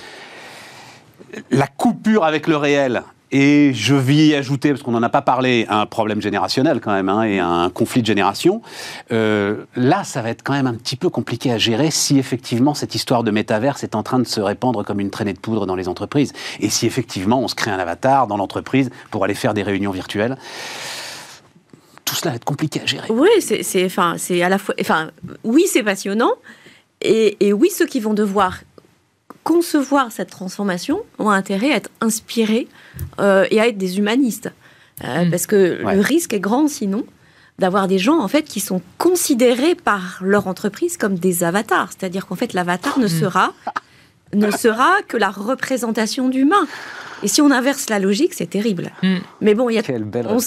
la 1.51 1.66
coupure 1.66 2.25
avec 2.25 2.47
le 2.47 2.57
réel 2.57 3.03
Et 3.30 3.72
je 3.74 3.94
vis 3.94 4.34
ajouter, 4.34 4.70
parce 4.70 4.82
qu'on 4.82 4.92
n'en 4.92 5.02
a 5.02 5.08
pas 5.08 5.22
parlé, 5.22 5.66
un 5.68 5.86
problème 5.86 6.22
générationnel 6.22 6.80
quand 6.80 6.92
même, 6.92 7.08
hein, 7.08 7.24
et 7.24 7.38
un 7.38 7.68
conflit 7.70 8.00
de 8.00 8.06
génération. 8.06 8.62
Euh, 9.12 9.64
là, 9.76 10.04
ça 10.04 10.22
va 10.22 10.30
être 10.30 10.42
quand 10.42 10.54
même 10.54 10.66
un 10.66 10.74
petit 10.74 10.96
peu 10.96 11.10
compliqué 11.10 11.52
à 11.52 11.58
gérer 11.58 11.90
si 11.90 12.18
effectivement 12.18 12.74
cette 12.74 12.94
histoire 12.94 13.24
de 13.24 13.30
métaverse 13.30 13.84
est 13.84 13.94
en 13.94 14.02
train 14.02 14.18
de 14.18 14.26
se 14.26 14.40
répandre 14.40 14.84
comme 14.84 15.00
une 15.00 15.10
traînée 15.10 15.34
de 15.34 15.38
poudre 15.38 15.66
dans 15.66 15.76
les 15.76 15.88
entreprises. 15.88 16.32
Et 16.60 16.70
si 16.70 16.86
effectivement 16.86 17.40
on 17.40 17.48
se 17.48 17.54
crée 17.54 17.70
un 17.70 17.78
avatar 17.78 18.26
dans 18.26 18.36
l'entreprise 18.36 18.90
pour 19.10 19.24
aller 19.24 19.34
faire 19.34 19.54
des 19.54 19.62
réunions 19.62 19.90
virtuelles 19.90 20.36
tout 22.04 22.14
cela 22.14 22.30
va 22.30 22.36
être 22.36 22.44
compliqué 22.46 22.80
à 22.80 22.86
gérer. 22.86 23.06
Oui, 23.10 23.28
c'est, 23.40 24.42
à 24.42 24.48
la 24.48 24.56
fois, 24.56 24.74
enfin, 24.80 25.10
oui, 25.44 25.66
c'est 25.70 25.82
passionnant, 25.82 26.32
et, 27.00 27.52
oui, 27.52 27.70
ceux 27.70 27.86
qui 27.86 28.00
vont 28.00 28.14
devoir 28.14 28.60
concevoir 29.44 30.12
cette 30.12 30.30
transformation 30.30 31.00
ont 31.18 31.30
intérêt 31.30 31.72
à 31.72 31.76
être 31.76 31.90
inspirés 32.00 32.68
euh, 33.18 33.46
et 33.50 33.60
à 33.60 33.68
être 33.68 33.78
des 33.78 33.98
humanistes. 33.98 34.50
Euh, 35.04 35.24
mm. 35.24 35.30
Parce 35.30 35.46
que 35.46 35.80
le 35.82 36.00
risque 36.00 36.32
est 36.32 36.40
grand 36.40 36.68
sinon 36.68 37.04
d'avoir 37.58 37.88
des 37.88 37.98
gens 37.98 38.20
en 38.20 38.28
fait 38.28 38.42
qui 38.42 38.60
sont 38.60 38.82
considérés 38.98 39.74
par 39.74 40.20
leur 40.22 40.46
entreprise 40.46 40.96
comme 40.96 41.18
des 41.18 41.44
avatars. 41.44 41.90
C'est-à-dire 41.90 42.26
qu'en 42.26 42.36
fait 42.36 42.52
l'avatar 42.52 42.98
ne 42.98 43.06
mm. 43.06 43.08
sera 43.08 43.54
ne 44.34 44.50
sera 44.50 45.00
que 45.08 45.16
la 45.16 45.30
représentation 45.30 46.28
d'humain. 46.28 46.66
Et 47.22 47.28
si 47.28 47.40
on 47.40 47.50
inverse 47.50 47.88
la 47.88 47.98
logique, 47.98 48.34
c'est 48.34 48.50
terrible. 48.50 48.92
Mm. 49.02 49.16
Mais 49.40 49.54
bon, 49.54 49.70
il 49.70 49.74
y 49.74 49.78
a 49.78 49.82
Quelle 49.82 50.04
belle 50.04 50.26
on, 50.28 50.38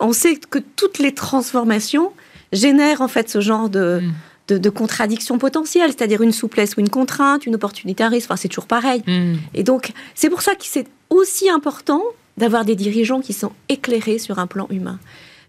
on, 0.00 0.12
sait 0.12 0.36
que 0.36 0.58
toutes 0.58 0.98
les 0.98 1.14
transformations 1.14 2.12
génèrent 2.52 3.00
en 3.00 3.08
fait 3.08 3.30
ce 3.30 3.40
genre 3.40 3.70
de 3.70 4.02
de, 4.48 4.70
contradictions 4.70 5.38
potentielles, 5.38 5.90
c'est-à-dire 5.90 6.22
une 6.22 6.32
souplesse 6.32 6.76
ou 6.76 6.80
une 6.80 6.90
contrainte, 6.90 7.46
une 7.46 7.54
opportunité, 7.54 8.02
un 8.02 8.08
risque. 8.08 8.30
Enfin, 8.30 8.36
c'est 8.36 8.48
toujours 8.48 8.66
pareil. 8.66 9.02
Hmm. 9.06 9.36
Et 9.54 9.62
donc, 9.62 9.92
c'est 10.14 10.30
pour 10.30 10.42
ça 10.42 10.54
que 10.54 10.64
c'est 10.64 10.86
aussi 11.10 11.48
important 11.48 12.02
d'avoir 12.36 12.64
des 12.64 12.74
dirigeants 12.74 13.20
qui 13.20 13.32
sont 13.32 13.52
éclairés 13.68 14.18
sur 14.18 14.38
un 14.38 14.46
plan 14.46 14.66
humain. 14.70 14.98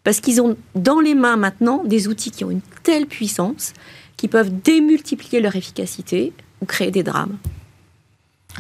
Parce 0.03 0.19
qu'ils 0.19 0.41
ont 0.41 0.57
dans 0.75 0.99
les 0.99 1.15
mains 1.15 1.37
maintenant 1.37 1.83
des 1.85 2.07
outils 2.07 2.31
qui 2.31 2.43
ont 2.43 2.51
une 2.51 2.61
telle 2.83 3.05
puissance 3.05 3.73
qui 4.17 4.27
peuvent 4.27 4.51
démultiplier 4.61 5.39
leur 5.39 5.55
efficacité 5.55 6.33
ou 6.61 6.65
créer 6.65 6.91
des 6.91 7.03
drames. 7.03 7.37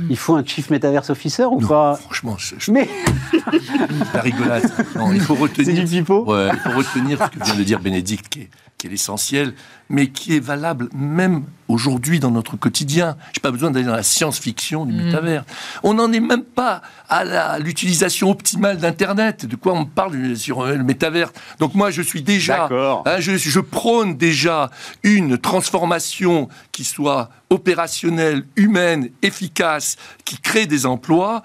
Il 0.09 0.17
faut 0.17 0.35
un 0.35 0.43
chief 0.43 0.69
metaverse 0.71 1.11
officer 1.11 1.45
ou 1.45 1.59
pas? 1.59 1.95
Franchement, 1.95 2.35
je, 2.37 2.71
mais 2.71 2.89
la 4.13 4.21
rigolade. 4.21 4.71
il 5.13 5.21
faut 5.21 5.35
retenir. 5.39 5.85
Du 5.85 5.97
il 5.97 6.05
faut 6.05 6.23
retenir 6.23 7.19
ce 7.23 7.37
que 7.37 7.43
vient 7.43 7.55
de 7.55 7.63
dire 7.63 7.79
Bénédicte, 7.79 8.27
qui 8.29 8.41
est, 8.41 8.49
qui 8.83 8.87
est 8.87 8.89
l'essentiel, 8.89 9.53
mais 9.87 10.07
qui 10.07 10.35
est 10.35 10.41
valable 10.41 10.89
même 10.93 11.45
aujourd'hui 11.69 12.19
dans 12.19 12.31
notre 12.31 12.57
quotidien. 12.57 13.15
Je 13.31 13.39
n'ai 13.39 13.41
pas 13.41 13.51
besoin 13.51 13.71
d'aller 13.71 13.85
dans 13.85 13.95
la 13.95 14.03
science-fiction 14.03 14.85
du 14.85 14.91
mm. 14.91 15.05
métavers. 15.05 15.45
On 15.83 15.93
n'en 15.93 16.11
est 16.11 16.19
même 16.19 16.43
pas 16.43 16.81
à 17.07 17.59
l'utilisation 17.59 18.29
optimale 18.29 18.79
d'Internet. 18.79 19.45
De 19.45 19.55
quoi 19.55 19.71
on 19.71 19.85
parle 19.85 20.35
sur 20.35 20.65
euh, 20.65 20.75
le 20.75 20.83
métavers 20.83 21.31
Donc 21.59 21.75
moi, 21.75 21.91
je 21.91 22.01
suis 22.01 22.23
déjà, 22.23 22.67
hein, 22.69 23.19
je, 23.19 23.37
je 23.37 23.59
prône 23.61 24.17
déjà 24.17 24.69
une 25.03 25.37
transformation 25.37 26.49
qui 26.73 26.83
soit 26.83 27.29
opérationnelle, 27.49 28.43
humaine, 28.57 29.11
efficace, 29.21 29.95
qui 30.25 30.37
crée 30.39 30.65
des 30.65 30.85
emplois 30.85 31.43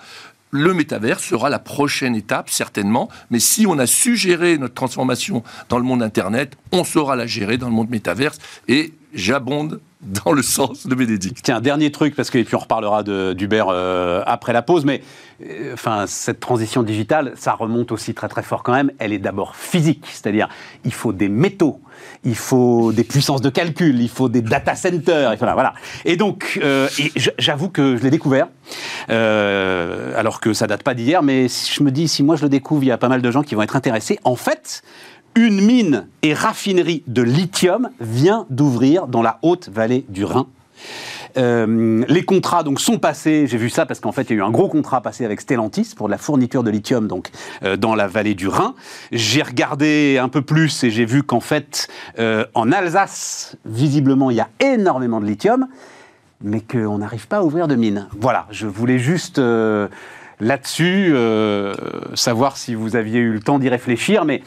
le 0.50 0.74
métavers 0.74 1.20
sera 1.20 1.50
la 1.50 1.58
prochaine 1.58 2.14
étape, 2.14 2.50
certainement. 2.50 3.08
Mais 3.30 3.38
si 3.38 3.66
on 3.66 3.78
a 3.78 3.86
su 3.86 4.16
gérer 4.16 4.58
notre 4.58 4.74
transformation 4.74 5.42
dans 5.68 5.78
le 5.78 5.84
monde 5.84 6.02
Internet, 6.02 6.56
on 6.72 6.84
saura 6.84 7.16
la 7.16 7.26
gérer 7.26 7.58
dans 7.58 7.68
le 7.68 7.74
monde 7.74 7.90
métaverse. 7.90 8.38
Et 8.66 8.92
j'abonde 9.14 9.80
dans 10.00 10.32
le 10.32 10.42
sens 10.42 10.86
de 10.86 10.94
Bénédicte. 10.94 11.40
Tiens, 11.42 11.60
dernier 11.60 11.90
truc, 11.90 12.14
parce 12.14 12.30
que 12.30 12.42
puis 12.42 12.54
on 12.54 12.60
reparlera 12.60 13.02
d'Uber 13.02 13.64
euh, 13.68 14.22
après 14.26 14.52
la 14.52 14.62
pause, 14.62 14.84
mais 14.84 15.02
euh, 15.44 15.74
enfin, 15.74 16.06
cette 16.06 16.40
transition 16.40 16.82
digitale, 16.82 17.32
ça 17.36 17.52
remonte 17.52 17.90
aussi 17.90 18.14
très 18.14 18.28
très 18.28 18.42
fort 18.42 18.62
quand 18.62 18.72
même. 18.72 18.92
Elle 18.98 19.12
est 19.12 19.18
d'abord 19.18 19.56
physique, 19.56 20.04
c'est-à-dire 20.10 20.48
il 20.84 20.92
faut 20.92 21.12
des 21.12 21.28
métaux, 21.28 21.80
il 22.24 22.36
faut 22.36 22.92
des 22.92 23.04
puissances 23.04 23.40
de 23.40 23.50
calcul, 23.50 24.00
il 24.00 24.08
faut 24.08 24.28
des 24.28 24.42
data 24.42 24.74
centers, 24.74 25.32
et 25.32 25.36
voilà. 25.36 25.54
voilà. 25.54 25.74
Et 26.04 26.16
donc, 26.16 26.58
euh, 26.62 26.88
j'avoue 27.38 27.68
que 27.68 27.96
je 27.96 28.02
l'ai 28.02 28.10
découvert, 28.10 28.48
alors 29.08 30.40
que 30.40 30.52
ça 30.52 30.66
date 30.66 30.82
pas 30.82 30.94
d'hier, 30.94 31.22
mais 31.22 31.48
je 31.48 31.82
me 31.82 31.90
dis, 31.90 32.08
si 32.08 32.22
moi 32.22 32.36
je 32.36 32.42
le 32.42 32.48
découvre, 32.48 32.82
il 32.82 32.88
y 32.88 32.92
a 32.92 32.98
pas 32.98 33.08
mal 33.08 33.22
de 33.22 33.30
gens 33.30 33.42
qui 33.42 33.54
vont 33.54 33.62
être 33.62 33.76
intéressés. 33.76 34.18
En 34.24 34.36
fait, 34.36 34.82
une 35.34 35.60
mine 35.60 36.08
et 36.22 36.34
raffinerie 36.34 37.02
de 37.06 37.22
lithium 37.22 37.90
vient 38.00 38.46
d'ouvrir 38.50 39.06
dans 39.06 39.22
la 39.22 39.38
haute 39.42 39.68
vallée 39.68 40.04
du 40.08 40.24
Rhin. 40.24 40.46
Euh, 41.38 42.04
les 42.08 42.22
contrats 42.24 42.62
donc 42.62 42.80
sont 42.80 42.98
passés. 42.98 43.46
J'ai 43.46 43.58
vu 43.58 43.70
ça 43.70 43.86
parce 43.86 44.00
qu'en 44.00 44.12
fait 44.12 44.22
il 44.22 44.30
y 44.30 44.32
a 44.34 44.36
eu 44.36 44.42
un 44.42 44.50
gros 44.50 44.68
contrat 44.68 45.00
passé 45.00 45.24
avec 45.24 45.40
Stellantis 45.40 45.94
pour 45.96 46.08
la 46.08 46.18
fourniture 46.18 46.62
de 46.62 46.70
lithium 46.70 47.06
donc 47.06 47.30
euh, 47.62 47.76
dans 47.76 47.94
la 47.94 48.06
vallée 48.06 48.34
du 48.34 48.48
Rhin. 48.48 48.74
J'ai 49.12 49.42
regardé 49.42 50.18
un 50.20 50.28
peu 50.28 50.42
plus 50.42 50.84
et 50.84 50.90
j'ai 50.90 51.04
vu 51.04 51.22
qu'en 51.22 51.40
fait 51.40 51.88
euh, 52.18 52.44
en 52.54 52.72
Alsace 52.72 53.56
visiblement 53.64 54.30
il 54.30 54.36
y 54.36 54.40
a 54.40 54.48
énormément 54.60 55.20
de 55.20 55.26
lithium, 55.26 55.68
mais 56.42 56.60
qu'on 56.60 56.98
n'arrive 56.98 57.28
pas 57.28 57.38
à 57.38 57.42
ouvrir 57.42 57.68
de 57.68 57.76
mine. 57.76 58.08
Voilà, 58.20 58.46
je 58.50 58.66
voulais 58.66 58.98
juste 58.98 59.40
là-dessus, 60.40 61.10
euh, 61.14 61.74
savoir 62.14 62.56
si 62.56 62.74
vous 62.74 62.96
aviez 62.96 63.18
eu 63.18 63.32
le 63.32 63.40
temps 63.40 63.58
d'y 63.58 63.68
réfléchir, 63.68 64.24
mais 64.24 64.42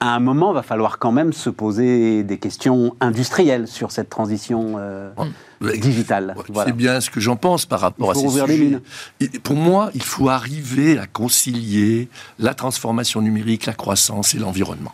à 0.00 0.14
un 0.14 0.20
moment, 0.20 0.50
il 0.52 0.54
va 0.54 0.62
falloir 0.62 0.98
quand 0.98 1.12
même 1.12 1.32
se 1.32 1.48
poser 1.48 2.22
des 2.22 2.38
questions 2.38 2.94
industrielles 3.00 3.66
sur 3.66 3.92
cette 3.92 4.10
transition 4.10 4.74
euh, 4.78 5.10
digitale. 5.60 6.34
C'est 6.66 6.76
bien 6.76 7.00
ce 7.00 7.10
que 7.10 7.20
j'en 7.20 7.36
pense 7.36 7.64
par 7.66 7.80
rapport 7.80 8.10
à 8.10 8.14
ces 8.14 8.28
sujets. 8.28 8.80
Pour 9.42 9.56
moi, 9.56 9.90
il 9.94 10.02
faut 10.02 10.28
arriver 10.28 10.98
à 10.98 11.06
concilier 11.06 12.08
la 12.38 12.54
transformation 12.54 13.22
numérique, 13.22 13.66
la 13.66 13.72
croissance 13.72 14.34
et 14.34 14.38
l'environnement. 14.38 14.92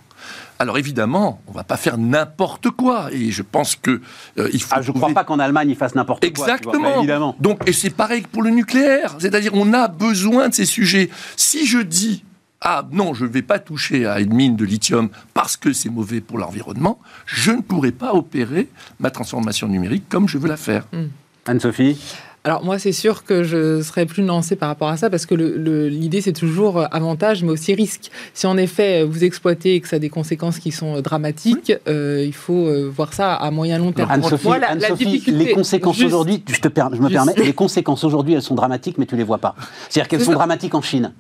Alors 0.63 0.79
évidemment, 0.79 1.41
on 1.49 1.51
ne 1.51 1.57
va 1.57 1.65
pas 1.65 1.77
faire 1.77 1.99
n'importe 1.99 2.71
quoi. 2.71 3.09
Et 3.11 3.33
je 3.33 3.43
pense 3.43 3.75
que 3.75 4.01
euh, 4.39 4.49
il 4.53 4.63
faut. 4.63 4.73
Ah, 4.77 4.81
je 4.81 4.93
ne 4.93 4.97
crois 4.97 5.13
pas 5.13 5.25
qu'en 5.25 5.41
Allemagne 5.41 5.71
ils 5.71 5.77
fassent 5.77 5.97
n'importe 5.97 6.21
quoi. 6.21 6.29
Exactement. 6.29 6.99
évidemment. 6.99 7.35
Donc 7.41 7.69
et 7.69 7.73
c'est 7.73 7.91
pareil 7.91 8.23
pour 8.31 8.43
le 8.43 8.51
nucléaire. 8.51 9.17
C'est-à-dire 9.19 9.51
on 9.55 9.73
a 9.73 9.89
besoin 9.89 10.51
de 10.51 10.55
ces 10.55 10.65
sujets. 10.65 11.11
Si 11.37 11.67
je 11.67 11.79
dis 11.79 12.23
ah 12.61 12.87
non, 12.93 13.13
je 13.13 13.25
ne 13.25 13.31
vais 13.31 13.43
pas 13.43 13.59
toucher 13.59 14.07
à 14.07 14.21
une 14.21 14.35
mine 14.35 14.55
de 14.55 14.65
lithium 14.65 15.09
parce 15.35 15.57
que 15.57 15.73
c'est 15.73 15.89
mauvais 15.89 16.21
pour 16.21 16.39
l'environnement, 16.39 17.01
je 17.27 17.51
ne 17.51 17.61
pourrai 17.61 17.91
pas 17.91 18.15
opérer 18.15 18.69
ma 19.01 19.11
transformation 19.11 19.67
numérique 19.67 20.09
comme 20.09 20.29
je 20.29 20.39
veux 20.39 20.49
la 20.49 20.57
faire. 20.57 20.87
Anne-Sophie? 21.45 21.99
Alors 22.45 22.65
moi, 22.65 22.79
c'est 22.81 22.93
sûr 22.93 23.23
que 23.25 23.45
je 23.45 23.81
serais 23.83 24.05
plus 24.05 24.23
nuancée 24.23 24.57
par 24.57 24.69
rapport 24.69 24.89
à 24.89 24.97
ça 24.97 25.11
parce 25.11 25.27
que 25.27 25.35
l'idée, 25.35 26.21
c'est 26.21 26.33
toujours 26.33 26.79
euh, 26.79 26.87
avantage, 26.91 27.45
mais 27.45 27.51
aussi 27.51 27.73
risque. 27.73 28.11
Si 28.35 28.49
en 28.49 28.57
effet 28.57 29.05
vous 29.05 29.23
exploitez 29.23 29.77
et 29.77 29.81
que 29.81 29.87
ça 29.87 29.97
a 29.97 29.99
des 30.01 30.09
conséquences 30.09 30.59
qui 30.59 30.73
sont 30.73 30.97
euh, 30.97 31.03
dramatiques, 31.03 31.73
euh, 31.87 32.25
il 32.27 32.35
faut 32.35 32.69
voir 32.91 33.13
ça 33.13 33.35
à 33.35 33.51
moyen 33.53 33.79
long 33.79 33.93
terme. 33.93 34.11
Anne-Sophie, 34.11 35.23
les 35.29 35.53
conséquences 35.53 36.03
aujourd'hui, 36.03 36.43
je, 36.49 36.59
te 36.59 36.69
je 36.69 37.01
me 37.01 37.09
permets, 37.09 37.35
les 37.37 37.53
conséquences 37.53 38.03
aujourd'hui, 38.03 38.35
elles 38.35 38.43
sont 38.43 38.57
dramatiques, 38.57 38.99
mais 38.99 39.07
tu 39.07 39.17
les 39.17 39.25
vois 39.25 39.39
pas. 39.39 39.55
C'est-à-dire 39.89 40.09
qu'elles 40.09 40.25
sont 40.25 40.33
dramatiques 40.33 40.75
en 40.75 40.83
Chine. 40.83 41.13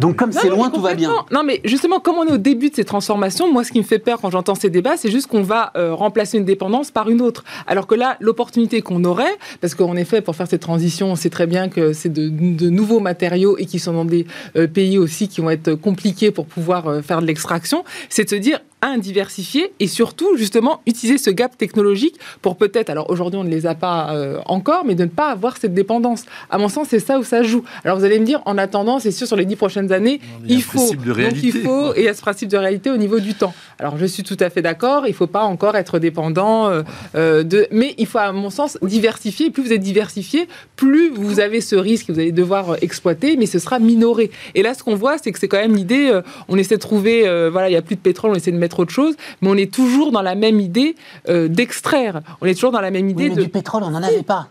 Donc 0.00 0.16
comme 0.16 0.32
c'est 0.32 0.48
loin, 0.48 0.70
tout 0.70 0.80
va 0.80 0.94
bien. 0.94 1.12
Non, 1.30 1.42
mais 1.44 1.60
justement, 1.64 2.00
comme 2.00 2.16
on 2.16 2.26
est 2.26 2.32
au 2.32 2.38
début 2.38 2.70
de 2.70 2.74
ces 2.74 2.84
transformations, 2.84 3.52
moi, 3.52 3.64
ce 3.64 3.72
qui 3.72 3.78
me 3.78 3.84
fait 3.84 3.98
peur 3.98 4.20
quand 4.20 4.30
j'entends 4.30 4.54
ces 4.54 4.70
débats, 4.70 4.96
c'est 4.96 5.10
juste 5.10 5.26
qu'on 5.26 5.42
va 5.42 5.72
remplacer 5.74 6.38
une 6.38 6.44
dépendance 6.44 6.90
par 6.90 7.08
une 7.08 7.20
autre. 7.20 7.44
Alors 7.66 7.86
que 7.86 7.94
là, 7.94 8.16
l'opportunité 8.20 8.82
qu'on 8.82 9.04
aurait, 9.04 9.36
parce 9.60 9.74
qu'en 9.74 9.96
effet, 9.96 10.20
pour 10.20 10.36
faire 10.36 10.46
cette 10.46 10.62
transition, 10.62 11.12
on 11.12 11.16
sait 11.16 11.30
très 11.30 11.46
bien 11.46 11.68
que 11.68 11.92
c'est 11.92 12.12
de, 12.12 12.28
nouveaux 12.70 13.00
matériaux 13.00 13.56
et 13.58 13.66
qui 13.66 13.78
sont 13.78 13.92
dans 13.92 14.04
des 14.04 14.26
euh, 14.56 14.66
pays 14.66 14.98
aussi 14.98 15.28
qui 15.28 15.40
vont 15.40 15.50
être 15.50 15.74
compliqués 15.74 16.30
pour 16.30 16.46
pouvoir 16.46 16.88
euh, 16.88 17.02
faire 17.02 17.20
de 17.20 17.26
l'extraction, 17.26 17.84
c'est 18.08 18.24
de 18.24 18.30
se 18.30 18.36
dire 18.36 18.60
un, 18.82 18.98
diversifier 18.98 19.72
et 19.80 19.86
surtout, 19.86 20.36
justement, 20.36 20.82
utiliser 20.86 21.16
ce 21.16 21.30
gap 21.30 21.56
technologique 21.56 22.16
pour 22.42 22.56
peut-être, 22.56 22.90
alors 22.90 23.08
aujourd'hui 23.10 23.38
on 23.38 23.44
ne 23.44 23.48
les 23.48 23.66
a 23.66 23.74
pas 23.74 24.14
euh, 24.14 24.40
encore, 24.46 24.84
mais 24.84 24.94
de 24.94 25.04
ne 25.04 25.08
pas 25.08 25.30
avoir 25.30 25.56
cette 25.56 25.72
dépendance. 25.72 26.24
À 26.50 26.58
mon 26.58 26.68
sens, 26.68 26.88
c'est 26.90 27.00
ça 27.00 27.18
où 27.18 27.24
ça 27.24 27.42
joue. 27.42 27.64
Alors 27.84 27.98
vous 27.98 28.04
allez 28.04 28.18
me 28.18 28.26
dire, 28.26 28.42
en 28.44 28.58
attendant, 28.58 28.98
c'est 28.98 29.12
sûr, 29.12 29.26
sur 29.26 29.36
les 29.36 29.44
dix 29.44 29.56
prochaines 29.56 29.92
années, 29.92 30.20
il, 30.48 30.62
faut. 30.62 30.94
De 30.94 31.12
donc 31.12 31.42
il 31.42 31.52
faut, 31.52 31.94
et 31.94 32.00
il 32.00 32.04
y 32.04 32.08
a 32.08 32.14
ce 32.14 32.20
principe 32.20 32.48
de 32.48 32.56
réalité 32.56 32.90
au 32.90 32.96
niveau 32.96 33.20
du 33.20 33.34
temps. 33.34 33.54
Alors 33.78 33.96
je 33.96 34.06
suis 34.06 34.24
tout 34.24 34.36
à 34.40 34.50
fait 34.50 34.62
d'accord, 34.62 35.06
il 35.06 35.10
ne 35.10 35.16
faut 35.16 35.26
pas 35.26 35.42
encore 35.42 35.76
être 35.76 35.98
dépendant 35.98 36.68
euh, 36.68 36.82
euh, 37.14 37.42
de. 37.44 37.68
Mais 37.70 37.94
il 37.98 38.06
faut, 38.06 38.18
à 38.18 38.32
mon 38.32 38.50
sens, 38.50 38.78
diversifier. 38.82 39.50
plus 39.50 39.62
vous 39.62 39.72
êtes 39.72 39.80
diversifié, 39.80 40.48
plus 40.76 41.10
vous 41.10 41.40
avez 41.40 41.60
ce 41.60 41.76
risque 41.76 42.08
que 42.08 42.12
vous 42.12 42.18
allez 42.18 42.32
devoir 42.32 42.76
exploiter, 42.82 43.36
mais 43.36 43.46
ce 43.46 43.58
sera 43.58 43.78
minoré. 43.78 44.30
Et 44.54 44.62
là, 44.62 44.74
ce 44.74 44.82
qu'on 44.82 44.96
voit, 44.96 45.18
c'est 45.18 45.30
que 45.30 45.38
c'est 45.38 45.48
quand 45.48 45.60
même 45.60 45.76
l'idée, 45.76 46.20
on 46.48 46.56
essaie 46.56 46.76
de 46.76 46.80
trouver, 46.80 47.22
voilà, 47.50 47.68
il 47.68 47.72
n'y 47.72 47.76
a 47.76 47.82
plus 47.82 47.96
de 47.96 48.00
pétrole, 48.00 48.32
on 48.32 48.34
essaie 48.34 48.50
de 48.50 48.58
mettre 48.58 48.71
mettre 48.72 48.80
autre 48.80 48.92
chose, 48.92 49.14
mais 49.40 49.48
on 49.50 49.56
est 49.56 49.72
toujours 49.72 50.12
dans 50.12 50.22
la 50.22 50.34
même 50.34 50.60
idée 50.60 50.96
euh, 51.28 51.48
d'extraire. 51.48 52.20
On 52.40 52.46
est 52.46 52.54
toujours 52.54 52.72
dans 52.72 52.80
la 52.80 52.90
même 52.90 53.08
idée 53.08 53.28
mais 53.28 53.36
de. 53.36 53.42
Du 53.42 53.48
pétrole, 53.48 53.82
on 53.84 53.90
n'en 53.90 54.02
avait 54.02 54.22
pas. 54.22 54.48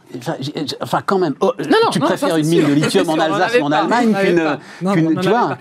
Enfin, 0.81 1.01
quand 1.05 1.17
même. 1.17 1.33
Oh, 1.39 1.53
tu 1.91 1.99
préfères 1.99 2.37
une 2.37 2.47
mine 2.47 2.67
de 2.67 2.73
lithium 2.81 3.09
en 3.09 3.15
Alsace 3.15 3.57
ou 3.59 3.63
en 3.63 3.71
Allemagne 3.71 4.15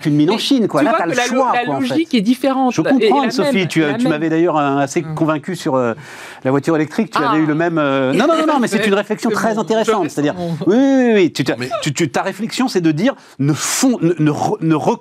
qu'une 0.01 0.15
mine 0.15 0.31
en 0.31 0.37
Chine, 0.37 0.67
quoi. 0.67 0.83
Là, 0.83 0.93
tu 0.97 1.03
as 1.03 1.05
le 1.07 1.13
choix. 1.13 1.53
La 1.53 1.79
logique 1.79 2.13
est 2.13 2.21
différente. 2.21 2.73
Je 2.73 2.81
comprends, 2.81 3.29
Sophie. 3.29 3.67
Tu 3.67 3.81
m'avais 4.07 4.29
d'ailleurs 4.29 4.57
assez 4.57 5.03
hum. 5.03 5.15
convaincu 5.15 5.55
sur 5.55 5.77
la 5.77 6.51
voiture 6.51 6.75
électrique. 6.75 7.11
Tu 7.11 7.23
avais 7.23 7.39
eu 7.39 7.45
le 7.45 7.55
même. 7.55 7.75
Non, 7.75 8.27
non, 8.27 8.45
non, 8.47 8.59
mais 8.59 8.67
c'est 8.67 8.85
une 8.85 8.93
réflexion 8.93 9.29
très 9.33 9.57
intéressante. 9.57 10.09
C'est-à-dire, 10.09 10.35
oui, 10.67 10.75
oui, 10.77 11.31
oui. 11.35 12.07
Ta 12.11 12.23
réflexion, 12.23 12.67
c'est 12.67 12.81
de 12.81 12.91
dire 12.91 13.15
ne 13.39 13.53
font, 13.53 13.97
ne, 14.01 14.31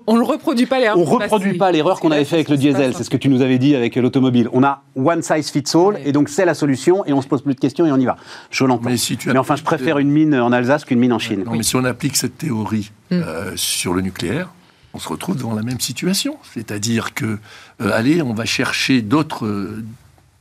on 0.07 0.16
ne 0.16 0.23
reproduit 0.23 0.66
pas 0.66 0.79
l'erreur. 0.79 0.96
On 0.99 1.05
reproduit 1.05 1.59
pas 1.59 1.73
l'erreur 1.73 2.01
qu'on 2.01 2.11
avait 2.11 2.25
fait 2.25 2.37
avec 2.37 2.49
le 2.49 2.57
diesel. 2.57 2.94
C'est 2.96 3.05
ce 3.05 3.11
que 3.11 3.16
tu 3.16 3.29
nous 3.29 3.42
avais 3.42 3.49
dit 3.58 3.74
avec 3.74 3.96
l'automobile. 3.96 4.48
On 4.52 4.62
a 4.62 4.82
one 4.96 5.22
size 5.22 5.50
fits 5.50 5.64
all, 5.74 5.98
et 6.04 6.12
donc 6.12 6.28
c'est 6.28 6.44
la 6.44 6.54
solution, 6.54 7.04
et 7.06 7.12
on 7.12 7.22
se 7.22 7.28
pose 7.28 7.42
plus 7.42 7.54
de 7.54 7.60
questions 7.60 7.86
et 7.86 7.92
on 7.92 7.98
y 7.98 8.04
va. 8.04 8.16
Je 8.50 8.64
l'entends. 8.64 8.88
Mais, 8.88 8.96
si 8.96 9.18
mais 9.26 9.38
enfin, 9.38 9.56
je 9.56 9.62
préfère 9.62 9.98
une 9.98 10.10
mine 10.10 10.34
en 10.34 10.52
Alsace 10.52 10.84
qu'une 10.84 10.98
mine 10.98 11.12
en 11.12 11.18
Chine. 11.18 11.44
Non, 11.44 11.52
mais 11.52 11.62
si 11.62 11.76
on 11.76 11.84
applique 11.84 12.16
cette 12.16 12.38
théorie 12.38 12.90
mm. 13.10 13.14
euh, 13.14 13.52
sur 13.56 13.94
le 13.94 14.02
nucléaire, 14.02 14.50
on 14.92 14.98
se 14.98 15.08
retrouve 15.08 15.36
devant 15.36 15.54
la 15.54 15.62
même 15.62 15.80
situation. 15.80 16.36
C'est-à-dire 16.52 17.14
que, 17.14 17.38
euh, 17.80 17.90
allez, 17.92 18.22
on 18.22 18.34
va 18.34 18.44
chercher 18.44 19.02
d'autres 19.02 19.46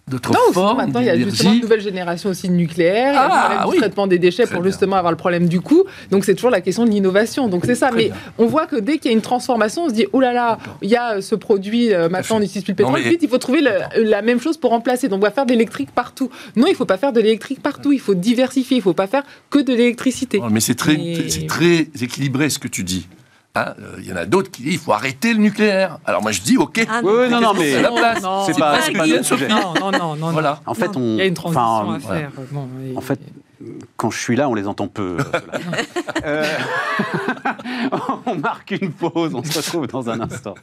d'autres 0.09 0.33
formes. 0.53 0.77
Maintenant, 0.77 0.99
il 0.99 1.05
y 1.05 1.09
a 1.09 1.17
justement 1.17 1.53
une 1.53 1.61
nouvelle 1.61 1.81
génération 1.81 2.29
aussi 2.29 2.47
de 2.49 2.53
nucléaire, 2.53 3.11
il 3.11 3.15
y 3.15 3.17
a 3.17 3.65
le 3.65 3.71
ah, 3.73 3.77
traitement 3.77 4.07
des 4.07 4.19
déchets 4.19 4.45
pour 4.47 4.63
justement 4.63 4.95
avoir 4.95 5.11
le 5.11 5.17
problème 5.17 5.47
du 5.47 5.61
coût. 5.61 5.83
Donc 6.11 6.25
c'est 6.25 6.35
toujours 6.35 6.49
la 6.49 6.61
question 6.61 6.85
de 6.85 6.89
l'innovation. 6.89 7.47
Donc 7.47 7.65
c'est 7.65 7.75
ça. 7.75 7.91
Mais 7.91 8.11
on 8.37 8.45
voit 8.45 8.65
que 8.65 8.75
dès 8.75 8.97
qu'il 8.97 9.11
y 9.11 9.13
a 9.13 9.17
une 9.17 9.21
transformation, 9.21 9.83
on 9.85 9.89
se 9.89 9.93
dit 9.93 10.07
oh 10.13 10.19
là 10.19 10.33
là, 10.33 10.59
il 10.81 10.89
y 10.89 10.95
a 10.95 11.15
euh, 11.15 11.21
ce 11.21 11.35
produit, 11.35 11.93
euh, 11.93 12.09
maintenant 12.09 12.37
on 12.37 12.39
n'utilise 12.39 12.63
plus 12.63 12.71
le 12.71 12.77
pétrole. 12.77 12.99
Vite, 13.01 13.21
il 13.21 13.29
faut 13.29 13.37
trouver 13.37 13.61
la 13.95 14.21
même 14.21 14.39
chose 14.39 14.57
pour 14.57 14.71
remplacer. 14.71 15.07
Donc 15.07 15.19
on 15.19 15.25
va 15.25 15.31
faire 15.31 15.45
de 15.45 15.51
l'électrique 15.51 15.91
partout. 15.91 16.29
Non, 16.55 16.67
il 16.67 16.71
ne 16.71 16.75
faut 16.75 16.85
pas 16.85 16.97
faire 16.97 17.13
de 17.13 17.21
l'électrique 17.21 17.61
partout. 17.61 17.91
Il 17.91 17.99
faut 17.99 18.15
diversifier. 18.15 18.77
Il 18.77 18.79
ne 18.79 18.83
faut 18.83 18.93
pas 18.93 19.07
faire 19.07 19.23
que 19.49 19.59
de 19.59 19.73
l'électricité. 19.73 20.41
mais 20.49 20.59
c'est 20.59 20.75
très, 20.75 20.97
c'est 21.27 21.47
très 21.47 21.87
équilibré 22.01 22.49
ce 22.49 22.59
que 22.59 22.67
tu 22.67 22.83
dis. 22.83 23.07
Hein, 23.55 23.73
euh, 23.79 23.95
il 23.97 24.05
y 24.05 24.13
en 24.13 24.15
a 24.15 24.25
d'autres 24.25 24.51
qui 24.51 24.61
disent 24.61 24.73
il 24.73 24.79
faut 24.79 24.93
arrêter 24.93 25.33
le 25.33 25.39
nucléaire. 25.39 25.97
Alors 26.05 26.21
moi 26.21 26.31
je 26.31 26.41
dis 26.41 26.57
ok. 26.57 26.85
Ah, 26.87 27.01
oui, 27.03 27.29
non, 27.29 27.41
non, 27.41 27.53
mais 27.55 27.71
c'est 27.71 27.81
la 27.81 27.91
place. 27.91 28.23
C'est 28.45 28.59
pas, 28.59 28.77
pas 28.95 29.07
le 29.07 29.23
sujet. 29.23 29.47
Non, 29.47 29.73
non, 29.79 29.91
non, 29.91 30.15
non. 30.15 30.31
Voilà. 30.31 30.61
En 30.67 30.75
fait, 30.75 30.95
on. 30.95 31.13
Il 31.13 31.17
y 31.17 31.21
a 31.21 31.25
une 31.25 31.33
transition 31.33 31.91
à 31.91 31.99
faire. 31.99 32.31
En 32.95 33.01
fait, 33.01 33.19
quand 33.97 34.11
je 34.11 34.19
suis 34.19 34.35
là, 34.35 34.47
on 34.49 34.53
les 34.53 34.67
entend 34.67 34.87
peu. 34.87 35.17
euh, 36.25 36.45
on 38.27 38.35
marque 38.35 38.71
une 38.71 38.91
pause. 38.91 39.33
On 39.33 39.43
se 39.43 39.57
retrouve 39.57 39.87
dans 39.87 40.09
un 40.09 40.21
instant. 40.21 40.53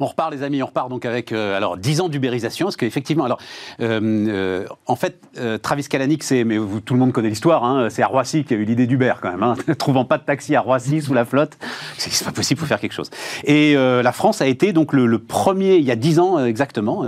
On 0.00 0.06
repart, 0.06 0.32
les 0.32 0.42
amis, 0.42 0.62
on 0.62 0.66
repart 0.66 0.88
donc 0.88 1.04
avec 1.04 1.32
euh, 1.32 1.56
alors 1.56 1.76
10 1.76 2.00
ans 2.02 2.08
d'ubérisation, 2.08 2.66
parce 2.66 2.76
qu'effectivement, 2.76 3.24
alors 3.24 3.38
euh, 3.80 4.00
euh, 4.28 4.66
en 4.86 4.96
fait, 4.96 5.20
Travis 5.62 5.84
Kalanick, 5.84 6.22
c'est, 6.22 6.44
mais 6.44 6.56
vous, 6.56 6.80
tout 6.80 6.94
le 6.94 7.00
monde 7.00 7.12
connaît 7.12 7.28
l'histoire, 7.28 7.64
hein, 7.64 7.88
c'est 7.90 8.02
à 8.02 8.06
Roissy 8.06 8.44
qui 8.44 8.54
a 8.54 8.56
eu 8.56 8.64
l'idée 8.64 8.86
d'Uber 8.86 9.14
quand 9.20 9.30
même, 9.30 9.42
hein, 9.42 9.56
trouvant 9.78 10.04
pas 10.04 10.18
de 10.18 10.22
taxi 10.22 10.54
à 10.54 10.60
Roissy 10.60 11.02
sous 11.02 11.14
la 11.14 11.24
flotte, 11.24 11.58
c'est, 11.96 12.24
pas 12.24 12.32
possible, 12.32 12.58
pour 12.58 12.68
faire 12.68 12.80
quelque 12.80 12.92
chose. 12.92 13.10
Et 13.44 13.74
la 13.74 14.12
France 14.12 14.40
a 14.40 14.46
été 14.46 14.72
donc 14.72 14.92
le, 14.92 15.18
premier, 15.18 15.76
il 15.76 15.84
y 15.84 15.90
a 15.90 15.96
10 15.96 16.20
ans 16.20 16.44
exactement, 16.44 17.04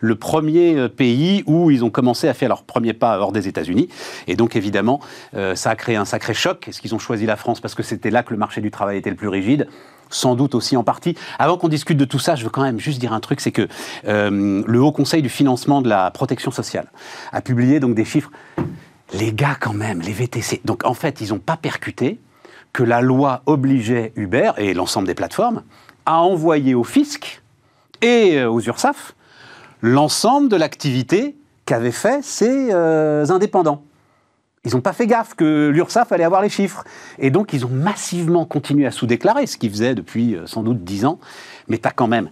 le 0.00 0.14
premier 0.14 0.88
pays 0.88 1.42
où 1.46 1.70
ils 1.70 1.84
ont 1.84 1.90
commencé 1.90 2.28
à 2.28 2.34
faire 2.34 2.48
leur 2.48 2.62
premier 2.62 2.92
pas 2.92 3.18
hors 3.18 3.32
des 3.32 3.48
États-Unis. 3.48 3.88
Et 4.26 4.36
donc 4.36 4.56
évidemment, 4.56 5.00
ça 5.54 5.70
a 5.70 5.76
créé 5.76 5.96
un 5.96 6.04
sacré 6.04 6.34
choc. 6.34 6.68
Est-ce 6.68 6.80
qu'ils 6.80 6.94
ont 6.94 6.98
choisi 6.98 7.26
la 7.26 7.36
France 7.36 7.60
parce 7.60 7.74
que 7.74 7.82
c'était 7.82 8.10
là 8.10 8.22
que 8.22 8.32
le 8.32 8.38
marché 8.38 8.60
du 8.60 8.70
travail 8.70 8.98
était 8.98 9.10
le 9.10 9.16
plus 9.16 9.28
rigide 9.28 9.68
sans 10.10 10.34
doute 10.34 10.54
aussi 10.54 10.76
en 10.76 10.84
partie. 10.84 11.16
Avant 11.38 11.56
qu'on 11.56 11.68
discute 11.68 11.96
de 11.96 12.04
tout 12.04 12.18
ça, 12.18 12.34
je 12.34 12.44
veux 12.44 12.50
quand 12.50 12.62
même 12.62 12.78
juste 12.78 12.98
dire 12.98 13.12
un 13.12 13.20
truc, 13.20 13.40
c'est 13.40 13.52
que 13.52 13.68
euh, 14.06 14.62
le 14.66 14.80
Haut 14.80 14.92
Conseil 14.92 15.22
du 15.22 15.28
financement 15.28 15.80
de 15.80 15.88
la 15.88 16.10
protection 16.10 16.50
sociale 16.50 16.90
a 17.32 17.40
publié 17.40 17.80
des 17.80 18.04
chiffres. 18.04 18.30
Les 19.14 19.32
gars, 19.32 19.56
quand 19.58 19.72
même, 19.72 20.00
les 20.00 20.12
VTC. 20.12 20.60
Donc 20.64 20.84
en 20.84 20.94
fait, 20.94 21.20
ils 21.20 21.30
n'ont 21.30 21.38
pas 21.38 21.56
percuté 21.56 22.20
que 22.72 22.82
la 22.82 23.00
loi 23.00 23.42
obligeait 23.46 24.12
Uber 24.16 24.52
et 24.58 24.74
l'ensemble 24.74 25.06
des 25.06 25.14
plateformes 25.14 25.62
à 26.06 26.20
envoyer 26.20 26.74
au 26.74 26.84
fisc 26.84 27.42
et 28.02 28.38
euh, 28.38 28.50
aux 28.50 28.60
URSAF 28.60 29.14
l'ensemble 29.82 30.48
de 30.48 30.56
l'activité 30.56 31.36
qu'avaient 31.66 31.90
fait 31.90 32.22
ces 32.22 32.68
euh, 32.72 33.26
indépendants. 33.30 33.82
Ils 34.66 34.74
n'ont 34.74 34.82
pas 34.82 34.92
fait 34.92 35.06
gaffe 35.06 35.34
que 35.34 35.70
l'URSSAF 35.70 36.12
allait 36.12 36.24
avoir 36.24 36.42
les 36.42 36.50
chiffres. 36.50 36.84
Et 37.18 37.30
donc, 37.30 37.54
ils 37.54 37.64
ont 37.64 37.70
massivement 37.70 38.44
continué 38.44 38.86
à 38.86 38.90
sous-déclarer, 38.90 39.46
ce 39.46 39.56
qu'ils 39.56 39.70
faisaient 39.70 39.94
depuis 39.94 40.34
euh, 40.36 40.46
sans 40.46 40.62
doute 40.62 40.84
10 40.84 41.06
ans. 41.06 41.18
Mais 41.68 41.78
tu 41.78 41.88
as 41.88 41.92
quand 41.92 42.08
même 42.08 42.28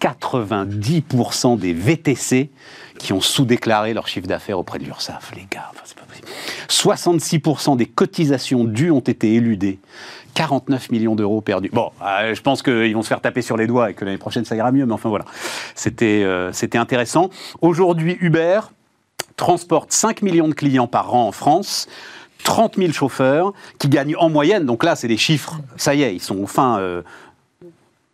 90% 0.00 1.58
des 1.58 1.72
VTC 1.72 2.50
qui 2.98 3.12
ont 3.12 3.20
sous-déclaré 3.20 3.94
leur 3.94 4.06
chiffre 4.06 4.28
d'affaires 4.28 4.60
auprès 4.60 4.78
de 4.78 4.84
l'URSSAF, 4.84 5.32
les 5.34 5.48
gars. 5.50 5.70
Enfin, 5.70 5.82
pas 5.96 6.06
possible. 6.06 6.28
66% 6.68 7.76
des 7.76 7.86
cotisations 7.86 8.62
dues 8.62 8.92
ont 8.92 9.00
été 9.00 9.34
éludées. 9.34 9.80
49 10.34 10.90
millions 10.92 11.16
d'euros 11.16 11.40
perdus. 11.40 11.70
Bon, 11.72 11.90
euh, 12.00 12.32
je 12.32 12.40
pense 12.42 12.62
qu'ils 12.62 12.94
vont 12.94 13.02
se 13.02 13.08
faire 13.08 13.20
taper 13.20 13.42
sur 13.42 13.56
les 13.56 13.66
doigts 13.66 13.90
et 13.90 13.94
que 13.94 14.04
l'année 14.04 14.18
prochaine 14.18 14.44
ça 14.44 14.54
ira 14.54 14.70
mieux, 14.70 14.86
mais 14.86 14.92
enfin 14.92 15.08
voilà. 15.08 15.24
C'était 15.74 16.22
euh, 16.24 16.52
intéressant. 16.74 17.28
Aujourd'hui, 17.60 18.16
Uber, 18.20 18.60
transporte 19.36 19.92
5 19.92 20.22
millions 20.22 20.48
de 20.48 20.54
clients 20.54 20.86
par 20.86 21.14
an 21.14 21.28
en 21.28 21.32
France. 21.32 21.88
30 22.44 22.76
000 22.76 22.92
chauffeurs 22.92 23.52
qui 23.78 23.88
gagnent 23.88 24.16
en 24.16 24.28
moyenne, 24.28 24.66
donc 24.66 24.82
là 24.84 24.96
c'est 24.96 25.08
des 25.08 25.16
chiffres, 25.16 25.58
ça 25.76 25.94
y 25.94 26.02
est, 26.02 26.14
ils 26.14 26.20
sont 26.20 26.42
enfin 26.42 26.78
euh, 26.80 27.02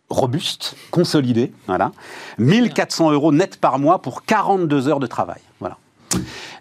robustes, 0.09 0.75
consolidés, 0.91 1.51
voilà. 1.67 1.91
1400 2.37 3.11
euros 3.11 3.31
net 3.31 3.57
par 3.57 3.79
mois 3.79 4.01
pour 4.01 4.25
42 4.25 4.87
heures 4.87 4.99
de 4.99 5.07
travail, 5.07 5.41
voilà. 5.59 5.77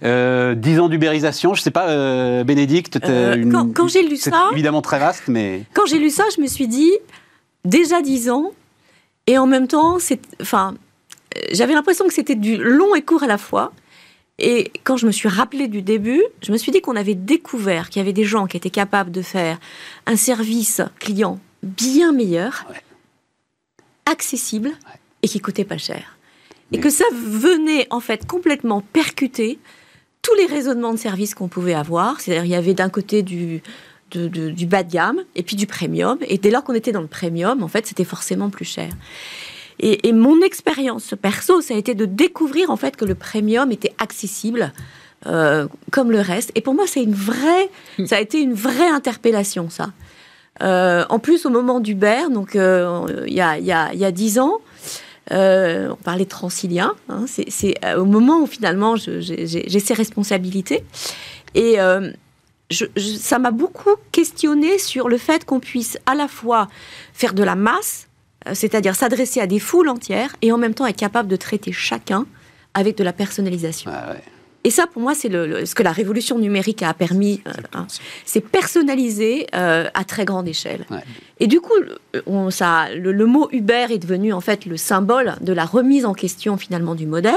Euh, 0.02 0.54
10 0.54 0.80
ans 0.80 0.88
d'ubérisation, 0.88 1.54
je 1.54 1.62
sais 1.62 1.70
pas, 1.70 1.88
euh, 1.88 2.44
Bénédicte, 2.44 2.98
euh, 3.04 3.50
quand, 3.74 3.88
j'ai 3.88 4.02
lu 4.02 4.16
ça, 4.16 4.48
évidemment 4.52 4.82
très 4.82 4.98
vaste, 4.98 5.24
mais 5.28 5.62
quand 5.72 5.86
j'ai 5.86 5.98
lu 5.98 6.10
ça, 6.10 6.24
je 6.36 6.40
me 6.40 6.46
suis 6.46 6.68
dit 6.68 6.92
déjà 7.64 8.02
10 8.02 8.30
ans, 8.30 8.52
et 9.26 9.38
en 9.38 9.46
même 9.46 9.66
temps, 9.66 9.98
c'est, 9.98 10.20
enfin, 10.40 10.74
j'avais 11.52 11.74
l'impression 11.74 12.06
que 12.06 12.14
c'était 12.14 12.34
du 12.34 12.56
long 12.56 12.94
et 12.94 13.02
court 13.02 13.22
à 13.22 13.26
la 13.26 13.38
fois. 13.38 13.72
Et 14.38 14.70
quand 14.84 14.96
je 14.96 15.06
me 15.06 15.12
suis 15.12 15.28
rappelé 15.28 15.66
du 15.66 15.82
début, 15.82 16.22
je 16.42 16.52
me 16.52 16.56
suis 16.56 16.70
dit 16.70 16.80
qu'on 16.80 16.96
avait 16.96 17.16
découvert 17.16 17.90
qu'il 17.90 18.00
y 18.00 18.02
avait 18.02 18.12
des 18.12 18.24
gens 18.24 18.46
qui 18.46 18.56
étaient 18.56 18.70
capables 18.70 19.10
de 19.10 19.22
faire 19.22 19.58
un 20.06 20.16
service 20.16 20.80
client 21.00 21.40
bien 21.62 22.12
meilleur, 22.12 22.66
accessible 24.06 24.70
et 25.22 25.28
qui 25.28 25.40
coûtait 25.40 25.64
pas 25.64 25.78
cher. 25.78 26.16
Et 26.70 26.78
que 26.78 26.90
ça 26.90 27.04
venait 27.12 27.86
en 27.90 28.00
fait 28.00 28.26
complètement 28.26 28.80
percuter 28.80 29.58
tous 30.22 30.34
les 30.34 30.46
raisonnements 30.46 30.92
de 30.92 30.98
service 30.98 31.34
qu'on 31.34 31.48
pouvait 31.48 31.74
avoir. 31.74 32.20
C'est-à-dire 32.20 32.44
il 32.44 32.50
y 32.50 32.54
avait 32.54 32.74
d'un 32.74 32.90
côté 32.90 33.22
du, 33.22 33.62
du 34.10 34.66
bas 34.66 34.82
de 34.82 34.92
gamme 34.92 35.24
et 35.34 35.42
puis 35.42 35.56
du 35.56 35.66
premium. 35.66 36.18
Et 36.26 36.38
dès 36.38 36.50
lors 36.50 36.62
qu'on 36.62 36.74
était 36.74 36.92
dans 36.92 37.00
le 37.00 37.08
premium, 37.08 37.62
en 37.62 37.68
fait, 37.68 37.86
c'était 37.86 38.04
forcément 38.04 38.50
plus 38.50 38.64
cher. 38.64 38.90
Et, 39.80 40.12
mon 40.12 40.40
expérience 40.42 41.14
perso, 41.20 41.60
ça 41.60 41.74
a 41.74 41.76
été 41.76 41.94
de 41.94 42.04
découvrir 42.04 42.70
en 42.70 42.76
fait 42.76 42.96
que 42.96 43.04
le 43.04 43.14
premium 43.14 43.70
était 43.72 43.94
accessible. 43.98 44.72
Euh, 45.26 45.66
comme 45.90 46.12
le 46.12 46.20
reste. 46.20 46.52
Et 46.54 46.60
pour 46.60 46.74
moi, 46.74 46.84
c'est 46.86 47.02
une 47.02 47.12
vraie, 47.12 47.68
ça 48.06 48.18
a 48.18 48.20
été 48.20 48.40
une 48.40 48.54
vraie 48.54 48.88
interpellation, 48.88 49.68
ça. 49.68 49.90
Euh, 50.62 51.04
en 51.08 51.18
plus, 51.18 51.44
au 51.44 51.50
moment 51.50 51.80
d'Uber, 51.80 52.30
donc 52.30 52.54
euh, 52.54 53.24
il 53.26 53.32
y, 53.32 53.40
a, 53.40 53.58
y, 53.58 53.72
a, 53.72 54.12
10 54.12 54.38
ans, 54.38 54.60
on 55.32 55.96
parlait 56.04 56.22
de 56.22 56.28
transilien. 56.28 56.94
Hein, 57.08 57.24
c'est 57.26 57.74
au 57.96 58.04
moment 58.04 58.42
où 58.42 58.46
finalement 58.46 58.94
j'ai 58.94 59.80
ces 59.80 59.94
responsabilités. 59.94 60.84
Et 61.56 61.78
ça 62.70 63.38
m'a 63.38 63.50
beaucoup 63.50 63.96
questionné 64.12 64.78
sur 64.78 65.08
le 65.08 65.18
fait 65.18 65.44
qu'on 65.44 65.60
puisse 65.60 65.98
à 66.06 66.14
la 66.14 66.28
fois 66.28 66.68
faire 67.12 67.34
de 67.34 67.42
la 67.42 67.56
masse, 67.56 68.07
euh, 68.07 68.07
c'est-à-dire 68.54 68.94
s'adresser 68.94 69.40
à 69.40 69.46
des 69.46 69.58
foules 69.58 69.88
entières 69.88 70.36
et 70.42 70.52
en 70.52 70.58
même 70.58 70.74
temps 70.74 70.86
être 70.86 70.96
capable 70.96 71.28
de 71.28 71.36
traiter 71.36 71.72
chacun 71.72 72.26
avec 72.74 72.96
de 72.96 73.04
la 73.04 73.12
personnalisation. 73.12 73.90
Ah 73.92 74.14
et 74.64 74.70
ça, 74.70 74.86
pour 74.86 75.00
moi, 75.00 75.14
c'est 75.14 75.30
ce 75.30 75.74
que 75.74 75.82
la 75.82 75.92
révolution 75.92 76.38
numérique 76.38 76.82
a 76.82 76.92
permis. 76.92 77.40
Euh, 77.46 77.52
hein. 77.74 77.86
c'est 78.24 78.40
personnaliser 78.40 79.46
euh, 79.54 79.88
à 79.94 80.04
très 80.04 80.24
grande 80.24 80.48
échelle. 80.48 80.84
Et 81.38 81.46
du 81.46 81.60
coup, 81.60 81.72
on, 82.26 82.50
ça, 82.50 82.92
le, 82.94 83.24
mot 83.24 83.48
Uber 83.52 83.86
est 83.90 83.98
devenu 83.98 84.32
en 84.32 84.40
fait 84.40 84.66
le 84.66 84.76
symbole 84.76 85.36
de 85.40 85.52
la 85.52 85.64
remise 85.64 86.04
en 86.04 86.12
question 86.12 86.56
finalement 86.56 86.96
du 86.96 87.06
modèle 87.06 87.34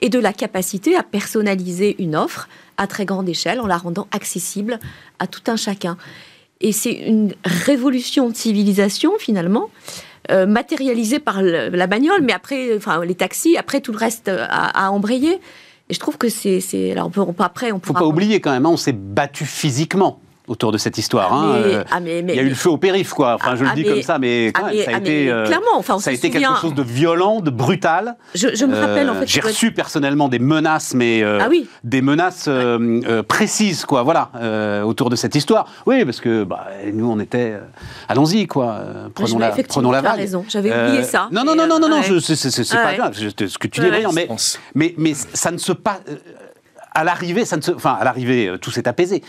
et 0.00 0.08
de 0.08 0.18
la 0.18 0.32
capacité 0.32 0.96
à 0.96 1.02
personnaliser 1.02 1.96
une 2.02 2.16
offre 2.16 2.48
à 2.78 2.86
très 2.86 3.04
grande 3.04 3.28
échelle 3.28 3.60
en 3.60 3.66
la 3.66 3.76
rendant 3.76 4.08
accessible 4.10 4.80
à 5.18 5.26
tout 5.26 5.42
un 5.48 5.56
chacun. 5.56 5.98
Et 6.60 6.72
c'est 6.72 6.92
une 6.92 7.34
révolution 7.44 8.30
de 8.30 8.34
civilisation 8.34 9.12
finalement 9.18 9.70
euh, 10.30 10.46
matérialisé 10.46 11.18
par 11.18 11.42
la 11.42 11.86
bagnole, 11.86 12.22
mais 12.22 12.32
après, 12.32 12.76
enfin, 12.76 13.04
les 13.04 13.14
taxis, 13.14 13.56
après 13.56 13.80
tout 13.80 13.92
le 13.92 13.98
reste 13.98 14.28
a, 14.28 14.90
embrayé. 14.90 15.40
Et 15.90 15.94
je 15.94 16.00
trouve 16.00 16.16
que 16.16 16.28
c'est. 16.28 16.92
Alors, 16.92 17.06
on 17.06 17.10
peut, 17.10 17.42
après, 17.42 17.72
on 17.72 17.80
Faut 17.80 17.92
pas 17.92 18.06
oublier 18.06 18.40
quand 18.40 18.52
même, 18.52 18.64
hein, 18.64 18.70
on 18.72 18.76
s'est 18.76 18.92
battu 18.92 19.44
physiquement 19.44 20.20
autour 20.46 20.72
de 20.72 20.78
cette 20.78 20.98
histoire. 20.98 21.30
Ah, 21.32 21.36
hein, 21.36 21.54
euh, 21.56 21.84
ah, 21.90 22.00
il 22.00 22.34
y 22.34 22.38
a 22.38 22.42
eu 22.42 22.48
le 22.48 22.54
feu 22.54 22.70
au 22.70 22.76
périph, 22.76 23.10
quoi. 23.10 23.34
Enfin, 23.34 23.56
je 23.56 23.64
le 23.64 23.70
dis 23.74 23.84
comme 23.84 24.02
ça, 24.02 24.18
mais, 24.18 24.52
quand 24.54 24.66
même, 24.66 24.84
ça 24.84 24.90
a 24.94 24.98
été, 24.98 25.26
clairement, 25.46 25.76
enfin, 25.76 25.98
ça 25.98 26.10
a 26.10 26.12
été 26.12 26.30
quelque 26.30 26.60
chose 26.60 26.74
de 26.74 26.82
violent, 26.82 27.40
de 27.40 27.50
brutal. 27.50 28.16
Je, 28.34 28.64
me 28.64 28.76
rappelle, 28.76 29.10
en 29.10 29.14
fait. 29.14 29.26
J'ai 29.26 29.40
reçu 29.40 29.72
personnellement 29.72 30.28
des 30.28 30.38
menaces, 30.38 30.94
mais 30.94 31.24
oui. 31.48 31.68
des 31.82 32.02
menaces 32.02 32.48
précises, 33.28 33.84
quoi. 33.84 34.02
Voilà, 34.02 34.30
autour 34.84 35.10
de 35.10 35.16
cette 35.16 35.34
histoire. 35.34 35.66
Oui, 35.86 36.04
parce 36.04 36.20
que 36.20 36.44
bah, 36.44 36.66
nous, 36.92 37.10
on 37.10 37.18
était. 37.20 37.54
Allons-y, 38.08 38.46
quoi. 38.46 38.80
prenons 39.14 39.38
la, 39.38 39.50
prenons 39.50 39.90
la 39.90 40.00
vague. 40.00 40.16
raison. 40.16 40.44
J'avais 40.48 40.70
oublié 40.70 41.02
ça. 41.02 41.28
Non, 41.32 41.44
non, 41.44 41.54
non, 41.54 41.66
non, 41.66 41.78
non, 41.78 41.88
non, 41.88 42.02
c'est 42.02 42.72
pas 42.72 42.94
grave. 42.94 43.14
Ce 43.14 43.58
que 43.58 43.66
tu 43.68 43.80
dis, 43.80 43.86
mais, 44.14 44.28
mais, 44.74 44.94
mais 44.96 45.14
ça 45.14 45.50
ne 45.50 45.58
se 45.58 45.72
passe 45.72 46.00
à 46.94 47.04
l'arrivée, 47.04 47.44
ça 47.44 47.56
ne 47.56 47.62
se, 47.62 47.72
enfin, 47.72 47.96
à 48.00 48.04
l'arrivée, 48.04 48.48
euh, 48.48 48.56
tout 48.56 48.70
s'est 48.70 48.86
apaisé. 48.86 49.22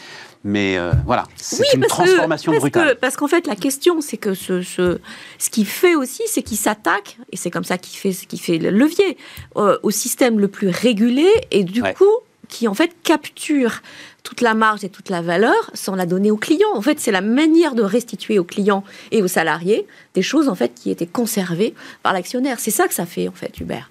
Mais 0.48 0.78
euh, 0.78 0.92
voilà, 1.08 1.24
c'est 1.36 1.74
une 1.74 1.82
transformation 1.88 2.52
parce 2.52 2.62
brutale. 2.62 2.94
Que, 2.94 3.00
parce 3.00 3.18
qu'en 3.18 3.28
fait, 3.28 3.48
la 3.48 3.56
question, 3.56 4.00
c'est 4.00 4.18
que 4.18 4.36
ce, 4.36 4.62
ce, 4.62 5.00
ce 5.40 5.50
qu'il 5.50 5.66
fait 5.66 5.96
aussi, 5.96 6.22
c'est 6.28 6.44
qu'il 6.44 6.58
s'attaque, 6.58 7.18
et 7.32 7.36
c'est 7.36 7.50
comme 7.50 7.64
ça 7.64 7.80
qu'il 7.80 7.98
fait, 7.98 8.12
qu'il 8.28 8.40
fait 8.40 8.60
le 8.60 8.70
levier, 8.70 9.18
euh, 9.58 9.80
au 9.82 9.90
système 9.90 10.40
le 10.40 10.48
plus 10.48 10.70
régulé, 10.70 11.28
et 11.50 11.64
du 11.64 11.82
coup, 11.82 12.06
qui 12.48 12.68
en 12.68 12.76
fait 12.76 12.92
capture 13.02 13.82
toute 14.22 14.42
la 14.42 14.54
marge 14.54 14.84
et 14.84 14.90
toute 14.90 15.10
la 15.10 15.24
valeur 15.24 15.72
sans 15.74 15.96
la 15.96 16.06
donner 16.06 16.30
aux 16.30 16.38
clients. 16.38 16.76
En 16.76 16.82
fait, 16.82 17.00
c'est 17.00 17.12
la 17.12 17.22
manière 17.22 17.74
de 17.74 17.82
restituer 17.82 18.38
aux 18.38 18.44
clients 18.44 18.84
et 19.10 19.24
aux 19.24 19.28
salariés 19.28 19.88
des 20.14 20.22
choses 20.22 20.48
en 20.48 20.54
fait 20.54 20.74
qui 20.76 20.92
étaient 20.92 21.08
conservées 21.08 21.74
par 22.04 22.14
l'actionnaire. 22.14 22.60
C'est 22.60 22.70
ça 22.70 22.88
que 22.88 22.94
ça 22.94 23.08
fait 23.08 23.28
en 23.28 23.34
fait 23.34 23.60
Uber. 23.60 23.82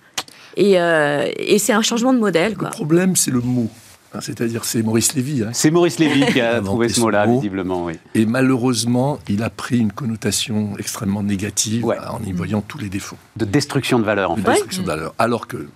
Euh, 0.57 1.31
et, 1.37 1.59
c'est 1.59 1.73
un 1.73 1.83
changement 1.83 2.13
de 2.13 2.21
modèle. 2.21 2.55
Le 2.61 2.71
problème, 2.71 3.17
c'est 3.17 3.33
le 3.33 3.41
mot. 3.41 3.69
Hein, 4.15 4.21
c'est-à-dire, 4.21 4.65
c'est 4.65 4.83
Maurice 4.83 5.15
Lévy. 5.15 5.43
Hein. 5.43 5.51
C'est 5.53 5.71
Maurice 5.71 5.99
Lévy 5.99 6.25
qui 6.33 6.41
a 6.41 6.61
trouvé 6.62 6.89
ce 6.89 7.01
mot-là, 7.01 7.27
visiblement. 7.27 7.85
Oui. 7.85 7.95
Et 8.15 8.27
malheureusement, 8.27 9.19
il 9.29 9.43
a 9.43 9.51
pris 9.51 9.79
une 9.79 9.93
connotation 9.93 10.77
extrêmement 10.79 11.23
négative 11.23 11.85
en 11.85 12.23
y 12.25 12.33
voyant 12.33 12.61
tous 12.61 12.79
les 12.79 12.89
défauts. 12.89 13.17
De 13.37 13.45
destruction 13.45 13.99
de 13.99 14.05
valeur, 14.05 14.31
en 14.31 14.37
de 14.37 14.43
Destruction 14.43 14.83
de 14.83 14.87
valeur. 14.87 15.15
Alors 15.19 15.47
que 15.47 15.69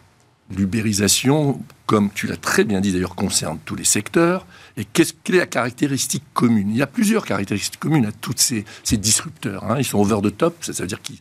l'ubérisation, 0.57 1.61
comme 1.87 2.11
tu 2.11 2.27
l'as 2.27 2.37
très 2.37 2.65
bien 2.65 2.81
dit 2.81 2.93
d'ailleurs, 2.93 3.15
concerne 3.15 3.59
tous 3.65 3.75
les 3.75 3.85
secteurs. 3.85 4.47
Et 4.77 4.85
qu'est-ce 4.85 5.13
quelle 5.25 5.37
est 5.37 5.41
la 5.41 5.47
caractéristique 5.47 6.25
commune? 6.33 6.71
Il 6.71 6.77
y 6.77 6.83
a 6.83 6.87
plusieurs 6.87 7.25
caractéristiques 7.25 7.81
communes 7.81 8.07
à 8.07 8.13
tous 8.13 8.35
ces, 8.37 8.65
disrupteurs. 8.97 9.65
Hein. 9.65 9.77
Ils 9.79 9.85
sont 9.85 9.99
over 9.99 10.21
the 10.23 10.35
top, 10.35 10.57
ça 10.61 10.73
veut 10.73 10.87
dire 10.87 11.03
qu'ils 11.03 11.19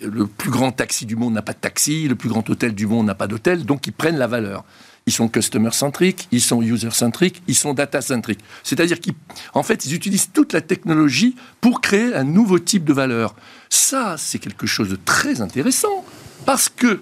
le 0.00 0.26
plus 0.26 0.50
grand 0.50 0.70
taxi 0.70 1.04
du 1.04 1.16
monde 1.16 1.34
n'a 1.34 1.42
pas 1.42 1.52
de 1.52 1.58
taxi, 1.58 2.06
le 2.06 2.14
plus 2.14 2.28
grand 2.28 2.48
hôtel 2.48 2.74
du 2.74 2.86
monde 2.86 3.06
n'a 3.06 3.14
pas 3.14 3.26
d'hôtel, 3.26 3.64
donc 3.64 3.86
ils 3.86 3.92
prennent 3.92 4.18
la 4.18 4.28
valeur. 4.28 4.64
Ils 5.06 5.12
sont 5.12 5.28
customer-centriques, 5.28 6.26
ils 6.32 6.40
sont 6.40 6.62
user-centriques, 6.62 7.40
ils 7.46 7.54
sont 7.54 7.74
data-centriques. 7.74 8.40
C'est-à-dire 8.64 8.98
qu'en 9.00 9.62
fait, 9.62 9.86
ils 9.86 9.94
utilisent 9.94 10.30
toute 10.32 10.52
la 10.52 10.60
technologie 10.60 11.36
pour 11.60 11.80
créer 11.80 12.12
un 12.14 12.24
nouveau 12.24 12.58
type 12.58 12.84
de 12.84 12.92
valeur. 12.92 13.36
Ça, 13.70 14.16
c'est 14.18 14.40
quelque 14.40 14.66
chose 14.66 14.88
de 14.88 14.96
très 14.96 15.40
intéressant, 15.40 16.04
parce 16.44 16.68
que 16.68 17.00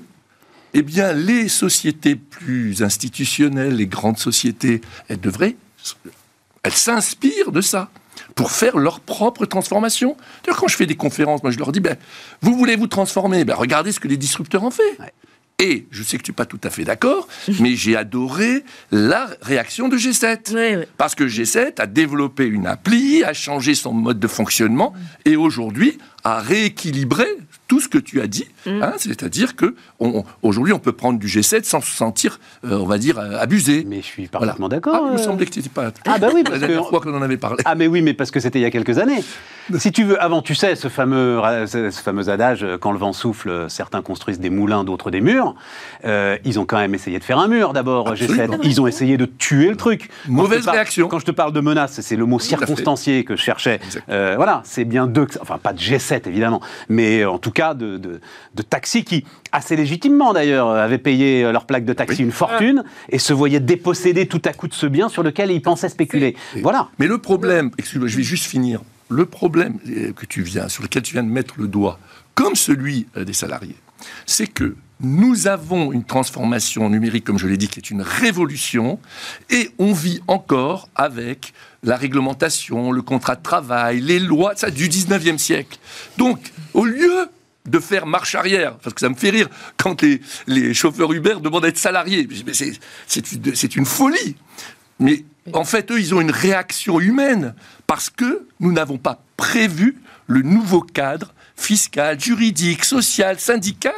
eh 0.75 0.83
bien, 0.83 1.13
les 1.13 1.49
sociétés 1.49 2.17
plus 2.17 2.83
institutionnelles, 2.83 3.77
les 3.77 3.87
grandes 3.87 4.19
sociétés, 4.19 4.81
elles 5.09 5.21
devraient, 5.21 5.57
elles 6.63 6.73
s'inspirent 6.73 7.53
de 7.53 7.61
ça 7.61 7.91
pour 8.35 8.51
faire 8.51 8.77
leur 8.77 9.01
propre 9.01 9.47
transformation. 9.47 10.17
Quand 10.45 10.69
je 10.69 10.77
fais 10.77 10.87
des 10.87 10.97
conférences, 10.97 11.43
moi 11.43 11.53
je 11.53 11.59
leur 11.59 11.73
dis, 11.73 11.81
ben, 11.81 11.97
vous 12.43 12.57
voulez 12.57 12.77
vous 12.77 12.89
transformer, 12.89 13.45
ben, 13.45 13.55
regardez 13.55 13.93
ce 13.93 14.01
que 14.01 14.09
les 14.09 14.17
disrupteurs 14.17 14.65
ont 14.65 14.71
fait. 14.71 14.99
Et 15.61 15.87
je 15.91 16.03
sais 16.03 16.19
que 16.19 16.23
tu 16.23 16.33
n'es 16.33 16.35
pas 16.35 16.47
tout 16.47 16.61
à 16.65 16.71
fait 16.71 16.85
d'accord, 16.85 17.29
mais 17.61 17.77
j'ai 17.77 17.97
adoré 17.97 18.65
la 18.91 19.29
réaction 19.41 19.89
de 19.89 19.97
G7. 19.97 20.87
Parce 20.97 21.15
que 21.15 21.25
G7 21.25 21.81
a 21.81 21.87
développé 21.87 22.45
une 22.47 22.67
appli, 22.67 23.23
a 23.23 23.33
changé 23.33 23.75
son 23.75 23.93
mode 23.93 24.19
de 24.19 24.29
fonctionnement, 24.29 24.95
et 25.25 25.37
aujourd'hui 25.37 25.99
a 26.25 26.41
rééquilibré 26.41 27.27
tout 27.67 27.81
ce 27.81 27.89
que 27.89 27.99
tu 27.99 28.21
as 28.21 28.27
dit. 28.27 28.47
Mm. 28.67 28.83
Hein, 28.83 28.93
c'est-à-dire 28.99 29.57
que 29.57 29.75
aujourd'hui, 30.43 30.73
on 30.73 30.79
peut 30.79 30.93
prendre 30.93 31.19
du 31.19 31.27
G7 31.27 31.65
sans 31.65 31.81
se 31.81 31.91
sentir, 31.91 32.39
euh, 32.65 32.79
on 32.79 32.87
va 32.87 32.99
dire, 32.99 33.19
euh, 33.19 33.39
abusé. 33.39 33.85
Mais 33.87 33.99
je 33.99 34.07
suis 34.07 34.27
parfaitement 34.27 34.69
d'accord. 34.69 34.95
Ah, 34.97 35.03
il 35.07 35.13
me 35.13 35.19
euh. 35.19 35.23
semblait 35.23 35.47
que 35.47 35.51
tu 35.51 35.61
n'étais 35.61 35.71
pas. 35.71 35.91
Ah, 36.07 36.19
bah 36.19 36.29
oui, 36.35 36.43
parce 36.45 36.61
la 36.61 36.67
dernière 36.67 36.89
fois 36.89 37.01
qu'on 37.01 37.15
en 37.15 37.23
avait 37.23 37.37
parlé. 37.37 37.63
Ah, 37.65 37.75
mais 37.75 37.87
oui, 37.87 38.03
mais 38.03 38.15
parce 38.15 38.31
que 38.31 38.41
c'était 38.41 38.59
il 38.59 38.63
y 38.63 38.67
a 38.67 38.71
quelques 38.71 38.99
années. 38.99 39.25
si 39.79 39.93
tu 39.93 40.05
veux, 40.05 40.23
avant, 40.23 40.43
tu 40.43 40.55
sais, 40.55 40.77
ce 40.77 40.89
fameux, 40.89 41.41
ce 41.67 41.91
fameux 42.03 42.29
adage, 42.29 42.67
quand 42.81 42.93
le 42.93 42.99
vent 42.99 43.13
souffle, 43.13 43.67
certains 43.69 44.03
construisent 44.03 44.41
des 44.41 44.51
moulins, 44.51 44.85
d'autres 44.85 45.11
des 45.11 45.21
murs. 45.21 45.55
ils 46.05 46.59
ont 46.59 46.67
quand 46.67 46.79
même 46.79 46.95
essayé 46.95 47.19
de 47.19 47.25
faire 47.25 47.39
un 47.39 47.49
mur 47.49 47.73
d'abord, 47.73 48.15
G7. 48.15 48.59
Ils 48.63 48.81
ont 48.81 48.87
essayé 48.87 49.17
de 49.17 49.25
tuer 49.25 49.71
le 49.71 49.77
truc. 49.77 50.11
Mauvaise 50.29 50.69
réaction. 50.69 51.09
Quand 51.09 51.19
je 51.19 51.25
te 51.25 51.31
parle 51.31 51.53
de 51.53 51.61
menace, 51.61 52.01
c'est 52.01 52.17
le 52.17 52.27
mot 52.27 52.39
circonstancié 52.39 53.25
que 53.25 53.37
je 53.37 53.43
cherchais. 53.43 53.81
voilà, 54.09 54.61
c'est 54.65 54.85
bien 54.85 55.07
deux, 55.07 55.27
enfin 55.41 55.59
pas 55.59 55.73
de 55.73 55.79
G7 55.79 56.29
évidemment, 56.29 56.61
mais 56.89 57.25
en 57.25 57.39
tout 57.39 57.54
cas 57.55 57.73
de, 57.73 57.97
de, 57.97 58.63
taxis 58.63 59.05
qui, 59.05 59.25
assez 59.53 59.77
légitimement 59.77 60.35
d'ailleurs, 60.35 60.69
avaient 60.69 60.99
payé 60.99 61.51
leur 61.51 61.65
plaque 61.65 61.87
de 61.87 61.95
taxi 61.95 62.23
une 62.23 62.33
fortune 62.33 62.85
et 63.09 63.19
se 63.19 63.33
voyaient 63.33 63.61
déposséder 63.61 64.27
tout 64.27 64.43
à 64.45 64.53
coup 64.53 64.69
de 64.69 64.75
ce 64.75 64.87
bien 64.87 65.09
sur 65.09 65.23
lequel 65.23 65.51
ils 65.51 65.63
pensaient 65.63 65.89
spéculer. 65.89 66.37
Voilà. 66.63 66.89
Mais 66.99 67.07
le 67.07 67.19
problème, 67.19 67.71
excuse-moi, 67.79 68.09
je 68.09 68.17
vais 68.17 68.23
juste 68.23 68.45
finir. 68.45 68.83
Le 69.09 69.27
problème 69.27 69.79
que 70.17 70.27
tu 70.27 70.43
viens, 70.43 70.69
sur 70.69 70.83
lequel 70.83 71.03
tu 71.03 71.15
viens 71.15 71.23
de 71.23 71.29
mettre 71.29 71.55
le 71.59 71.69
doigt, 71.69 71.99
comme 72.35 72.55
celui 72.55 73.07
euh, 73.17 73.25
des 73.25 73.33
salariés, 73.33 73.77
c'est 74.27 74.47
que 74.47 74.77
nous 75.01 75.47
avons 75.47 75.93
une 75.93 76.05
transformation 76.05 76.89
numérique, 76.89 77.25
comme 77.25 77.39
je 77.39 77.47
l'ai 77.47 77.57
dit, 77.57 77.69
qui 77.69 77.79
est 77.79 77.91
une 77.91 78.03
révolution, 78.03 78.99
et 79.51 79.71
on 79.79 79.93
vit 79.93 80.21
encore 80.29 80.89
avec 80.95 81.53
la 81.83 81.97
réglementation, 81.97 82.91
le 82.93 83.03
contrat 83.03 83.37
de 83.37 83.43
travail, 83.43 84.01
les 84.01 84.19
lois, 84.19 84.55
ça 84.57 84.71
du 84.71 84.89
19e 84.89 85.39
siècle. 85.39 85.79
Donc, 86.17 86.39
au 86.73 86.85
lieu 86.85 87.29
de 87.69 87.79
faire 87.79 88.07
marche 88.07 88.35
arrière, 88.35 88.77
parce 88.79 88.95
que 88.95 89.01
ça 89.01 89.09
me 89.09 89.15
fait 89.15 89.31
rire 89.31 89.49
quand 89.79 90.03
les, 90.47 90.75
chauffeurs 90.75 91.13
Uber 91.13 91.37
demandent 91.41 91.65
à 91.65 91.69
être 91.69 91.79
salariés. 91.79 92.29
C'est 93.07 93.77
une 93.77 93.87
folie. 93.87 94.37
Mais 95.01 95.25
en 95.53 95.65
fait, 95.65 95.91
eux, 95.91 95.99
ils 95.99 96.15
ont 96.15 96.21
une 96.21 96.31
réaction 96.31 97.01
humaine 97.01 97.55
parce 97.87 98.11
que 98.11 98.47
nous 98.61 98.73
n'avons 98.73 98.99
pas 98.99 99.23
prévu 99.37 99.99
le 100.27 100.43
nouveau 100.43 100.81
cadre 100.81 101.35
fiscal, 101.57 102.21
juridique, 102.21 102.85
social, 102.85 103.39
syndical 103.39 103.93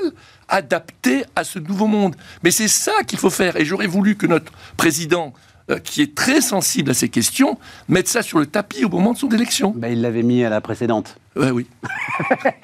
adapté 0.49 1.25
à 1.35 1.45
ce 1.45 1.59
nouveau 1.59 1.87
monde. 1.87 2.14
Mais 2.43 2.51
c'est 2.51 2.69
ça 2.69 3.03
qu'il 3.07 3.19
faut 3.19 3.31
faire. 3.31 3.57
Et 3.57 3.64
j'aurais 3.64 3.87
voulu 3.87 4.17
que 4.17 4.27
notre 4.27 4.53
président 4.77 5.35
euh, 5.71 5.79
qui 5.79 6.03
est 6.03 6.14
très 6.14 6.41
sensible 6.41 6.91
à 6.91 6.95
ces 6.95 7.09
questions, 7.09 7.59
mette 7.89 8.09
ça 8.09 8.23
sur 8.23 8.39
le 8.39 8.47
tapis 8.47 8.85
au 8.85 8.89
moment 8.89 9.12
de 9.12 9.19
son 9.19 9.29
élection. 9.31 9.75
Ben, 9.77 9.89
il 9.89 10.01
l'avait 10.01 10.23
mis 10.23 10.45
à 10.45 10.49
la 10.49 10.61
précédente. 10.61 11.19
Ouais, 11.35 11.51
oui. 11.51 11.67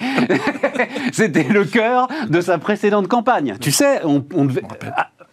C'était 1.13 1.43
le 1.45 1.65
cœur 1.65 2.09
de 2.29 2.41
sa 2.41 2.59
précédente 2.59 3.09
campagne. 3.09 3.57
Tu 3.61 3.73
sais, 3.73 4.01
on, 4.05 4.25
on 4.35 4.45
devait 4.45 4.63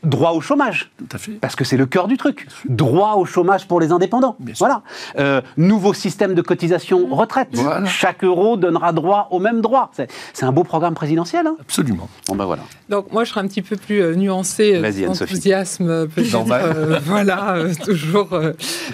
droit 0.03 0.31
au 0.31 0.41
chômage. 0.41 0.91
Tout 0.97 1.07
à 1.11 1.17
fait. 1.17 1.31
Parce 1.33 1.55
que 1.55 1.65
c'est 1.65 1.75
le 1.75 1.85
cœur 1.85 2.07
du 2.07 2.17
truc. 2.17 2.47
Droit 2.67 3.15
au 3.15 3.25
chômage 3.25 3.67
pour 3.67 3.81
les 3.81 3.91
indépendants. 3.91 4.37
voilà. 4.57 4.81
Euh, 5.17 5.41
nouveau 5.57 5.93
système 5.93 6.35
de 6.35 6.41
cotisation 6.41 7.07
mmh. 7.07 7.13
retraite. 7.13 7.49
Chaque 7.85 8.23
euro 8.23 8.55
donnera 8.55 8.93
droit 8.93 9.27
au 9.31 9.39
même 9.39 9.61
droit. 9.61 9.91
C'est 10.33 10.45
un 10.45 10.51
beau 10.51 10.63
programme 10.63 10.93
présidentiel. 10.93 11.47
Hein. 11.47 11.57
Absolument. 11.59 12.09
Bon 12.27 12.35
ben 12.35 12.45
voilà. 12.45 12.63
Donc 12.87 13.11
moi 13.11 13.23
je 13.23 13.31
serai 13.31 13.41
un 13.41 13.47
petit 13.47 13.61
peu 13.61 13.75
plus 13.75 14.01
euh, 14.01 14.15
nuancé. 14.15 14.75
Euh, 14.75 15.09
enthousiasme 15.09 16.07
peut-être. 16.07 17.01
voilà, 17.05 17.57
toujours. 17.83 18.29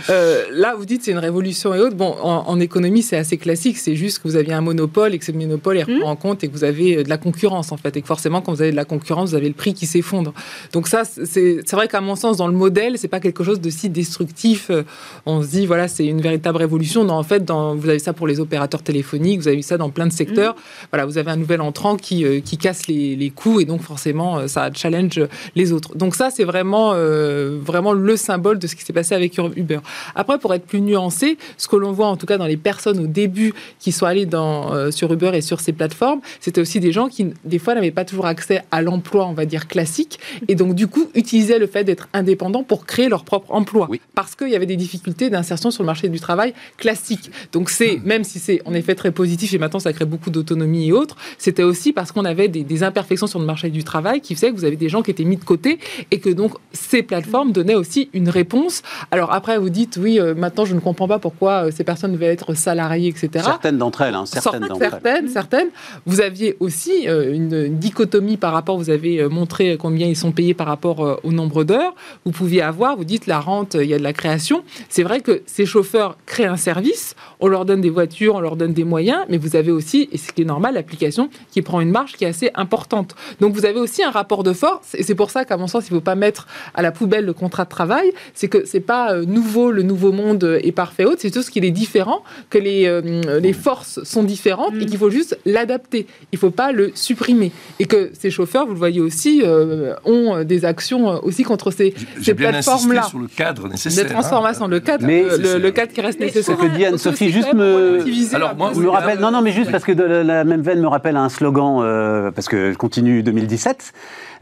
là 0.07 0.75
vous 0.75 0.85
dites 0.85 1.03
c'est 1.03 1.11
une 1.11 1.19
révolution 1.19 1.73
et 1.75 1.79
autres. 1.79 1.95
Bon, 1.95 2.15
en, 2.21 2.59
économie 2.59 3.03
c'est 3.03 3.17
assez 3.17 3.37
classique. 3.37 3.77
C'est 3.77 3.95
juste 3.95 4.19
que 4.19 4.27
vous 4.27 4.37
aviez 4.37 4.53
un 4.53 4.61
monopole 4.61 5.13
et 5.13 5.19
que 5.19 5.25
ce 5.25 5.31
monopole 5.31 5.77
est 5.77 5.87
mmh. 5.87 6.03
en 6.03 6.15
compte 6.15 6.43
et 6.43 6.47
que 6.47 6.53
vous 6.53 6.63
avez 6.63 7.03
de 7.03 7.09
la 7.09 7.17
concurrence 7.17 7.71
en 7.71 7.77
fait. 7.77 7.95
Et 7.95 8.01
que 8.01 8.07
forcément 8.07 8.41
quand 8.41 8.53
vous 8.53 8.61
avez 8.61 8.71
de 8.71 8.75
la 8.75 8.85
concurrence 8.85 9.29
vous 9.29 9.35
avez 9.35 9.49
le 9.49 9.53
prix 9.53 9.73
qui 9.73 9.85
s'effondre. 9.85 10.33
Donc 10.73 10.87
ça 10.87 10.94
c'est 11.03 11.71
vrai 11.71 11.87
qu'à 11.87 12.01
mon 12.01 12.15
sens, 12.15 12.37
dans 12.37 12.47
le 12.47 12.53
modèle, 12.53 12.97
c'est 12.97 13.07
pas 13.07 13.19
quelque 13.19 13.43
chose 13.43 13.59
de 13.59 13.69
si 13.69 13.89
destructif. 13.89 14.69
Euh, 14.69 14.83
on 15.25 15.41
se 15.41 15.47
dit, 15.47 15.65
voilà, 15.65 15.87
c'est 15.87 16.05
une 16.05 16.21
véritable 16.21 16.57
révolution. 16.57 17.03
Non, 17.03 17.15
en 17.15 17.23
fait, 17.23 17.43
dans, 17.43 17.75
vous 17.75 17.89
avez 17.89 17.99
ça 17.99 18.13
pour 18.13 18.27
les 18.27 18.39
opérateurs 18.39 18.81
téléphoniques, 18.81 19.41
vous 19.41 19.47
avez 19.47 19.61
ça 19.61 19.77
dans 19.77 19.89
plein 19.89 20.07
de 20.07 20.11
secteurs. 20.11 20.53
Mmh. 20.53 20.87
Voilà, 20.91 21.05
vous 21.05 21.17
avez 21.17 21.31
un 21.31 21.35
nouvel 21.35 21.61
entrant 21.61 21.97
qui, 21.97 22.23
euh, 22.23 22.39
qui 22.39 22.57
casse 22.57 22.87
les, 22.87 23.15
les, 23.15 23.29
coûts 23.29 23.59
et 23.59 23.65
donc 23.65 23.81
forcément, 23.81 24.37
euh, 24.37 24.47
ça 24.47 24.69
challenge 24.73 25.19
les 25.55 25.71
autres. 25.71 25.95
Donc 25.95 26.15
ça, 26.15 26.29
c'est 26.29 26.43
vraiment, 26.43 26.93
vraiment 26.95 27.93
le 27.93 28.17
symbole 28.17 28.59
de 28.59 28.67
ce 28.67 28.75
qui 28.75 28.83
s'est 28.83 28.93
passé 28.93 29.15
avec 29.15 29.37
Uber. 29.37 29.79
Après, 30.15 30.37
pour 30.37 30.53
être 30.53 30.65
plus 30.65 30.81
nuancé, 30.81 31.37
ce 31.57 31.67
que 31.67 31.75
l'on 31.75 31.91
voit 31.91 32.07
en 32.07 32.17
tout 32.17 32.25
cas 32.25 32.37
dans 32.37 32.45
les 32.45 32.57
personnes 32.57 32.99
au 32.99 33.07
début 33.07 33.53
qui 33.79 33.91
sont 33.91 34.05
allées 34.05 34.25
dans, 34.25 34.91
sur 34.91 35.11
Uber 35.11 35.31
et 35.33 35.41
sur 35.41 35.59
ces 35.59 35.73
plateformes, 35.73 36.21
c'était 36.39 36.61
aussi 36.61 36.79
des 36.79 36.91
gens 36.91 37.07
qui, 37.07 37.33
des 37.43 37.59
fois, 37.59 37.75
n'avaient 37.75 37.91
pas 37.91 38.05
toujours 38.05 38.25
accès 38.25 38.63
à 38.71 38.81
l'emploi, 38.81 39.25
on 39.25 39.33
va 39.33 39.45
dire, 39.45 39.67
classique. 39.67 40.19
Et 40.47 40.55
donc, 40.55 40.75
du 40.75 40.84
du 40.85 40.91
coup 40.91 41.09
utilisaient 41.15 41.57
le 41.57 41.65
fait 41.65 41.83
d'être 41.83 42.07
indépendants 42.13 42.61
pour 42.61 42.85
créer 42.85 43.09
leur 43.09 43.23
propre 43.23 43.51
emploi. 43.51 43.89
Parce 44.13 44.35
qu'il 44.35 44.49
y 44.49 44.55
avait 44.55 44.67
des 44.67 44.75
difficultés 44.75 45.31
d'insertion 45.31 45.71
sur 45.71 45.81
le 45.81 45.87
marché 45.87 46.09
du 46.09 46.19
travail 46.19 46.53
classique. 46.77 47.31
Donc 47.53 47.71
c'est, 47.71 47.99
même 48.05 48.23
si 48.23 48.37
c'est 48.37 48.61
en 48.65 48.73
effet 48.75 48.93
très 48.93 49.11
positif 49.11 49.51
et 49.55 49.57
maintenant 49.57 49.79
ça 49.79 49.93
crée 49.93 50.05
beaucoup 50.05 50.29
d'autonomie 50.29 50.89
et 50.89 50.91
autres, 50.91 51.15
c'était 51.39 51.63
aussi 51.63 51.91
parce 51.91 52.11
qu'on 52.11 52.23
avait 52.23 52.49
des, 52.49 52.63
des, 52.63 52.83
imperfections 52.83 53.25
sur 53.25 53.39
le 53.39 53.47
marché 53.47 53.69
du 53.71 53.83
travail 53.83 54.21
qui 54.21 54.35
faisaient 54.35 54.51
que 54.51 54.57
vous 54.57 54.65
avez 54.65 54.75
des 54.75 54.89
gens 54.89 55.01
qui 55.01 55.09
étaient 55.09 55.23
mis 55.23 55.37
de 55.37 55.43
côté 55.43 55.79
et 56.11 56.19
que 56.19 56.29
donc 56.29 56.53
ces 56.71 57.01
plateformes 57.01 57.51
donnaient 57.51 57.73
aussi 57.73 58.09
une 58.13 58.29
réponse. 58.29 58.83
Alors 59.09 59.33
après, 59.33 59.57
vous 59.57 59.71
dites, 59.71 59.97
oui, 59.99 60.19
euh, 60.19 60.35
maintenant 60.35 60.65
je 60.65 60.75
ne 60.75 60.79
comprends 60.79 61.07
pas 61.07 61.17
pourquoi 61.17 61.65
euh, 61.65 61.71
ces 61.71 61.83
personnes 61.83 62.11
devaient 62.11 62.27
être 62.27 62.53
salariées, 62.53 63.09
etc. 63.09 63.43
Certaines 63.43 63.79
d'entre 63.79 64.01
elles, 64.01 64.13
hein, 64.13 64.27
certaines 64.27 64.67
d'entre 64.67 64.83
elles. 65.03 65.29
Certaines, 65.29 65.69
Vous 66.05 66.21
aviez 66.21 66.57
aussi 66.59 67.07
euh, 67.07 67.33
une, 67.33 67.79
dichotomie 67.79 68.37
par 68.37 68.53
rapport, 68.53 68.77
vous 68.77 68.91
avez 68.91 69.27
montré 69.29 69.77
combien 69.79 70.05
ils 70.05 70.15
sont 70.15 70.31
payés 70.31 70.53
par 70.53 70.67
rapport 70.67 70.74
au 70.83 71.31
nombre 71.31 71.63
d'heures. 71.63 71.93
Vous 72.25 72.31
pouviez 72.31 72.61
avoir, 72.61 72.97
vous 72.97 73.05
dites, 73.05 73.27
la 73.27 73.39
rente, 73.39 73.75
il 73.75 73.87
y 73.87 73.93
a 73.93 73.97
de 73.97 74.03
la 74.03 74.13
création. 74.13 74.63
C'est 74.89 75.03
vrai 75.03 75.21
que 75.21 75.41
ces 75.45 75.65
chauffeurs 75.65 76.17
créent 76.25 76.45
un 76.45 76.57
service, 76.57 77.15
on 77.39 77.47
leur 77.47 77.65
donne 77.65 77.81
des 77.81 77.89
voitures, 77.89 78.35
on 78.35 78.39
leur 78.39 78.55
donne 78.55 78.73
des 78.73 78.83
moyens, 78.83 79.25
mais 79.29 79.37
vous 79.37 79.55
avez 79.55 79.71
aussi, 79.71 80.09
et 80.11 80.17
ce 80.17 80.31
qui 80.31 80.41
est 80.41 80.45
normal, 80.45 80.75
l'application 80.75 81.29
qui 81.51 81.61
prend 81.61 81.81
une 81.81 81.91
marge 81.91 82.13
qui 82.13 82.25
est 82.25 82.27
assez 82.27 82.51
importante. 82.55 83.15
Donc 83.39 83.53
vous 83.53 83.65
avez 83.65 83.79
aussi 83.79 84.03
un 84.03 84.11
rapport 84.11 84.43
de 84.43 84.53
force, 84.53 84.95
et 84.95 85.03
c'est 85.03 85.15
pour 85.15 85.29
ça 85.29 85.45
qu'à 85.45 85.57
mon 85.57 85.67
sens, 85.67 85.87
il 85.89 85.93
ne 85.93 85.99
faut 85.99 86.03
pas 86.03 86.15
mettre 86.15 86.47
à 86.73 86.81
la 86.81 86.91
poubelle 86.91 87.25
le 87.25 87.33
contrat 87.33 87.65
de 87.65 87.69
travail. 87.69 88.11
C'est 88.33 88.47
que 88.47 88.65
c'est 88.65 88.79
pas 88.79 89.13
euh, 89.13 89.25
nouveau, 89.25 89.71
le 89.71 89.83
nouveau 89.83 90.11
monde 90.11 90.59
est 90.61 90.71
parfait 90.71 91.05
autre, 91.05 91.19
c'est 91.19 91.31
tout 91.31 91.41
ce 91.41 91.51
qui 91.51 91.59
est 91.59 91.71
différent, 91.71 92.23
que 92.49 92.57
les, 92.57 92.85
euh, 92.85 93.39
les 93.39 93.53
forces 93.53 94.03
sont 94.03 94.23
différentes 94.23 94.73
et 94.75 94.85
mm. 94.85 94.85
qu'il 94.85 94.97
faut 94.97 95.09
juste 95.09 95.37
l'adapter. 95.45 96.07
Il 96.31 96.35
ne 96.35 96.39
faut 96.39 96.51
pas 96.51 96.71
le 96.71 96.91
supprimer. 96.95 97.51
Et 97.79 97.85
que 97.85 98.11
ces 98.13 98.31
chauffeurs, 98.31 98.65
vous 98.65 98.73
le 98.73 98.79
voyez 98.79 99.01
aussi, 99.01 99.41
euh, 99.43 99.95
ont 100.05 100.43
des 100.43 100.64
actions 100.65 101.23
aussi 101.23 101.43
contre 101.43 101.71
ces, 101.71 101.93
ces 102.21 102.33
plateformes-là. 102.33 103.03
sur 103.03 103.19
le 103.19 103.27
cadre 103.27 103.67
nécessaire. 103.69 104.05
De 104.05 104.09
transformation, 104.09 104.67
le 104.67 104.79
cadre, 104.79 105.05
mais 105.05 105.23
le, 105.23 105.69
cadre 105.71 105.93
qui 105.93 106.01
reste 106.01 106.19
nécessaire. 106.19 106.57
Ce 106.57 106.61
que 106.61 106.75
dit 106.75 106.85
Anne-Sophie, 106.85 107.31
juste 107.31 107.53
me... 107.53 108.03
Alors, 108.35 108.55
moi, 108.55 108.71
me 108.73 108.89
rappelle, 108.89 109.19
non, 109.19 109.31
non, 109.31 109.41
mais 109.41 109.51
juste 109.51 109.71
parce 109.71 109.83
que 109.83 109.91
de 109.91 110.03
la 110.03 110.43
même 110.43 110.61
veine 110.61 110.81
me 110.81 110.87
rappelle 110.87 111.15
un 111.15 111.29
slogan, 111.29 112.31
parce 112.35 112.47
que 112.47 112.71
je 112.71 112.77
continue 112.77 113.23
2017. 113.23 113.93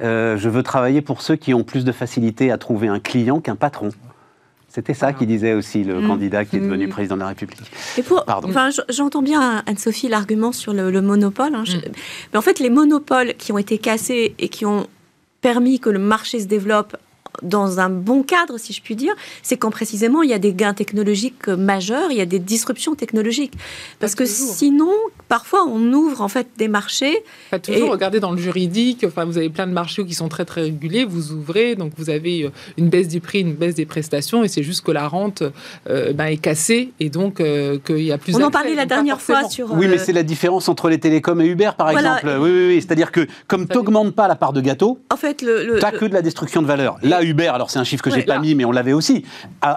Euh, 0.02 0.38
je 0.38 0.50
veux 0.50 0.64
travailler 0.64 1.02
pour 1.02 1.22
ceux 1.22 1.36
qui 1.36 1.54
ont 1.54 1.64
plus 1.64 1.86
de 1.86 1.92
facilité 1.92 2.52
à 2.52 2.58
trouver 2.58 2.88
un 2.88 3.00
client 3.00 3.40
qu'un 3.40 3.56
patron. 3.56 3.90
C'était 4.68 4.96
ça 4.96 5.14
qui 5.14 5.28
disait 5.28 5.54
aussi 5.54 5.84
le 5.84 6.02
mmh. 6.02 6.08
candidat 6.08 6.46
qui 6.46 6.56
est 6.56 6.60
devenu 6.60 6.88
mmh. 6.88 6.90
président 6.90 7.16
de 7.16 7.22
la 7.22 7.28
République. 7.28 7.62
J'entends 8.90 9.22
bien, 9.22 9.64
Anne-Sophie, 9.68 10.08
l'argument 10.08 10.52
sur 10.52 10.74
le, 10.74 11.00
monopole. 11.02 11.54
Hein. 11.54 11.64
Mmh. 11.68 11.92
Mais 12.32 12.40
en 12.40 12.42
fait, 12.42 12.60
les 12.60 12.72
monopoles 12.72 13.36
qui 13.36 13.52
ont 13.52 13.60
été 13.60 13.78
cassés 13.78 14.34
et 14.40 14.50
qui 14.50 14.66
ont 14.66 14.88
permis 15.44 15.80
que 15.80 15.90
le 15.90 16.00
marché 16.00 16.40
se 16.40 16.48
développe 16.48 16.96
dans 17.42 17.80
un 17.80 17.90
bon 17.90 18.24
cadre, 18.24 18.58
si 18.58 18.74
je 18.74 18.82
puis 18.82 18.96
dire, 18.96 19.14
c'est 19.42 19.58
quand 19.58 19.72
précisément 19.72 20.22
il 20.22 20.30
y 20.30 20.34
a 20.34 20.40
des 20.40 20.54
gains 20.54 20.74
technologiques 20.74 21.48
majeurs, 21.48 22.12
il 22.12 22.18
y 22.18 22.22
a 22.22 22.26
des 22.26 22.40
disruptions 22.40 22.96
technologiques. 22.96 23.54
Parce 24.00 24.16
que 24.16 24.26
sinon, 24.26 24.92
parfois, 25.28 25.66
on 25.66 25.92
ouvre 25.94 26.22
en 26.22 26.28
fait 26.28 26.48
des 26.58 26.68
marchés. 26.68 27.24
Pas 27.52 27.60
toujours, 27.60 27.92
regardez 27.92 28.20
dans 28.20 28.32
le 28.32 28.38
juridique, 28.38 29.04
enfin, 29.08 29.26
vous 29.26 29.38
avez 29.38 29.50
plein 29.50 29.68
de 29.68 29.72
marchés 29.72 30.06
qui 30.06 30.14
sont 30.14 30.30
très 30.30 30.46
très 30.46 30.62
régulés, 30.62 31.06
vous 31.06 31.32
ouvrez, 31.32 31.76
donc 31.76 31.94
vous 31.98 32.10
avez 32.10 32.44
euh, 32.44 32.50
une 32.78 32.90
baisse 32.90 33.08
du 33.08 33.20
prix, 33.20 33.42
une 33.42 33.54
baisse 33.54 33.76
des 33.76 33.86
prestations, 33.86 34.44
et 34.44 34.48
c'est 34.48 34.64
juste 34.64 34.86
que 34.86 34.92
la 34.92 35.08
rente 35.08 35.44
euh, 35.90 36.14
ben, 36.14 36.26
est 36.26 36.38
cassée, 36.38 36.92
et 37.00 37.10
donc 37.10 37.40
euh, 37.40 37.80
qu'il 37.80 38.04
y 38.04 38.12
a 38.12 38.18
plus 38.18 38.36
On 38.36 38.44
en 38.44 38.52
parlait 38.52 38.76
la 38.76 38.86
dernière 38.86 39.22
fois 39.22 39.50
sur... 39.50 39.72
Oui, 39.74 39.88
mais 39.88 39.98
c'est 39.98 40.14
la 40.14 40.24
différence 40.24 40.70
entre 40.70 40.90
les 40.90 41.00
télécoms 41.00 41.42
et 41.42 41.48
Uber, 41.48 41.72
par 41.78 41.90
exemple. 41.90 42.26
Oui, 42.26 42.52
oui, 42.52 42.68
oui. 42.68 42.76
c'est-à-dire 42.76 43.12
que 43.12 43.28
comme 43.48 43.68
tu 43.68 43.76
n'augmentes 43.76 44.14
pas 44.14 44.28
la 44.28 44.36
part 44.36 44.54
de 44.54 44.62
gâteau, 44.62 45.00
en 45.12 45.18
fait, 45.18 45.42
le, 45.42 45.78
tu 45.80 45.82
n'as 45.82 45.92
que 45.92 46.06
de 46.06 46.14
la 46.14 46.22
destruction 46.22 46.62
de 46.62 46.68
valeur. 46.68 46.98
Là, 47.02 47.23
Uber, 47.24 47.48
alors 47.48 47.70
c'est 47.70 47.80
un 47.80 47.84
chiffre 47.84 48.04
que 48.04 48.12
j'ai 48.12 48.24
pas 48.24 48.40
mis, 48.40 48.56
mais 48.56 48.66
on 48.66 48.72
l'avait 48.72 48.94
aussi, 48.94 49.26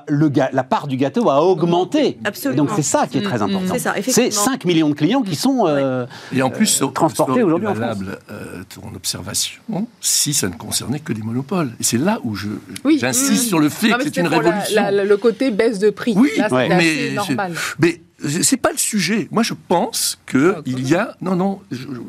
le, 0.09 0.31
la 0.53 0.65
part 0.65 0.87
du 0.87 0.97
gâteau 0.97 1.31
a 1.31 1.43
augmenté. 1.43 2.19
Absolument. 2.25 2.65
donc 2.65 2.73
c'est 2.77 2.83
ça 2.83 3.07
qui 3.07 3.19
est 3.19 3.23
très 3.23 3.39
mm, 3.39 3.51
mm. 3.51 3.57
important. 3.57 3.75
C'est 4.03 4.31
5 4.31 4.65
millions 4.65 4.89
de 4.89 4.95
clients 4.95 5.23
qui 5.23 5.37
sont 5.37 5.67
euh, 5.67 6.07
Et 6.35 6.43
en 6.43 6.51
plus, 6.51 6.83
transportés 6.95 7.43
aujourd'hui 7.43 7.69
en 7.69 7.75
France. 7.75 7.97
Euh, 8.31 8.63
ton 8.75 8.95
observation, 8.95 9.61
si 10.01 10.35
ça 10.35 10.49
ne 10.49 10.55
concernait 10.55 11.01
que 11.01 11.13
des 11.13 11.23
monopoles. 11.23 11.71
Et 11.81 11.85
c'est 11.85 11.99
là 11.99 12.19
où 12.25 12.35
je 12.35 12.49
j'insiste 12.99 13.49
sur 13.49 13.59
le 13.59 13.69
fait 13.69 13.91
que 13.91 14.05
c'est 14.05 14.17
une 14.19 14.29
révolution. 14.29 14.83
le 14.91 15.17
côté 15.17 15.51
baisse 15.51 15.79
de 15.79 15.91
prix. 15.91 16.15
Oui, 16.17 16.31
mais, 16.69 17.13
normal. 17.15 17.53
mais 17.79 18.01
c'est 18.19 18.57
pas 18.57 18.73
le 18.73 18.79
sujet. 18.79 19.29
Moi, 19.31 19.43
je 19.43 19.53
pense 19.69 20.19
que 20.25 20.55
ah, 20.57 20.63
il 20.65 20.89
y 20.89 20.95
a 20.95 21.17
non 21.21 21.37
non, 21.37 21.61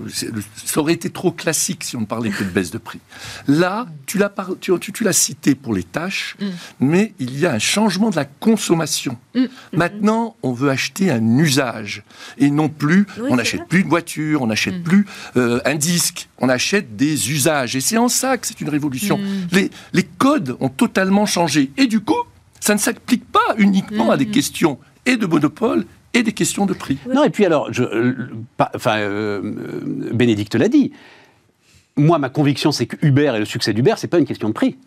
ça 0.06 0.80
aurait 0.80 0.94
été 0.94 1.10
trop 1.10 1.32
classique 1.32 1.84
si 1.84 1.98
on 1.98 2.02
ne 2.02 2.06
parlait 2.06 2.30
que 2.30 2.44
de 2.44 2.50
baisse 2.50 2.72
de 2.72 2.78
prix. 2.78 3.00
Là, 3.48 3.88
tu 4.06 4.18
l'as 4.18 4.34
tu, 4.62 4.72
tu, 4.80 5.04
l'as 5.04 5.14
cité 5.14 5.54
pour 5.54 5.74
les 5.74 5.84
tâches, 5.84 6.38
mm. 6.40 6.46
mais 6.80 7.14
il 7.20 7.38
y 7.38 7.46
a 7.46 7.52
un 7.52 7.60
changement 7.60 8.10
de 8.10 8.16
la 8.16 8.26
consommation. 8.26 9.18
Mm. 9.36 9.42
Mm. 9.42 9.48
Maintenant, 9.74 10.36
on 10.44 10.54
veut 10.54 10.70
acheter 10.70 11.12
un 11.12 11.38
usage 11.38 12.04
et 12.38 12.50
non 12.50 12.70
plus, 12.70 13.06
on 13.30 13.36
n'achète 13.36 13.68
plus 13.68 13.82
une 13.82 13.90
voiture, 13.90 14.42
on 14.42 14.48
n'achète 14.48 14.84
plus 14.84 15.06
euh, 15.36 15.60
un 15.66 15.76
disque, 15.76 16.30
on 16.40 16.48
achète 16.48 16.96
des 16.96 17.32
usages. 17.32 17.76
Et 17.76 17.82
c'est 17.82 17.98
en 17.98 18.08
ça 18.08 18.38
que 18.38 18.48
c'est 18.48 18.62
une 18.62 18.70
révolution. 18.70 19.20
Les, 19.52 19.70
les 19.92 20.04
codes 20.04 20.56
ont 20.62 20.70
totalement 20.70 21.26
changé 21.26 21.72
et 21.76 21.88
du 21.88 22.00
coup, 22.00 22.24
ça 22.62 22.74
ne 22.74 22.80
s'applique 22.80 23.30
pas 23.30 23.56
uniquement 23.58 24.10
à 24.10 24.18
des 24.18 24.28
questions 24.28 24.80
et 25.06 25.16
de 25.16 25.26
monopole 25.26 25.86
et 26.14 26.24
des 26.24 26.34
questions 26.34 26.66
de 26.66 26.74
prix. 26.74 26.98
Non, 27.14 27.24
et 27.24 27.30
puis 27.30 27.46
alors, 27.46 27.72
je, 27.72 27.84
euh, 27.84 28.16
enfin, 28.76 28.98
euh, 28.98 29.42
euh, 29.44 30.14
Bénédicte 30.14 30.56
l'a 30.56 30.68
dit. 30.68 30.92
Moi, 32.00 32.20
ma 32.20 32.30
conviction, 32.30 32.72
c'est 32.72 32.86
que 32.86 32.96
Uber 33.04 33.32
et 33.36 33.40
le 33.40 33.46
succès 33.46 33.74
d'Uber, 33.74 33.96
c'est 33.98 34.08
pas 34.08 34.20
une 34.20 34.28
question 34.28 34.50
de 34.50 34.54
prix. 34.54 34.78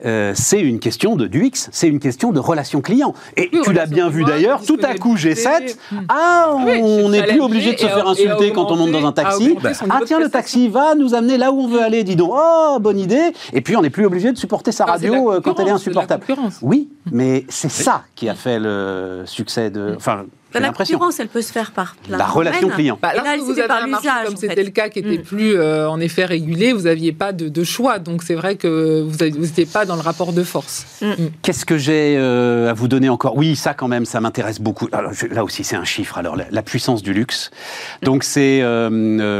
c'est 0.00 0.60
une 0.60 0.78
question 0.78 1.16
de 1.16 1.26
du 1.26 1.46
X, 1.46 1.68
c'est 1.72 1.88
une 1.88 1.98
question 1.98 2.30
de 2.30 2.38
relation 2.38 2.80
client. 2.80 3.14
Et 3.36 3.50
tu 3.64 3.72
l'as 3.72 3.86
bien 3.86 4.08
vu 4.08 4.22
d'ailleurs, 4.22 4.62
tout 4.64 4.78
à 4.80 4.94
coup 4.94 5.16
G7, 5.16 5.76
ah, 6.08 6.54
on 6.54 7.08
n'est 7.08 7.24
plus 7.24 7.40
obligé 7.40 7.72
de 7.72 7.80
se 7.80 7.86
faire 7.86 8.06
insulter 8.06 8.52
quand 8.52 8.70
on 8.70 8.76
monte 8.76 8.92
dans 8.92 9.04
un 9.04 9.10
taxi. 9.10 9.56
Ah 9.90 10.02
tiens, 10.06 10.20
le 10.20 10.28
taxi 10.28 10.68
va 10.68 10.94
nous 10.94 11.14
amener 11.14 11.36
là 11.36 11.50
où 11.50 11.62
on 11.62 11.66
veut 11.66 11.82
aller, 11.82 12.04
dis 12.04 12.14
donc, 12.14 12.30
oh, 12.32 12.78
bonne 12.80 13.00
idée. 13.00 13.32
Et 13.52 13.60
puis 13.60 13.76
on 13.76 13.82
n'est 13.82 13.90
plus 13.90 14.06
obligé 14.06 14.30
de 14.30 14.38
supporter 14.38 14.70
sa 14.70 14.84
ah, 14.84 14.92
radio 14.92 15.40
quand 15.42 15.58
elle 15.58 15.66
est 15.66 15.72
insupportable. 15.72 16.24
oui, 16.62 16.90
mais 17.10 17.44
c'est 17.48 17.72
ça 17.72 18.04
qui 18.14 18.28
a 18.28 18.36
fait 18.36 18.60
le 18.60 19.24
succès 19.26 19.68
de... 19.68 19.94
Enfin, 19.96 20.26
la 20.60 20.72
concurrence, 20.72 21.20
elle 21.20 21.28
peut 21.28 21.42
se 21.42 21.52
faire 21.52 21.72
par 21.72 21.96
La 22.08 22.26
relation 22.26 22.68
client. 22.68 22.98
Bah, 23.00 23.12
vous 23.40 23.58
avez 23.58 23.70
un 23.70 23.86
marché 23.86 24.08
comme 24.26 24.36
c'était 24.36 24.62
le 24.62 24.70
cas 24.70 24.88
qui 24.88 25.00
était 25.00 25.18
mm. 25.18 25.22
plus 25.22 25.56
euh, 25.56 25.88
en 25.88 26.00
effet 26.00 26.24
régulé, 26.24 26.72
vous 26.72 26.82
n'aviez 26.82 27.12
pas 27.12 27.32
de, 27.32 27.64
choix. 27.64 27.98
Donc 27.98 28.22
c'est 28.22 28.34
vrai 28.34 28.56
que 28.56 29.02
vous 29.02 29.24
n'étiez 29.24 29.66
pas 29.66 29.84
dans 29.84 29.94
le 29.94 30.00
rapport 30.00 30.32
de 30.32 30.42
force. 30.42 30.86
Mm. 31.00 31.06
Mm. 31.06 31.30
Qu'est-ce 31.42 31.64
que 31.64 31.78
j'ai 31.78 32.16
euh, 32.16 32.70
à 32.70 32.72
vous 32.72 32.88
donner 32.88 33.08
encore? 33.08 33.36
Oui, 33.36 33.56
ça 33.56 33.74
quand 33.74 33.88
même, 33.88 34.04
ça 34.04 34.20
m'intéresse 34.20 34.60
beaucoup. 34.60 34.88
Alors, 34.92 35.12
là 35.30 35.44
aussi, 35.44 35.64
c'est 35.64 35.76
un 35.76 35.84
chiffre. 35.84 36.18
Alors 36.18 36.36
la, 36.36 36.62
puissance 36.62 37.02
du 37.02 37.12
luxe. 37.12 37.50
Donc 38.02 38.22
c'est 38.22 38.60
euh, 38.62 38.88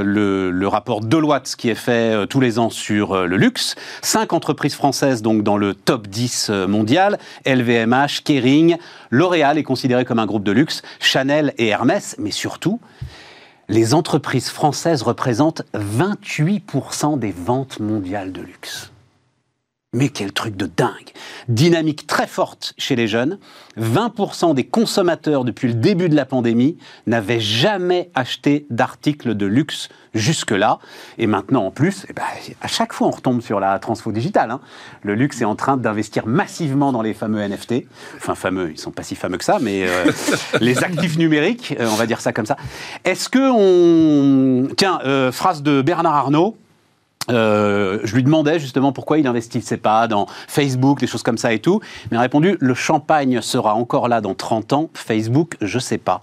le, 0.04 0.50
le, 0.50 0.68
rapport 0.68 1.00
Deloitte 1.00 1.54
qui 1.56 1.70
est 1.70 1.76
fait 1.76 2.26
tous 2.26 2.40
les 2.40 2.58
ans 2.58 2.68
sur 2.68 3.26
le 3.26 3.36
luxe. 3.36 3.76
Cinq 4.02 4.32
entreprises 4.32 4.74
françaises 4.74 5.22
donc 5.22 5.42
dans 5.42 5.56
le 5.56 5.74
top 5.74 6.08
10 6.08 6.50
mondial. 6.68 7.18
LVMH, 7.46 8.22
Kering, 8.24 8.76
L'Oréal 9.12 9.58
est 9.58 9.62
considéré 9.62 10.06
comme 10.06 10.18
un 10.18 10.26
groupe 10.26 10.42
de 10.42 10.52
luxe, 10.52 10.80
Chanel 11.04 11.54
et 11.58 11.68
Hermès, 11.68 12.16
mais 12.18 12.30
surtout, 12.30 12.80
les 13.68 13.94
entreprises 13.94 14.48
françaises 14.48 15.02
représentent 15.02 15.62
28% 15.74 17.18
des 17.18 17.32
ventes 17.32 17.80
mondiales 17.80 18.32
de 18.32 18.42
luxe. 18.42 18.92
Mais 19.94 20.08
quel 20.08 20.32
truc 20.32 20.56
de 20.56 20.64
dingue 20.64 21.12
Dynamique 21.48 22.06
très 22.06 22.26
forte 22.26 22.72
chez 22.78 22.96
les 22.96 23.06
jeunes. 23.06 23.38
20% 23.78 24.54
des 24.54 24.64
consommateurs 24.64 25.44
depuis 25.44 25.68
le 25.68 25.74
début 25.74 26.08
de 26.08 26.16
la 26.16 26.24
pandémie 26.24 26.78
n'avaient 27.06 27.40
jamais 27.40 28.10
acheté 28.14 28.64
d'articles 28.70 29.34
de 29.34 29.44
luxe 29.44 29.90
jusque-là. 30.14 30.78
Et 31.18 31.26
maintenant, 31.26 31.66
en 31.66 31.70
plus, 31.70 32.06
eh 32.08 32.14
ben, 32.14 32.22
à 32.62 32.68
chaque 32.68 32.94
fois, 32.94 33.08
on 33.08 33.10
retombe 33.10 33.42
sur 33.42 33.60
la 33.60 33.78
transfo 33.78 34.12
digitale. 34.12 34.50
Hein. 34.50 34.60
Le 35.02 35.14
luxe 35.14 35.42
est 35.42 35.44
en 35.44 35.56
train 35.56 35.76
d'investir 35.76 36.26
massivement 36.26 36.90
dans 36.90 37.02
les 37.02 37.12
fameux 37.12 37.46
NFT. 37.46 37.84
Enfin, 38.16 38.34
fameux, 38.34 38.70
ils 38.70 38.78
sont 38.78 38.92
pas 38.92 39.02
si 39.02 39.14
fameux 39.14 39.36
que 39.36 39.44
ça, 39.44 39.58
mais 39.60 39.86
euh, 39.86 40.10
les 40.62 40.82
actifs 40.82 41.18
numériques, 41.18 41.74
euh, 41.78 41.86
on 41.92 41.96
va 41.96 42.06
dire 42.06 42.22
ça 42.22 42.32
comme 42.32 42.46
ça. 42.46 42.56
Est-ce 43.04 43.28
que 43.28 43.50
on... 43.52 44.68
Tiens, 44.74 45.00
euh, 45.04 45.30
phrase 45.32 45.62
de 45.62 45.82
Bernard 45.82 46.14
Arnault. 46.14 46.56
Euh, 47.30 48.00
je 48.02 48.14
lui 48.14 48.22
demandais 48.22 48.58
justement 48.58 48.92
pourquoi 48.92 49.18
il 49.18 49.24
n'investissait 49.24 49.76
pas 49.76 50.08
dans 50.08 50.26
Facebook, 50.48 50.98
des 50.98 51.06
choses 51.06 51.22
comme 51.22 51.38
ça 51.38 51.52
et 51.52 51.60
tout. 51.60 51.80
Mais 52.10 52.16
il 52.16 52.18
a 52.18 52.22
répondu 52.22 52.56
le 52.58 52.74
champagne 52.74 53.40
sera 53.42 53.74
encore 53.74 54.08
là 54.08 54.20
dans 54.20 54.34
30 54.34 54.72
ans. 54.72 54.90
Facebook, 54.94 55.56
je 55.60 55.78
sais 55.78 55.98
pas. 55.98 56.22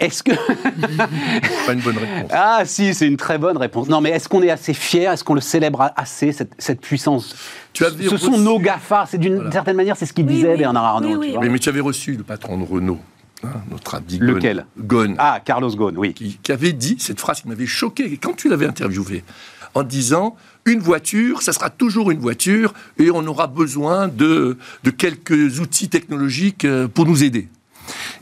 Est-ce 0.00 0.22
que. 0.22 0.32
pas 1.66 1.72
une 1.72 1.80
bonne 1.80 1.98
réponse. 1.98 2.30
Ah, 2.32 2.62
si, 2.64 2.94
c'est 2.94 3.06
une 3.06 3.16
très 3.16 3.38
bonne 3.38 3.56
réponse. 3.56 3.88
Non, 3.88 4.00
mais 4.00 4.10
est-ce 4.10 4.28
qu'on 4.28 4.42
est 4.42 4.50
assez 4.50 4.74
fier? 4.74 5.12
Est-ce 5.12 5.24
qu'on 5.24 5.34
le 5.34 5.40
célèbre 5.40 5.92
assez, 5.96 6.32
cette, 6.32 6.80
puissance? 6.80 7.34
Tu 7.72 7.84
Ce 7.84 8.16
sont 8.16 8.38
nos 8.38 8.58
GAFA. 8.58 9.06
C'est 9.08 9.18
d'une 9.18 9.50
certaine 9.52 9.76
manière, 9.76 9.96
c'est 9.96 10.06
ce 10.06 10.12
qu'il 10.12 10.26
disait, 10.26 10.56
Bernard 10.56 10.84
Arnault. 10.84 11.20
mais, 11.20 11.58
tu 11.58 11.68
avais 11.68 11.80
reçu 11.80 12.12
le 12.12 12.24
patron 12.24 12.58
de 12.58 12.64
Renault. 12.64 13.00
Hein, 13.44 13.48
notre 13.70 13.96
ami 13.96 14.18
Lequel? 14.18 14.64
Ghosn. 14.78 15.14
Ah, 15.18 15.40
Carlos 15.44 15.70
Ghosn, 15.70 15.98
oui. 15.98 16.14
Qui, 16.14 16.38
qui, 16.42 16.52
avait 16.52 16.72
dit 16.72 16.96
cette 16.98 17.20
phrase 17.20 17.42
qui 17.42 17.48
m'avait 17.48 17.66
choqué. 17.66 18.10
Et 18.10 18.16
quand 18.16 18.34
tu 18.34 18.48
l'avais 18.48 18.64
interviewé, 18.64 19.24
en 19.76 19.82
disant 19.82 20.36
une 20.64 20.80
voiture, 20.80 21.42
ça 21.42 21.52
sera 21.52 21.68
toujours 21.68 22.10
une 22.10 22.18
voiture 22.18 22.72
et 22.98 23.10
on 23.10 23.24
aura 23.26 23.46
besoin 23.46 24.08
de, 24.08 24.56
de 24.84 24.90
quelques 24.90 25.60
outils 25.60 25.90
technologiques 25.90 26.64
euh, 26.64 26.88
pour 26.88 27.04
nous 27.04 27.22
aider. 27.22 27.48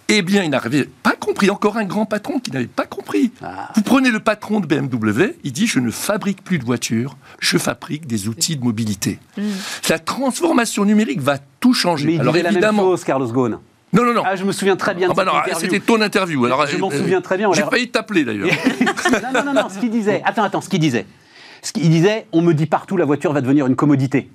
Eh 0.09 0.20
bien, 0.20 0.42
il 0.42 0.50
n'avait 0.50 0.88
pas 1.02 1.12
compris. 1.12 1.48
Encore 1.48 1.78
un 1.78 1.84
grand 1.84 2.07
patron 2.07 2.40
qui 2.40 2.50
n'avait 2.50 2.66
pas 2.66 2.84
compris. 2.86 3.30
Ah. 3.40 3.70
Vous 3.76 3.82
prenez 3.82 4.11
le 4.11 4.20
patron 4.20 4.61
de 4.61 4.66
BMW, 4.66 5.36
il 5.44 5.52
dit 5.52 5.66
Je 5.66 5.78
ne 5.78 5.90
fabrique 5.90 6.42
plus 6.42 6.59
de 6.59 6.64
voitures, 6.64 7.16
je 7.38 7.57
fabrique 7.57 8.07
des 8.07 8.28
outils 8.28 8.57
de 8.57 8.64
mobilité. 8.64 9.20
Hmm. 9.38 9.42
La 9.88 9.98
transformation 10.00 10.84
numérique 10.84 11.20
va 11.20 11.38
tout 11.61 11.72
changer. 11.72 12.07
Mais 12.07 12.14
il 12.14 12.20
Alors 12.20 12.36
évidemment. 12.36 12.61
La 12.61 12.72
même 12.72 12.80
chose, 12.80 13.05
Carlos 13.05 13.28
Ghosn. 13.28 13.59
Non, 13.94 14.05
non, 14.05 14.12
non. 14.12 14.22
Ah, 14.26 14.34
je 14.34 14.44
me 14.44 14.50
souviens 14.50 14.74
très 14.74 14.92
bien 14.92 15.07
de 15.07 15.14
ah 15.16 15.24
bah 15.24 15.44
C'était 15.57 15.78
ton 15.78 16.00
interview. 16.00 16.44
Alors, 16.44 16.66
je 16.66 16.76
m'en 16.76 16.90
euh, 16.90 16.98
souviens 16.98 17.20
très 17.20 17.38
bien. 17.38 17.50
J'ai 17.52 17.62
failli 17.62 17.88
t'appeler 17.88 18.24
d'ailleurs. 18.24 18.48
non, 19.22 19.32
non, 19.32 19.44
non, 19.44 19.62
non, 19.62 19.68
ce 19.68 19.78
qu'il 19.78 19.90
disait. 19.90 20.20
Attends, 20.24 20.42
attends, 20.42 20.61
ce 20.61 20.68
qu'il 20.68 20.80
disait. 20.80 21.07
Ce 21.64 21.72
qu'il 21.72 21.88
disait, 21.88 22.26
on 22.32 22.42
me 22.42 22.52
dit 22.52 22.66
partout, 22.66 22.98
la 22.98 23.06
voiture 23.06 23.32
va 23.32 23.40
devenir 23.40 23.66
une 23.66 23.74
commodité. 23.74 24.30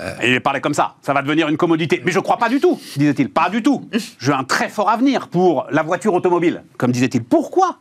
Euh, 0.00 0.12
il 0.24 0.40
parlait 0.40 0.60
comme 0.60 0.74
ça, 0.74 0.96
ça 1.00 1.12
va 1.12 1.22
devenir 1.22 1.48
une 1.48 1.56
commodité. 1.56 2.02
Mais 2.04 2.10
je 2.10 2.18
ne 2.18 2.24
crois 2.24 2.38
pas 2.38 2.48
du 2.48 2.58
tout, 2.58 2.76
disait-il. 2.96 3.30
Pas 3.30 3.48
du 3.48 3.62
tout. 3.62 3.88
J'ai 4.18 4.32
un 4.32 4.42
très 4.42 4.68
fort 4.68 4.90
avenir 4.90 5.28
pour 5.28 5.68
la 5.70 5.84
voiture 5.84 6.12
automobile, 6.12 6.64
comme 6.76 6.90
disait-il. 6.90 7.22
Pourquoi? 7.22 7.78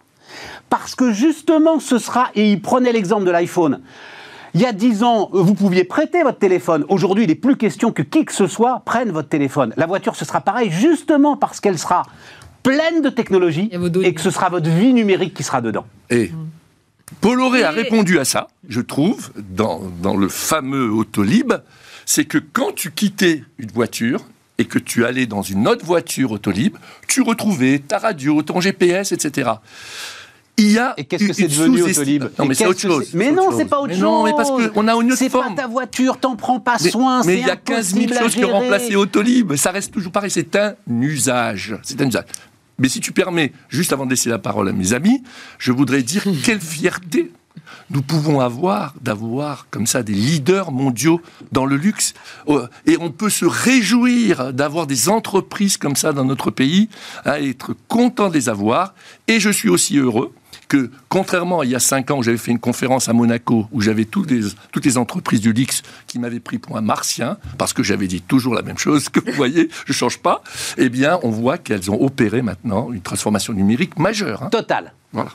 Parce 0.70 0.94
que 0.94 1.12
justement, 1.12 1.80
ce 1.80 1.98
sera, 1.98 2.30
et 2.36 2.52
il 2.52 2.62
prenait 2.62 2.92
l'exemple 2.92 3.26
de 3.26 3.32
l'iPhone. 3.32 3.82
Il 4.54 4.62
y 4.62 4.68
a 4.68 4.72
dix 4.72 5.02
ans, 5.02 5.32
vous 5.34 5.56
pouviez 5.56 5.84
prêter 5.84 6.22
votre 6.22 6.38
téléphone. 6.38 6.86
Aujourd'hui, 6.90 7.24
il 7.24 7.30
n'est 7.30 7.36
plus 7.36 7.58
question 7.58 7.92
que 7.92 8.04
qui 8.04 8.24
que 8.24 8.34
ce 8.34 8.46
soit 8.46 8.84
prenne 8.86 9.10
votre 9.10 9.30
téléphone. 9.30 9.74
La 9.78 9.88
voiture, 9.88 10.16
ce 10.16 10.26
sera 10.26 10.42
pareil, 10.42 10.70
justement 10.70 11.38
parce 11.38 11.60
qu'elle 11.60 11.80
sera 11.80 12.04
pleine 12.62 13.02
de 13.02 13.10
technologie 13.10 13.72
et 14.04 14.14
que 14.14 14.22
ce 14.22 14.30
sera 14.30 14.50
votre 14.50 14.70
vie 14.70 14.94
numérique 14.94 15.34
qui 15.34 15.42
sera 15.42 15.60
dedans. 15.60 15.86
Et 16.12 16.32
Bolloré 17.22 17.64
a 17.64 17.72
répondu 17.72 18.18
à 18.20 18.26
ça, 18.26 18.48
je 18.68 18.82
trouve, 18.82 19.32
dans, 19.36 19.82
dans 20.02 20.16
le 20.16 20.30
fameux 20.30 20.90
Autolib 20.90 21.54
c'est 22.06 22.26
que 22.26 22.38
quand 22.38 22.74
tu 22.74 22.92
quittais 22.92 23.44
une 23.58 23.72
voiture 23.72 24.26
et 24.58 24.66
que 24.66 24.80
tu 24.80 25.06
allais 25.06 25.26
dans 25.26 25.42
une 25.42 25.68
autre 25.68 25.86
voiture 25.86 26.32
Autolib, 26.32 26.78
tu 27.08 27.22
retrouvais 27.22 27.80
ta 27.80 27.98
radio, 27.98 28.42
ton 28.42 28.62
GPS, 28.62 29.12
etc. 29.12 29.52
Il 30.58 30.72
y 30.72 30.78
a 30.78 30.94
et 30.98 31.06
qu'est-ce 31.06 31.26
que 31.26 31.34
c'est 31.34 31.48
devenu 31.48 31.82
Autolib? 31.82 32.26
Non, 32.38 32.46
mais 32.46 32.54
c'est 32.54 32.68
autre 32.68 32.80
chose. 32.80 33.10
Mais 33.14 33.32
non, 33.32 33.50
c'est 33.58 33.66
pas 33.66 33.80
autre 33.80 33.94
chose. 33.94 34.02
Non, 34.02 34.24
mais 34.24 34.32
parce 34.36 34.50
qu'on 34.50 34.88
a 34.88 34.94
une 34.94 35.12
autre 35.12 35.18
C'est 35.18 35.30
pas 35.30 35.50
ta 35.56 35.68
voiture, 35.68 36.18
t'en 36.18 36.36
prends 36.36 36.60
pas 36.60 36.78
soin. 36.78 37.24
Mais 37.24 37.40
il 37.40 37.48
y 37.48 37.50
a 37.50 37.56
15 37.56 37.96
000 37.96 38.14
choses 38.14 38.36
qui 38.36 38.46
ont 38.46 38.52
remplacé 38.52 38.96
Autolib. 38.96 39.56
Ça 39.56 39.72
reste 39.72 39.92
toujours 39.92 40.12
pareil. 40.12 40.30
C'est 40.30 40.56
un 40.56 40.76
usage. 40.88 41.76
C'est 41.82 42.00
un 42.02 42.08
usage. 42.08 42.26
Mais 42.80 42.90
si 42.90 43.00
tu 43.00 43.12
permets, 43.12 43.54
juste 43.70 43.94
avant 43.94 44.06
de 44.06 44.12
laisser 44.12 44.30
la 44.30 44.40
parole 44.40 44.70
à 44.70 44.74
mes 44.74 44.94
amis, 44.94 45.24
je 45.60 45.72
voudrais 45.72 46.04
dire 46.04 46.24
quelle 46.44 46.62
fierté 46.62 47.32
nous 47.90 48.02
pouvons 48.02 48.40
avoir, 48.40 48.94
d'avoir 49.02 49.68
comme 49.70 49.86
ça 49.86 50.04
des 50.04 50.14
leaders 50.14 50.72
mondiaux 50.72 51.22
dans 51.52 51.66
le 51.66 51.76
luxe. 51.76 52.14
Euh, 52.48 52.68
et 52.86 52.98
on 53.00 53.12
peut 53.12 53.30
se 53.30 53.46
réjouir 53.46 54.54
d'avoir 54.54 54.88
des 54.88 55.10
entreprises 55.10 55.78
comme 55.78 55.96
ça 55.96 56.14
dans 56.14 56.26
notre 56.26 56.50
pays, 56.50 56.90
à 57.26 57.42
être 57.42 57.76
content 57.88 58.30
de 58.30 58.34
les 58.34 58.50
avoir. 58.50 58.96
Et 59.28 59.40
je 59.40 59.50
suis 59.50 59.70
aussi 59.70 59.98
heureux 59.98 60.34
que, 60.74 60.90
contrairement 61.08 61.60
à 61.60 61.66
il 61.66 61.72
y 61.72 61.76
a 61.76 61.80
cinq 61.80 62.10
ans 62.10 62.18
où 62.18 62.24
j'avais 62.24 62.38
fait 62.38 62.50
une 62.50 62.60
conférence 62.60 63.08
à 63.08 63.14
Monaco, 63.14 63.68
où 63.72 63.80
j'avais 63.80 64.06
toutes 64.06 64.32
les, 64.32 64.42
toutes 64.72 64.86
les 64.86 64.98
entreprises 64.98 65.40
du 65.40 65.54
luxe 65.54 65.84
qui 66.08 66.18
m'avaient 66.18 66.40
pris 66.40 66.58
pour 66.58 66.78
un 66.78 66.82
martien, 66.82 67.38
parce 67.60 67.74
que 67.74 67.84
j'avais 67.84 68.08
dit 68.08 68.22
toujours 68.22 68.56
la 68.56 68.64
même 68.64 68.80
chose, 68.80 69.08
que 69.08 69.20
vous 69.20 69.34
voyez, 69.34 69.70
je 69.86 69.92
ne 69.92 69.96
change 69.96 70.18
pas, 70.18 70.42
eh 70.78 70.90
bien, 70.90 71.20
on 71.22 71.30
voit 71.30 71.60
qu'elles 71.60 71.92
ont 71.92 72.02
opéré 72.02 72.42
maintenant 72.42 72.92
une 72.92 73.02
transformation 73.02 73.54
numérique 73.54 74.00
majeure. 74.00 74.42
Hein. 74.42 74.50
Total. 74.50 74.94
Voilà. 75.12 75.30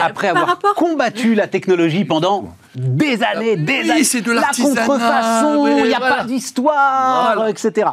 Après 0.00 0.28
avoir 0.28 0.58
combattu 0.74 1.34
la 1.34 1.46
technologie 1.46 2.06
pendant 2.06 2.56
des 2.74 3.22
années, 3.22 3.56
des 3.56 3.90
années, 3.90 4.02
c'est 4.02 4.22
de 4.22 4.32
la 4.32 4.48
contrefaçon, 4.48 5.66
il 5.76 5.88
n'y 5.88 5.94
a 5.94 6.00
pas 6.00 6.24
d'histoire, 6.24 7.46
etc. 7.48 7.90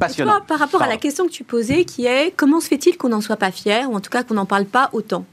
Passionnant. 0.00 0.40
par 0.46 0.58
rapport 0.58 0.82
à 0.82 0.88
la 0.88 0.96
question 0.96 1.26
que 1.26 1.32
tu 1.32 1.44
posais, 1.44 1.84
qui 1.84 2.06
est 2.06 2.32
comment 2.34 2.60
se 2.60 2.68
fait-il 2.68 2.96
qu'on 2.96 3.10
n'en 3.10 3.20
soit 3.20 3.36
pas 3.36 3.50
fier, 3.50 3.90
ou 3.90 3.94
en 3.94 4.00
tout 4.00 4.10
cas 4.10 4.22
qu'on 4.22 4.34
n'en 4.34 4.46
parle 4.46 4.64
pas 4.64 4.88
autant? 4.92 5.24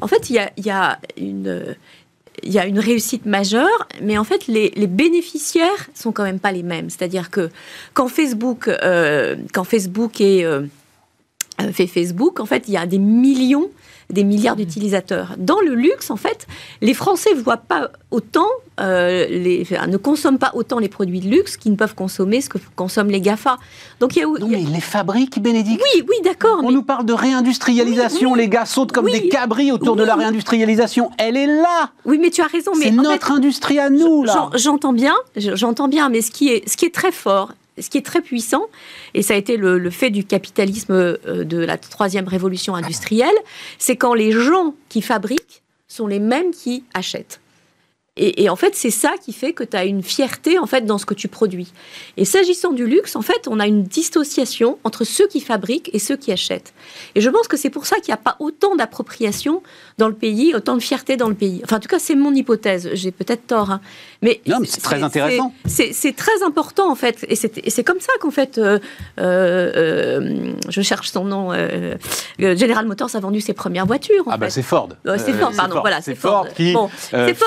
En 0.00 0.08
fait, 0.08 0.30
il 0.30 0.36
y 0.36 0.70
a, 0.70 0.98
une 1.16 2.78
réussite 2.78 3.26
majeure, 3.26 3.88
mais 4.02 4.18
en 4.18 4.24
fait, 4.24 4.46
les, 4.46 4.70
bénéficiaires 4.86 5.88
sont 5.94 6.12
quand 6.12 6.24
même 6.24 6.38
pas 6.38 6.52
les 6.52 6.62
mêmes. 6.62 6.90
C'est-à-dire 6.90 7.30
que 7.30 7.50
quand 7.94 8.08
Facebook, 8.08 8.68
euh, 8.68 9.36
est, 9.36 10.44
euh, 10.44 10.66
fait 11.72 11.86
Facebook, 11.86 12.40
en 12.40 12.46
fait, 12.46 12.64
il 12.68 12.74
y 12.74 12.76
a 12.76 12.86
des 12.86 12.98
millions 12.98 13.70
des 14.10 14.24
milliards 14.24 14.54
mmh. 14.54 14.58
d'utilisateurs. 14.58 15.34
Dans 15.36 15.60
le 15.60 15.74
luxe, 15.74 16.10
en 16.10 16.16
fait, 16.16 16.46
les 16.80 16.94
Français 16.94 17.34
voient 17.34 17.56
pas 17.56 17.90
autant, 18.10 18.46
euh, 18.80 19.26
les, 19.28 19.66
ne 19.88 19.96
consomment 19.96 20.38
pas 20.38 20.52
autant 20.54 20.78
les 20.78 20.88
produits 20.88 21.20
de 21.20 21.28
luxe 21.28 21.56
qu'ils 21.56 21.72
ne 21.72 21.76
peuvent 21.76 21.94
consommer 21.94 22.40
ce 22.40 22.48
que 22.48 22.58
consomment 22.76 23.10
les 23.10 23.20
GAFA. 23.20 23.56
Donc 24.00 24.16
il 24.16 24.20
y 24.20 24.22
a, 24.22 24.26
non, 24.26 24.48
mais 24.48 24.58
les 24.58 24.80
fabriques, 24.80 25.40
Bénédicte. 25.40 25.82
Oui, 25.94 26.04
oui, 26.08 26.16
d'accord. 26.22 26.60
On 26.62 26.70
nous 26.70 26.82
parle 26.82 27.04
de 27.04 27.12
réindustrialisation, 27.12 28.34
les 28.34 28.48
gars 28.48 28.64
sautent 28.64 28.92
comme 28.92 29.10
des 29.10 29.28
cabris 29.28 29.72
autour 29.72 29.96
de 29.96 30.04
la 30.04 30.14
réindustrialisation. 30.14 31.10
Elle 31.18 31.36
est 31.36 31.46
là. 31.46 31.90
Oui, 32.04 32.18
mais 32.20 32.30
tu 32.30 32.42
as 32.42 32.46
raison. 32.46 32.72
C'est 32.80 32.90
notre 32.90 33.32
industrie 33.32 33.78
à 33.78 33.90
nous, 33.90 34.24
là. 34.24 34.50
J'entends 34.54 34.92
bien, 34.92 35.14
j'entends 35.36 35.88
bien, 35.88 36.08
mais 36.08 36.22
ce 36.22 36.30
qui 36.30 36.48
est, 36.48 36.68
ce 36.68 36.76
qui 36.76 36.86
est 36.86 36.94
très 36.94 37.12
fort, 37.12 37.52
ce 37.78 37.90
qui 37.90 37.98
est 37.98 38.04
très 38.04 38.20
puissant, 38.20 38.66
et 39.14 39.22
ça 39.22 39.34
a 39.34 39.36
été 39.36 39.56
le, 39.56 39.90
fait 39.90 40.10
du 40.10 40.24
capitalisme 40.24 40.92
euh, 40.92 41.44
de 41.44 41.58
la 41.58 41.78
troisième 41.78 42.28
révolution 42.28 42.74
industrielle, 42.74 43.34
c'est 43.78 43.96
quand 43.96 44.14
les 44.14 44.32
gens 44.32 44.74
qui 44.88 45.02
fabriquent 45.02 45.62
sont 45.88 46.06
les 46.06 46.18
mêmes 46.18 46.50
qui 46.50 46.84
achètent. 46.94 47.40
Et, 48.18 48.48
en 48.48 48.56
fait, 48.56 48.74
c'est 48.74 48.90
ça 48.90 49.12
qui 49.22 49.34
fait 49.34 49.52
que 49.52 49.62
tu 49.62 49.76
as 49.76 49.84
une 49.84 50.02
fierté 50.02 50.58
en 50.58 50.66
fait 50.66 50.86
dans 50.86 50.96
ce 50.96 51.04
que 51.04 51.12
tu 51.12 51.28
produis. 51.28 51.72
Et 52.16 52.24
s'agissant 52.24 52.72
du 52.72 52.86
luxe, 52.86 53.14
en 53.14 53.20
fait, 53.20 53.46
on 53.46 53.60
a 53.60 53.66
une 53.66 53.82
dissociation 53.82 54.78
entre 54.84 55.04
ceux 55.04 55.26
qui 55.26 55.40
fabriquent 55.40 55.90
et 55.92 55.98
ceux 55.98 56.16
qui 56.16 56.32
achètent. 56.32 56.72
Et 57.14 57.20
je 57.20 57.28
pense 57.28 57.46
que 57.46 57.58
c'est 57.58 57.68
pour 57.68 57.84
ça 57.84 57.96
qu'il 57.96 58.08
n'y 58.08 58.14
a 58.14 58.18
pas 58.18 58.36
autant 58.38 58.74
d'appropriation 58.74 59.62
dans 59.98 60.08
le 60.08 60.14
pays, 60.14 60.54
autant 60.54 60.76
de 60.76 60.80
fierté 60.80 61.16
dans 61.16 61.28
le 61.28 61.34
pays. 61.34 61.60
Enfin, 61.64 61.76
en 61.76 61.80
tout 61.80 61.88
cas, 61.88 61.98
c'est 61.98 62.14
mon 62.14 62.32
hypothèse. 62.32 62.88
J'ai 62.94 63.10
peut-être 63.10 63.46
tort, 63.46 63.70
hein. 63.70 63.80
mais, 64.22 64.40
c'est 64.64 64.82
très 64.82 65.02
intéressant. 65.02 65.52
C'est 65.66 66.16
très 66.16 66.42
important 66.42 66.90
en 66.90 66.94
fait, 66.94 67.26
et 67.28 67.36
c'est 67.36 67.84
comme 67.84 68.00
ça 68.00 68.12
qu'en 68.20 68.30
fait, 68.30 68.58
euh, 68.58 68.78
euh, 69.18 69.72
euh, 69.76 70.52
je 70.68 70.80
cherche 70.82 71.10
son 71.10 71.24
nom. 71.24 71.52
General 72.38 72.86
Motors 72.86 73.14
a 73.14 73.20
vendu 73.20 73.40
ses 73.40 73.52
premières 73.52 73.86
voitures. 73.86 74.24
ah 74.28 74.36
bah 74.36 74.50
c'est 74.50 74.62
Ford. 74.62 74.90
c'est 75.04 75.32
Ford, 75.32 75.52
pardon. 75.56 75.80
Voilà, 75.80 76.00
c'est 76.00 76.14
Ford, 76.14 76.46
qui 76.54 76.74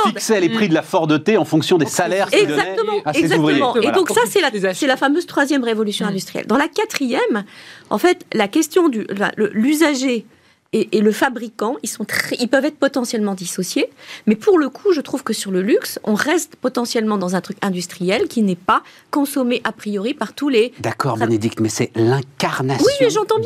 fixait 0.05 0.39
les 0.39 0.49
prix 0.49 0.58
de 0.67 0.73
la 0.73 0.81
Ford 0.81 1.07
T 1.23 1.37
en 1.37 1.45
fonction 1.45 1.77
des 1.77 1.85
salaires 1.85 2.29
qu'il 2.29 2.47
donnait 2.47 2.75
à 3.05 3.13
ses 3.13 3.19
exactement. 3.19 3.75
Et 3.75 3.91
donc 3.91 4.09
ça, 4.09 4.21
c'est 4.27 4.41
la, 4.41 4.49
la, 4.51 4.97
fameuse 4.97 5.25
troisième 5.25 5.63
révolution 5.63 6.05
mm. 6.05 6.09
industrielle. 6.09 6.47
Dans 6.47 6.57
la 6.57 6.67
quatrième, 6.67 7.45
en 7.89 7.97
fait, 7.97 8.25
la 8.33 8.47
question 8.47 8.89
du 8.89 9.07
l'usager 9.37 10.25
et, 10.71 11.01
le 11.01 11.11
fabricant, 11.11 11.77
ils, 11.81 11.89
sont 11.89 12.05
ils 12.39 12.47
peuvent 12.47 12.65
être 12.65 12.77
potentiellement 12.77 13.33
dissociés. 13.33 13.89
Mais 14.27 14.35
pour 14.35 14.59
le 14.59 14.69
coup, 14.69 14.93
je 14.93 15.01
trouve 15.01 15.23
que 15.23 15.33
sur 15.33 15.51
le 15.51 15.61
luxe, 15.61 15.99
on 16.03 16.13
reste 16.13 16.55
potentiellement 16.55 17.17
dans 17.17 17.35
un 17.35 17.41
truc 17.41 17.57
industriel 17.61 18.27
qui 18.27 18.43
n'est 18.43 18.55
pas 18.55 18.83
consommé 19.09 19.61
a 19.63 19.71
priori 19.71 20.13
par 20.13 20.33
tous 20.33 20.49
les... 20.49 20.73
D'accord, 20.79 21.17
Bénédicte, 21.17 21.59
mais 21.59 21.69
c'est 21.69 21.91
l'incarnation 21.95 22.85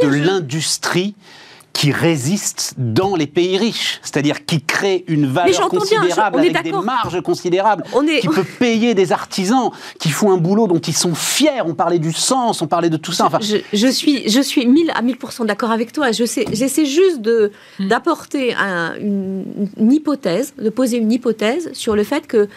de 0.02 0.08
l'industrie 0.08 1.16
qui 1.74 1.92
résiste 1.92 2.76
dans 2.78 3.16
les 3.16 3.26
pays 3.26 3.58
riches, 3.58 4.00
c'est-à-dire 4.04 4.46
qui 4.46 4.62
crée 4.62 5.04
une 5.08 5.26
valeur 5.26 5.70
considérable 5.70 6.40
avec 6.40 6.64
des 6.64 6.72
marges 6.72 7.20
considérables, 7.22 7.84
qui 8.22 8.28
peut 8.28 8.46
payer 8.60 8.94
des 8.94 9.12
artisans 9.12 9.72
qui 10.00 10.10
font 10.10 10.32
un 10.32 10.38
boulot 10.38 10.68
dont 10.68 10.80
ils 10.80 10.96
sont 10.96 11.16
fiers. 11.16 11.62
On 11.66 11.74
parlait 11.74 12.00
du 12.00 12.14
sens, 12.14 12.62
on 12.62 12.68
parlait 12.68 12.92
de 12.92 12.98
tout 12.98 13.12
ça. 13.12 13.26
Enfin, 13.26 13.40
je, 13.42 13.88
suis, 13.88 14.30
je 14.30 14.40
suis 14.40 14.68
1000 14.68 14.92
à 14.92 15.02
1000% 15.02 15.46
d'accord 15.46 15.72
avec 15.72 15.92
toi. 15.92 16.12
Je 16.12 16.26
sais, 16.26 16.46
j'essaie 16.52 16.86
juste 16.86 17.22
de 17.22 17.52
hmm. 17.80 17.88
d'apporter 17.88 18.54
une, 18.54 19.44
une 19.78 19.92
hypothèse, 19.92 20.54
de 20.58 20.70
poser 20.70 20.98
une 20.98 21.12
hypothèse 21.12 21.72
sur 21.74 21.96
le 21.96 22.04
fait 22.04 22.28
que 22.28 22.48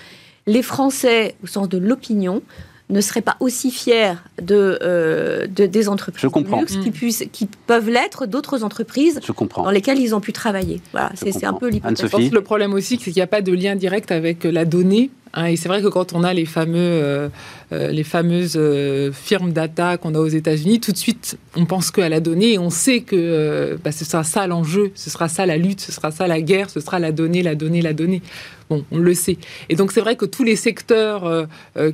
les 0.46 0.62
Français, 0.62 1.34
au 1.42 1.46
sens 1.46 1.68
de 1.68 1.78
l'opinion, 1.78 2.42
ne 2.88 3.00
seraient 3.00 3.22
pas 3.22 3.36
aussi 3.40 3.70
fiers 3.70 4.14
de, 4.40 4.78
euh, 4.82 5.46
de 5.46 5.66
des 5.66 5.88
entreprises 5.88 6.30
de 6.30 6.56
luxe 6.56 6.76
qui, 6.76 6.90
puissent, 6.90 7.24
qui 7.32 7.48
peuvent 7.66 7.90
l'être 7.90 8.26
d'autres 8.26 8.62
entreprises 8.62 9.20
dans 9.56 9.70
lesquelles 9.70 9.98
ils 9.98 10.14
ont 10.14 10.20
pu 10.20 10.32
travailler. 10.32 10.80
Voilà, 10.92 11.10
c'est 11.14 11.44
un 11.44 11.52
peu 11.52 11.68
l'hypothèse. 11.68 12.32
Le 12.32 12.40
problème 12.42 12.74
aussi, 12.74 12.96
c'est 12.96 13.10
qu'il 13.10 13.14
n'y 13.14 13.22
a 13.22 13.26
pas 13.26 13.42
de 13.42 13.52
lien 13.52 13.74
direct 13.74 14.12
avec 14.12 14.44
la 14.44 14.64
donnée 14.64 15.10
Hein, 15.36 15.46
et 15.46 15.56
c'est 15.56 15.68
vrai 15.68 15.82
que 15.82 15.88
quand 15.88 16.14
on 16.14 16.24
a 16.24 16.32
les, 16.32 16.46
fameux, 16.46 16.78
euh, 16.78 17.28
euh, 17.72 17.90
les 17.90 18.04
fameuses 18.04 18.56
euh, 18.56 19.12
firmes 19.12 19.52
data 19.52 19.98
qu'on 19.98 20.14
a 20.14 20.18
aux 20.18 20.26
États-Unis, 20.26 20.80
tout 20.80 20.92
de 20.92 20.96
suite, 20.96 21.38
on 21.54 21.66
pense 21.66 21.90
qu'à 21.90 22.08
la 22.08 22.20
donnée 22.20 22.54
et 22.54 22.58
on 22.58 22.70
sait 22.70 23.02
que 23.02 23.78
bah, 23.84 23.92
ce 23.92 24.06
sera 24.06 24.24
ça 24.24 24.46
l'enjeu, 24.46 24.92
ce 24.94 25.10
sera 25.10 25.28
ça 25.28 25.44
la 25.44 25.58
lutte, 25.58 25.82
ce 25.82 25.92
sera 25.92 26.10
ça 26.10 26.26
la 26.26 26.40
guerre, 26.40 26.70
ce 26.70 26.80
sera 26.80 26.98
la 26.98 27.12
donnée, 27.12 27.42
la 27.42 27.54
donnée, 27.54 27.82
la 27.82 27.92
donnée. 27.92 28.22
Bon, 28.70 28.84
on 28.90 28.98
le 28.98 29.14
sait. 29.14 29.36
Et 29.68 29.76
donc 29.76 29.92
c'est 29.92 30.00
vrai 30.00 30.16
que 30.16 30.24
tous 30.24 30.42
les 30.42 30.56
secteurs 30.56 31.46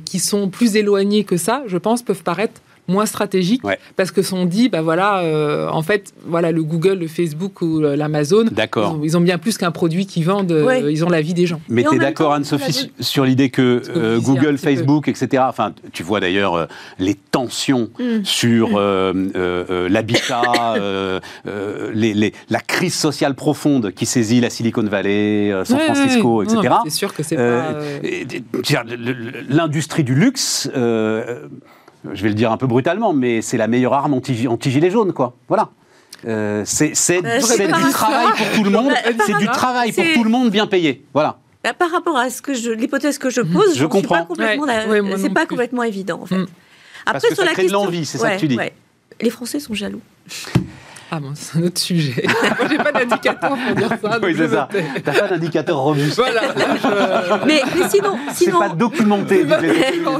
qui 0.05 0.19
sont 0.19 0.49
plus 0.49 0.75
éloignés 0.75 1.23
que 1.23 1.37
ça, 1.37 1.63
je 1.67 1.77
pense, 1.77 2.01
peuvent 2.01 2.23
paraître 2.23 2.61
moins 2.87 3.05
stratégiques, 3.05 3.61
parce 3.95 4.11
que 4.11 4.21
sont 4.21 4.45
dit, 4.45 4.69
bah 4.69 4.81
voilà, 4.81 5.19
euh, 5.19 5.69
en 5.69 5.81
fait, 5.81 6.13
voilà, 6.25 6.51
le 6.51 6.63
Google, 6.63 6.99
le 6.99 7.07
Facebook 7.07 7.61
ou 7.61 7.79
l'Amazon, 7.79 8.45
ils, 8.45 8.69
ils, 9.03 9.17
ont 9.17 9.21
bien 9.21 9.37
plus 9.37 9.57
qu'un 9.57 9.71
produit 9.71 10.05
qu'ils 10.05 10.25
vendent, 10.25 10.51
euh, 10.51 10.91
ils 10.91 11.05
ont 11.05 11.09
la 11.09 11.21
vie 11.21 11.33
des 11.33 11.45
gens. 11.45 11.61
Mais 11.69 11.83
tu 11.83 11.95
es 11.95 11.99
d'accord, 11.99 12.33
Anne-Sophie, 12.33 12.91
sur 12.99 13.23
l'idée 13.25 13.49
que 13.49 13.81
euh, 13.95 14.19
Google, 14.19 14.57
Facebook, 14.57 15.07
etc., 15.07 15.43
enfin, 15.47 15.73
tu 15.91 16.03
vois 16.03 16.19
d'ailleurs 16.19 16.67
les 16.99 17.15
tensions 17.15 17.89
sur 18.23 18.79
l'habitat, 19.89 20.41
la 21.45 22.59
crise 22.59 22.95
sociale 22.95 23.35
profonde 23.35 23.91
qui 23.91 24.05
saisit 24.05 24.41
la 24.41 24.49
Silicon 24.49 24.83
Valley, 24.83 25.53
San 25.63 25.79
Francisco, 25.79 26.43
etc. 26.43 26.75
C'est 26.85 26.89
sûr 26.89 27.13
que 27.13 27.23
c'est 27.23 27.37
pas... 27.37 27.77
L'industrie 29.49 30.03
du 30.03 30.15
luxe 30.15 30.69
je 32.11 32.23
vais 32.23 32.29
le 32.29 32.35
dire 32.35 32.51
un 32.51 32.57
peu 32.57 32.67
brutalement, 32.67 33.13
mais 33.13 33.41
c'est 33.41 33.57
la 33.57 33.67
meilleure 33.67 33.93
arme 33.93 34.13
anti-gilet 34.13 34.89
jaune, 34.89 35.13
quoi. 35.13 35.35
Voilà. 35.47 35.69
Euh, 36.25 36.63
c'est 36.65 36.93
bah, 37.21 37.37
du 37.39 37.89
travail 37.91 38.27
pour 38.37 38.51
tout 38.55 38.63
le 38.63 38.69
monde. 38.69 38.91
Bah, 38.91 39.23
c'est 39.25 39.37
du 39.37 39.47
travail 39.47 39.91
pour 39.91 40.05
tout 40.13 40.23
le 40.23 40.29
monde 40.29 40.49
bien 40.49 40.67
payé. 40.67 41.05
Voilà. 41.13 41.37
Bah, 41.63 41.73
par 41.73 41.91
rapport 41.91 42.17
à 42.17 42.29
ce 42.29 42.41
que 42.41 42.53
je, 42.53 42.71
l'hypothèse 42.71 43.17
que 43.17 43.29
je 43.29 43.41
pose, 43.41 43.77
je 43.77 43.85
comprends. 43.85 44.19
Pas 44.19 44.25
complètement, 44.25 44.67
c'est 45.17 45.33
pas 45.33 45.45
complètement 45.45 45.83
évident 45.83 46.19
en 46.21 46.25
fait. 46.25 46.37
Mm. 46.37 46.47
Après, 47.05 47.13
Parce 47.13 47.23
que 47.23 47.35
sur 47.35 47.37
ça 47.37 47.45
la 47.45 47.53
crée 47.53 47.63
question, 47.63 47.81
de 47.81 47.85
l'envie, 47.85 48.05
c'est 48.05 48.17
ça 48.17 48.35
que 48.35 48.39
tu 48.39 48.47
dis. 48.47 48.57
Les 49.21 49.29
Français 49.29 49.59
sont 49.59 49.73
jaloux. 49.73 50.01
Ah 51.15 51.19
bon, 51.19 51.33
c'est 51.35 51.59
un 51.59 51.63
autre 51.63 51.79
sujet. 51.79 52.25
Moi, 52.57 52.67
j'ai 52.67 52.77
pas 52.77 52.91
d'indicateur 52.91 53.55
pour 53.55 53.75
dire 53.75 53.89
ça. 54.01 54.19
Oui, 54.23 54.33
c'est 54.35 54.47
ça. 54.47 54.67
T'as 55.05 55.13
pas 55.13 55.27
d'indicateur 55.27 55.77
robuste. 55.77 56.15
Voilà. 56.15 56.41
mais, 57.45 57.61
mais, 57.77 57.87
sinon, 57.87 58.17
sinon... 58.33 58.59
c'est 58.59 58.67
pas 58.67 58.73
documenté, 58.73 59.45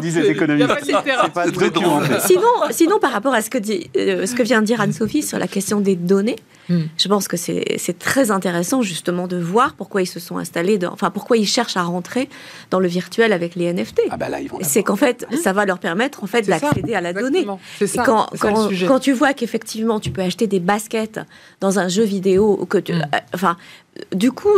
disent 0.01 0.17
les 0.19 0.29
économistes. 0.29 0.69
C'est 0.83 1.33
pas 1.33 1.47
documenté. 1.47 2.19
Sinon, 2.19 2.41
sinon, 2.69 2.99
par 2.99 3.11
rapport 3.11 3.33
à 3.33 3.41
ce 3.41 3.49
que, 3.49 3.57
dit, 3.57 3.89
euh, 3.97 4.27
ce 4.27 4.35
que 4.35 4.43
vient 4.43 4.61
de 4.61 4.67
dire 4.67 4.81
Anne-Sophie 4.81 5.23
sur 5.23 5.39
la 5.39 5.47
question 5.47 5.79
des 5.79 5.95
données, 5.95 6.35
Hmm. 6.69 6.83
Je 6.97 7.07
pense 7.07 7.27
que 7.27 7.37
c'est 7.37 7.99
très 7.99 8.31
intéressant 8.31 8.81
justement 8.81 9.27
de 9.27 9.37
voir 9.37 9.73
pourquoi 9.73 10.01
ils 10.01 10.07
se 10.07 10.19
sont 10.19 10.37
installés, 10.37 10.79
enfin 10.85 11.09
pourquoi 11.09 11.37
ils 11.37 11.47
cherchent 11.47 11.77
à 11.77 11.83
rentrer 11.83 12.29
dans 12.71 12.79
le 12.79 12.87
virtuel 12.87 13.33
avec 13.33 13.55
les 13.55 13.71
NFT. 13.73 14.01
Ah 14.09 14.17
bah 14.17 14.27
c'est 14.61 14.83
qu'en 14.83 14.95
fait, 14.95 15.25
ça 15.41 15.53
va 15.53 15.65
leur 15.65 15.79
permettre 15.79 16.23
en 16.23 16.27
fait 16.27 16.43
d'accéder 16.43 16.95
à 16.95 17.01
la 17.01 17.13
donnée. 17.13 17.45
Ça, 17.85 18.03
quand, 18.03 18.27
quand, 18.39 18.69
quand, 18.87 18.99
tu 18.99 19.11
vois 19.11 19.33
qu'effectivement 19.33 19.99
tu 19.99 20.11
peux 20.11 20.21
acheter 20.21 20.47
des 20.47 20.59
baskets 20.59 21.19
dans 21.59 21.79
un 21.79 21.87
jeu 21.87 22.03
vidéo, 22.03 22.65
que 22.69 22.77
tu, 22.77 22.93
hmm. 22.93 23.01
euh, 23.13 23.17
enfin, 23.33 23.57
du 24.15 24.31
coup, 24.31 24.53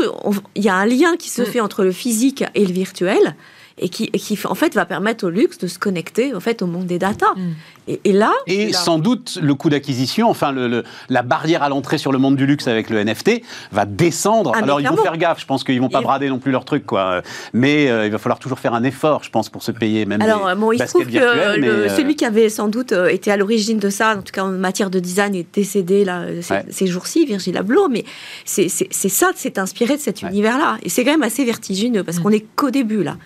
il 0.55 0.63
y 0.63 0.69
a 0.69 0.75
un 0.75 0.85
lien 0.85 1.17
qui 1.17 1.29
se 1.29 1.41
hmm. 1.41 1.45
fait 1.45 1.59
entre 1.59 1.83
le 1.83 1.91
physique 1.91 2.43
et 2.53 2.65
le 2.65 2.73
virtuel 2.73 3.35
et 3.77 3.89
qui, 3.89 4.09
qui, 4.11 4.39
en 4.45 4.55
fait 4.55 4.73
va 4.73 4.85
permettre 4.85 5.27
au 5.27 5.29
luxe 5.29 5.57
de 5.57 5.67
se 5.67 5.79
connecter 5.79 6.33
en 6.33 6.39
fait 6.39 6.61
au 6.61 6.67
monde 6.67 6.85
des 6.85 6.99
data. 6.99 7.33
Mm. 7.35 7.53
Et, 7.87 8.13
là 8.13 8.31
et 8.47 8.73
sans 8.73 8.97
doute 8.97 9.37
le 9.41 9.53
coût 9.53 9.69
d'acquisition, 9.69 10.29
enfin 10.29 10.51
le, 10.51 10.83
la 11.09 11.21
barrière 11.21 11.63
à 11.63 11.69
l'entrée 11.69 11.97
sur 11.97 12.11
le 12.11 12.17
monde 12.17 12.35
du 12.35 12.45
luxe 12.45 12.67
avec 12.67 12.89
le 12.89 13.03
NFT 13.03 13.41
va 13.71 13.85
descendre. 13.85 14.51
Ah, 14.55 14.59
Alors 14.63 14.81
ils 14.81 14.87
vont 14.87 14.97
faire 14.97 15.17
gaffe, 15.17 15.39
je 15.39 15.45
pense 15.45 15.63
qu'ils 15.63 15.79
vont 15.79 15.89
pas 15.89 16.01
brader 16.01 16.29
non 16.29 16.39
plus 16.39 16.51
leur 16.51 16.65
truc 16.65 16.85
quoi. 16.85 17.21
Mais 17.53 17.89
euh, 17.89 18.05
il 18.05 18.11
va 18.11 18.17
falloir 18.17 18.39
toujours 18.39 18.59
faire 18.59 18.73
un 18.73 18.83
effort, 18.83 19.23
je 19.23 19.29
pense, 19.29 19.49
pour 19.49 19.63
se 19.63 19.71
payer 19.71 20.05
même. 20.05 20.21
Alors 20.21 20.55
bon, 20.55 20.71
il 20.71 20.79
se 20.79 20.85
trouve 20.85 21.05
que 21.05 21.17
euh, 21.17 21.89
celui 21.89 22.15
qui 22.15 22.25
avait 22.25 22.49
sans 22.49 22.67
doute 22.67 22.91
euh, 22.91 23.07
été 23.07 23.31
à 23.31 23.37
l'origine 23.37 23.79
de 23.79 23.89
ça, 23.89 24.17
en 24.17 24.21
tout 24.21 24.31
cas 24.31 24.43
en 24.43 24.49
matière 24.49 24.89
de 24.89 24.99
design, 24.99 25.35
est 25.35 25.47
décédé 25.53 26.05
là 26.05 26.23
ces, 26.69 26.87
jours-ci, 26.87 27.25
Virgil 27.25 27.57
Abloh. 27.57 27.87
Mais 27.89 28.05
c'est 28.45 28.69
ça, 28.69 29.31
c'est 29.35 29.57
inspiré 29.57 29.95
de 29.95 30.01
cet 30.01 30.21
univers-là. 30.21 30.77
Et 30.83 30.89
c'est 30.89 31.03
quand 31.03 31.11
même 31.11 31.23
assez 31.23 31.45
vertigineux 31.45 32.03
parce 32.03 32.19
mm. 32.19 32.23
qu'on 32.23 32.31
est 32.31 32.45
qu'au 32.55 32.71
début 32.71 33.03
là. 33.03 33.17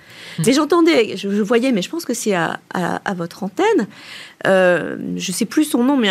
Mais 0.46 0.54
j'entendais, 0.54 1.18
je, 1.18 1.28
voyais, 1.42 1.72
mais 1.72 1.82
je 1.82 1.90
pense 1.90 2.06
que 2.06 2.14
c'est 2.14 2.34
à, 2.34 2.60
votre 3.16 3.44
antenne, 3.44 3.88
euh, 4.48 4.98
je 5.18 5.32
ne 5.32 5.36
sais 5.36 5.46
plus 5.46 5.66
son 5.66 5.84
nom, 5.84 5.98
mais 5.98 6.10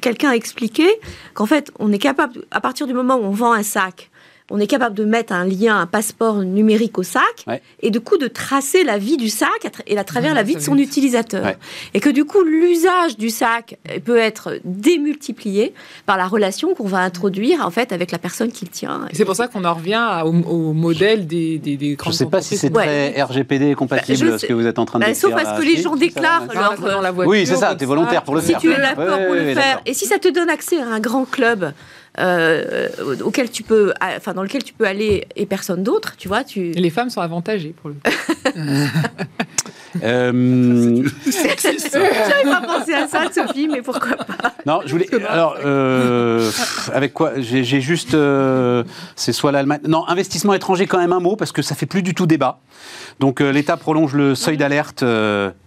quelqu'un 0.00 0.30
a 0.30 0.34
expliqué 0.34 0.88
qu'en 1.34 1.46
fait, 1.46 1.70
on 1.78 1.92
est 1.92 1.98
capable, 1.98 2.44
à 2.50 2.60
partir 2.60 2.86
du 2.86 2.94
moment 2.94 3.16
où 3.16 3.24
on 3.24 3.30
vend 3.30 3.52
un 3.52 3.62
sac, 3.62 4.10
on 4.50 4.58
est 4.58 4.66
capable 4.66 4.94
de 4.94 5.04
mettre 5.04 5.32
un 5.32 5.44
lien, 5.44 5.78
un 5.78 5.86
passeport 5.86 6.38
numérique 6.38 6.98
au 6.98 7.02
sac, 7.02 7.44
et 7.80 7.90
du 7.90 8.00
coup 8.00 8.16
de 8.16 8.28
tracer 8.28 8.84
la 8.84 8.98
vie 8.98 9.16
du 9.16 9.28
sac 9.28 9.48
et 9.86 9.98
à 9.98 10.04
travers 10.04 10.34
la 10.34 10.42
vie 10.42 10.54
de 10.54 10.60
son 10.60 10.76
utilisateur. 10.78 11.54
Et 11.94 12.00
que 12.00 12.08
du 12.08 12.24
coup, 12.24 12.42
l'usage 12.42 13.16
du 13.16 13.30
sac 13.30 13.78
peut 14.04 14.16
être 14.16 14.58
démultiplié 14.64 15.74
par 16.06 16.16
la 16.16 16.26
relation 16.26 16.74
qu'on 16.74 16.86
va 16.86 16.98
introduire 16.98 17.64
en 17.64 17.70
fait 17.70 17.92
avec 17.92 18.10
la 18.10 18.18
personne 18.18 18.50
qui 18.50 18.64
le 18.64 18.70
tient. 18.70 19.02
C'est 19.12 19.24
pour 19.24 19.36
ça 19.36 19.48
qu'on 19.48 19.64
en 19.64 19.74
revient 19.74 20.22
au, 20.24 20.72
modèle 20.72 21.26
des, 21.26 21.58
des, 21.58 21.76
des 21.76 21.96
Je 22.02 22.08
ne 22.08 22.12
sais 22.12 22.26
pas 22.26 22.40
si 22.40 22.56
c'est 22.56 22.70
très 22.70 23.20
RGPD 23.22 23.74
compatible 23.74 24.30
bah, 24.30 24.38
ce 24.38 24.46
que 24.46 24.52
vous 24.52 24.66
êtes 24.66 24.78
en 24.78 24.84
train 24.84 24.98
de 24.98 25.04
bah, 25.04 25.12
dire. 25.12 25.20
Sauf 25.20 25.34
parce 25.34 25.58
que 25.58 25.64
les 25.64 25.80
gens 25.80 25.96
déclarent 25.96 26.46
leur... 26.52 27.26
Oui, 27.26 27.46
c'est 27.46 27.56
ça, 27.56 27.74
tu 27.74 27.84
es 27.84 27.86
volontaire 27.86 28.22
pour 28.22 28.34
le 28.34 28.40
faire. 28.40 28.60
Si 28.60 28.66
tu 28.66 28.72
es 28.72 28.76
d'accord 28.76 29.18
pour 29.26 29.34
le 29.34 29.54
faire, 29.54 29.82
et 29.84 29.94
si 29.94 30.06
ça 30.06 30.18
te 30.18 30.28
donne 30.28 30.48
accès 30.48 30.80
à 30.80 30.86
un 30.86 31.00
grand 31.00 31.24
club 31.24 31.72
euh, 32.18 32.88
auquel 33.22 33.50
tu 33.50 33.62
peux, 33.62 33.92
enfin 34.00 34.34
dans 34.34 34.42
lequel 34.42 34.62
tu 34.62 34.72
peux 34.72 34.86
aller 34.86 35.26
et 35.36 35.46
personne 35.46 35.82
d'autre, 35.82 36.14
tu 36.16 36.28
vois. 36.28 36.44
Tu... 36.44 36.70
Les 36.72 36.90
femmes 36.90 37.10
sont 37.10 37.20
avantagées 37.20 37.74
pour 37.80 37.90
le. 37.90 37.96
euh... 40.02 41.08
J'avais 41.26 42.42
pas 42.44 42.60
pensé 42.60 42.94
à 42.94 43.06
ça, 43.08 43.24
Sophie, 43.32 43.68
mais 43.68 43.82
pourquoi 43.82 44.16
pas 44.16 44.54
Non, 44.66 44.80
je 44.84 44.92
voulais. 44.92 45.08
Alors, 45.28 45.56
euh, 45.64 46.50
avec 46.92 47.12
quoi 47.12 47.32
J'ai 47.38 47.80
juste. 47.80 48.14
Euh, 48.14 48.84
c'est 49.16 49.32
soit 49.32 49.52
l'Allemagne. 49.52 49.80
Non, 49.86 50.06
investissement 50.08 50.54
étranger, 50.54 50.86
quand 50.86 50.98
même 50.98 51.12
un 51.12 51.20
mot, 51.20 51.36
parce 51.36 51.52
que 51.52 51.62
ça 51.62 51.74
fait 51.74 51.86
plus 51.86 52.02
du 52.02 52.14
tout 52.14 52.26
débat. 52.26 52.60
Donc, 53.20 53.40
euh, 53.40 53.50
l'État 53.50 53.76
prolonge 53.76 54.14
le 54.14 54.34
seuil 54.34 54.56
d'alerte. 54.56 55.04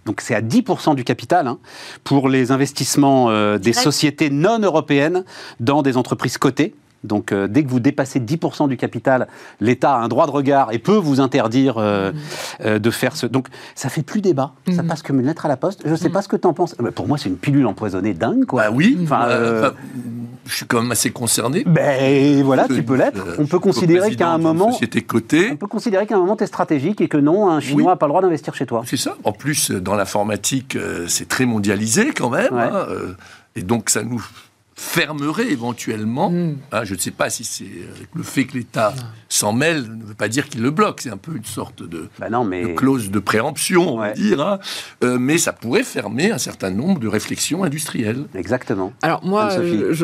donc, 0.06 0.20
c'est 0.20 0.34
à 0.34 0.40
10% 0.40 0.94
du 0.94 1.04
capital 1.04 1.46
hein, 1.46 1.58
pour 2.04 2.28
les 2.28 2.50
investissements 2.52 3.30
des 3.58 3.72
sociétés 3.72 4.30
non 4.30 4.58
européennes 4.58 5.24
dans 5.60 5.82
des 5.82 5.96
entreprises 5.96 6.38
cotées. 6.38 6.74
Donc 7.04 7.32
euh, 7.32 7.48
dès 7.48 7.64
que 7.64 7.68
vous 7.68 7.80
dépassez 7.80 8.20
10% 8.20 8.68
du 8.68 8.76
capital, 8.76 9.28
l'État 9.60 9.94
a 9.94 9.98
un 9.98 10.08
droit 10.08 10.26
de 10.26 10.30
regard 10.30 10.72
et 10.72 10.78
peut 10.78 10.96
vous 10.96 11.20
interdire 11.20 11.78
euh, 11.78 12.12
mmh. 12.12 12.16
euh, 12.64 12.78
de 12.78 12.90
faire 12.90 13.16
ce. 13.16 13.26
Donc 13.26 13.48
ça 13.74 13.88
fait 13.88 14.02
plus 14.02 14.20
débat, 14.20 14.52
ça 14.70 14.82
mmh. 14.82 14.86
passe 14.86 15.02
comme 15.02 15.20
une 15.20 15.26
lettre 15.26 15.46
à 15.46 15.48
la 15.48 15.56
poste. 15.56 15.82
Je 15.84 15.90
ne 15.90 15.96
sais 15.96 16.08
mmh. 16.08 16.12
pas 16.12 16.22
ce 16.22 16.28
que 16.28 16.36
tu 16.36 16.46
en 16.46 16.52
penses. 16.52 16.76
Pour 16.94 17.08
moi, 17.08 17.18
c'est 17.18 17.28
une 17.28 17.36
pilule 17.36 17.66
empoisonnée 17.66 18.14
dingue, 18.14 18.44
quoi. 18.44 18.64
Bah 18.64 18.70
oui. 18.72 18.98
Enfin, 19.02 19.72
je 20.46 20.54
suis 20.54 20.66
quand 20.66 20.80
même 20.80 20.90
assez 20.90 21.10
concerné. 21.10 21.64
Ben 21.64 22.42
voilà, 22.42 22.66
tu 22.68 22.82
peux 22.82 22.96
l'être. 22.96 23.24
On 23.38 23.46
peut 23.46 23.58
considérer 23.58 24.14
qu'à 24.14 24.30
un 24.30 24.38
moment, 24.38 24.76
cotée. 25.06 25.50
On 25.52 25.56
peut 25.56 25.66
considérer 25.66 26.06
qu'à 26.06 26.16
un 26.16 26.20
moment, 26.20 26.36
tu 26.36 26.44
es 26.44 26.46
stratégique 26.46 27.00
et 27.00 27.08
que 27.08 27.16
non, 27.16 27.48
un 27.48 27.60
Chinois 27.60 27.92
n'a 27.92 27.96
pas 27.96 28.06
le 28.06 28.10
droit 28.10 28.22
d'investir 28.22 28.54
chez 28.54 28.66
toi. 28.66 28.82
C'est 28.86 28.96
ça. 28.96 29.16
En 29.24 29.32
plus, 29.32 29.70
dans 29.70 29.94
l'informatique, 29.94 30.78
c'est 31.08 31.28
très 31.28 31.46
mondialisé 31.46 32.12
quand 32.16 32.30
même. 32.30 32.54
Hein, 32.54 32.86
et 33.56 33.62
donc, 33.62 33.90
ça 33.90 34.02
nous 34.02 34.24
fermerait 34.82 35.50
éventuellement. 35.50 36.30
Hmm. 36.30 36.56
Hein, 36.72 36.84
je 36.84 36.94
ne 36.94 36.98
sais 36.98 37.12
pas 37.12 37.30
si 37.30 37.44
c'est 37.44 37.64
le 38.14 38.22
fait 38.22 38.44
que 38.44 38.58
l'État 38.58 38.92
s'en 39.28 39.52
mêle 39.52 39.82
ne 39.82 40.04
veut 40.04 40.14
pas 40.14 40.28
dire 40.28 40.48
qu'il 40.48 40.60
le 40.60 40.70
bloque. 40.70 41.00
C'est 41.02 41.10
un 41.10 41.16
peu 41.16 41.36
une 41.36 41.44
sorte 41.44 41.82
de, 41.82 42.08
bah 42.18 42.28
non, 42.28 42.44
mais... 42.44 42.74
clause 42.74 43.10
de 43.10 43.18
préemption, 43.20 43.94
on 43.94 43.98
va 43.98 44.10
dire. 44.10 44.40
Hein. 44.40 44.58
Euh, 45.04 45.18
mais 45.18 45.38
ça 45.38 45.52
pourrait 45.52 45.84
fermer 45.84 46.32
un 46.32 46.38
certain 46.38 46.70
nombre 46.70 46.98
de 46.98 47.06
réflexions 47.06 47.62
industrielles. 47.62 48.24
Exactement. 48.34 48.92
Alors 49.02 49.24
moi, 49.24 49.50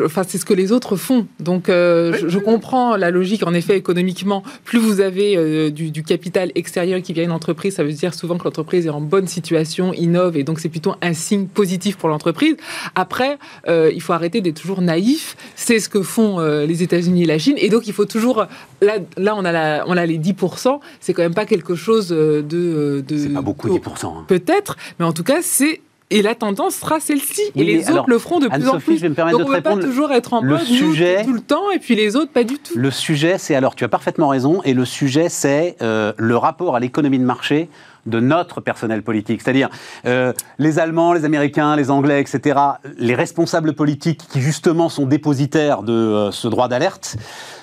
enfin 0.05 0.23
c'est 0.25 0.37
ce 0.37 0.45
que 0.45 0.53
les 0.53 0.71
autres 0.71 0.95
font. 0.95 1.27
Donc 1.39 1.67
euh, 1.67 2.17
je, 2.27 2.39
comprends 2.39 2.95
la 2.95 3.11
logique. 3.11 3.45
En 3.45 3.53
effet, 3.53 3.77
économiquement, 3.77 4.43
plus 4.63 4.79
vous 4.79 5.01
avez 5.01 5.35
euh, 5.37 5.69
du, 5.69 6.03
capital 6.03 6.51
extérieur 6.55 7.01
qui 7.01 7.11
vient 7.11 7.25
une 7.25 7.31
entreprise, 7.31 7.75
ça 7.75 7.83
veut 7.83 7.91
dire 7.91 8.13
souvent 8.13 8.37
que 8.37 8.45
l'entreprise 8.45 8.87
est 8.87 8.91
en 8.91 9.01
bonne 9.01 9.27
situation, 9.27 9.93
innove, 9.93 10.37
et 10.37 10.43
donc 10.43 10.59
c'est 10.59 10.69
plutôt 10.69 10.95
un 11.01 11.13
signe 11.13 11.47
positif 11.47 11.97
pour 11.97 12.07
l'entreprise. 12.07 12.55
Après, 12.95 13.37
il 13.67 14.01
faut 14.01 14.13
arrêter 14.13 14.39
d'être 14.41 14.68
toujours 14.69 14.81
naïf. 14.81 15.35
C'est 15.55 15.79
ce 15.79 15.89
que 15.89 16.01
font 16.01 16.39
les 16.39 16.83
États-Unis 16.83 17.23
et 17.23 17.25
la 17.25 17.37
Chine, 17.37 17.55
et 17.57 17.69
donc 17.69 17.87
il 17.87 17.93
faut 17.93 18.05
toujours 18.05 18.45
là 18.81 18.99
là, 19.17 19.35
on 19.35 19.45
a, 19.45 19.85
on 19.85 19.97
a 19.97 20.05
les 20.05 20.17
10%, 20.17 20.79
c'est 20.99 21.13
quand 21.13 21.21
même 21.21 21.33
pas 21.33 21.45
quelque 21.45 21.75
chose 21.75 22.11
euh, 22.11 22.41
de... 22.41 22.57
Euh, 22.57 23.01
de 23.01 23.17
c'est 23.17 23.29
pas 23.29 23.41
beaucoup, 23.41 23.69
10%. 23.69 24.05
Hein. 24.05 24.25
Peut-être, 24.27 24.77
mais 24.99 25.05
en 25.05 25.13
tout 25.13 25.23
cas, 25.23 25.41
c'est 25.41 25.81
et 26.11 26.23
la 26.23 26.33
tendance 26.33 26.77
sera 26.77 26.99
celle-ci. 26.99 27.41
et 27.55 27.63
les 27.63 27.91
autres 27.91 28.05
le 28.07 28.17
feront 28.17 28.39
de 28.39 28.47
plus 28.47 28.67
en 28.67 28.79
plus. 28.79 28.95
Je 28.95 29.01
vais 29.01 29.09
me 29.09 29.13
permettre 29.13 29.37
Donc 29.37 29.45
de 29.45 29.51
on 29.51 29.55
ne 29.55 29.61
peut 29.61 29.69
pas 29.69 29.77
toujours 29.77 30.11
être 30.11 30.33
en 30.33 30.41
le 30.41 30.49
mode 30.49 30.63
sujet, 30.63 31.23
tout 31.23 31.33
le 31.33 31.39
temps, 31.39 31.69
et 31.69 31.77
puis 31.77 31.95
les 31.95 32.15
autres 32.15 32.31
pas 32.31 32.43
du 32.43 32.57
tout. 32.57 32.75
Le 32.75 32.89
sujet, 32.89 33.37
c'est 33.37 33.53
alors, 33.53 33.75
tu 33.75 33.83
as 33.83 33.89
parfaitement 33.89 34.29
raison, 34.29 34.63
et 34.63 34.73
le 34.73 34.85
sujet, 34.85 35.29
c'est 35.29 35.75
euh, 35.83 36.11
le 36.17 36.35
rapport 36.35 36.75
à 36.75 36.79
l'économie 36.79 37.19
de 37.19 37.25
marché 37.25 37.69
de 38.05 38.19
notre 38.19 38.61
personnel 38.61 39.03
politique. 39.03 39.41
C'est-à-dire 39.41 39.69
euh, 40.05 40.33
les 40.57 40.79
Allemands, 40.79 41.13
les 41.13 41.25
Américains, 41.25 41.75
les 41.75 41.91
Anglais, 41.91 42.21
etc., 42.21 42.59
les 42.97 43.15
responsables 43.15 43.73
politiques 43.73 44.21
qui 44.31 44.41
justement 44.41 44.89
sont 44.89 45.05
dépositaires 45.05 45.83
de 45.83 45.93
euh, 45.93 46.31
ce 46.31 46.47
droit 46.47 46.67
d'alerte, 46.67 47.17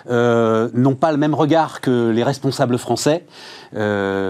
euh, 0.08 0.68
n'ont 0.74 0.94
pas 0.94 1.10
le 1.10 1.18
même 1.18 1.34
regard 1.34 1.80
que 1.80 2.10
les 2.10 2.22
responsables 2.22 2.78
français 2.78 3.24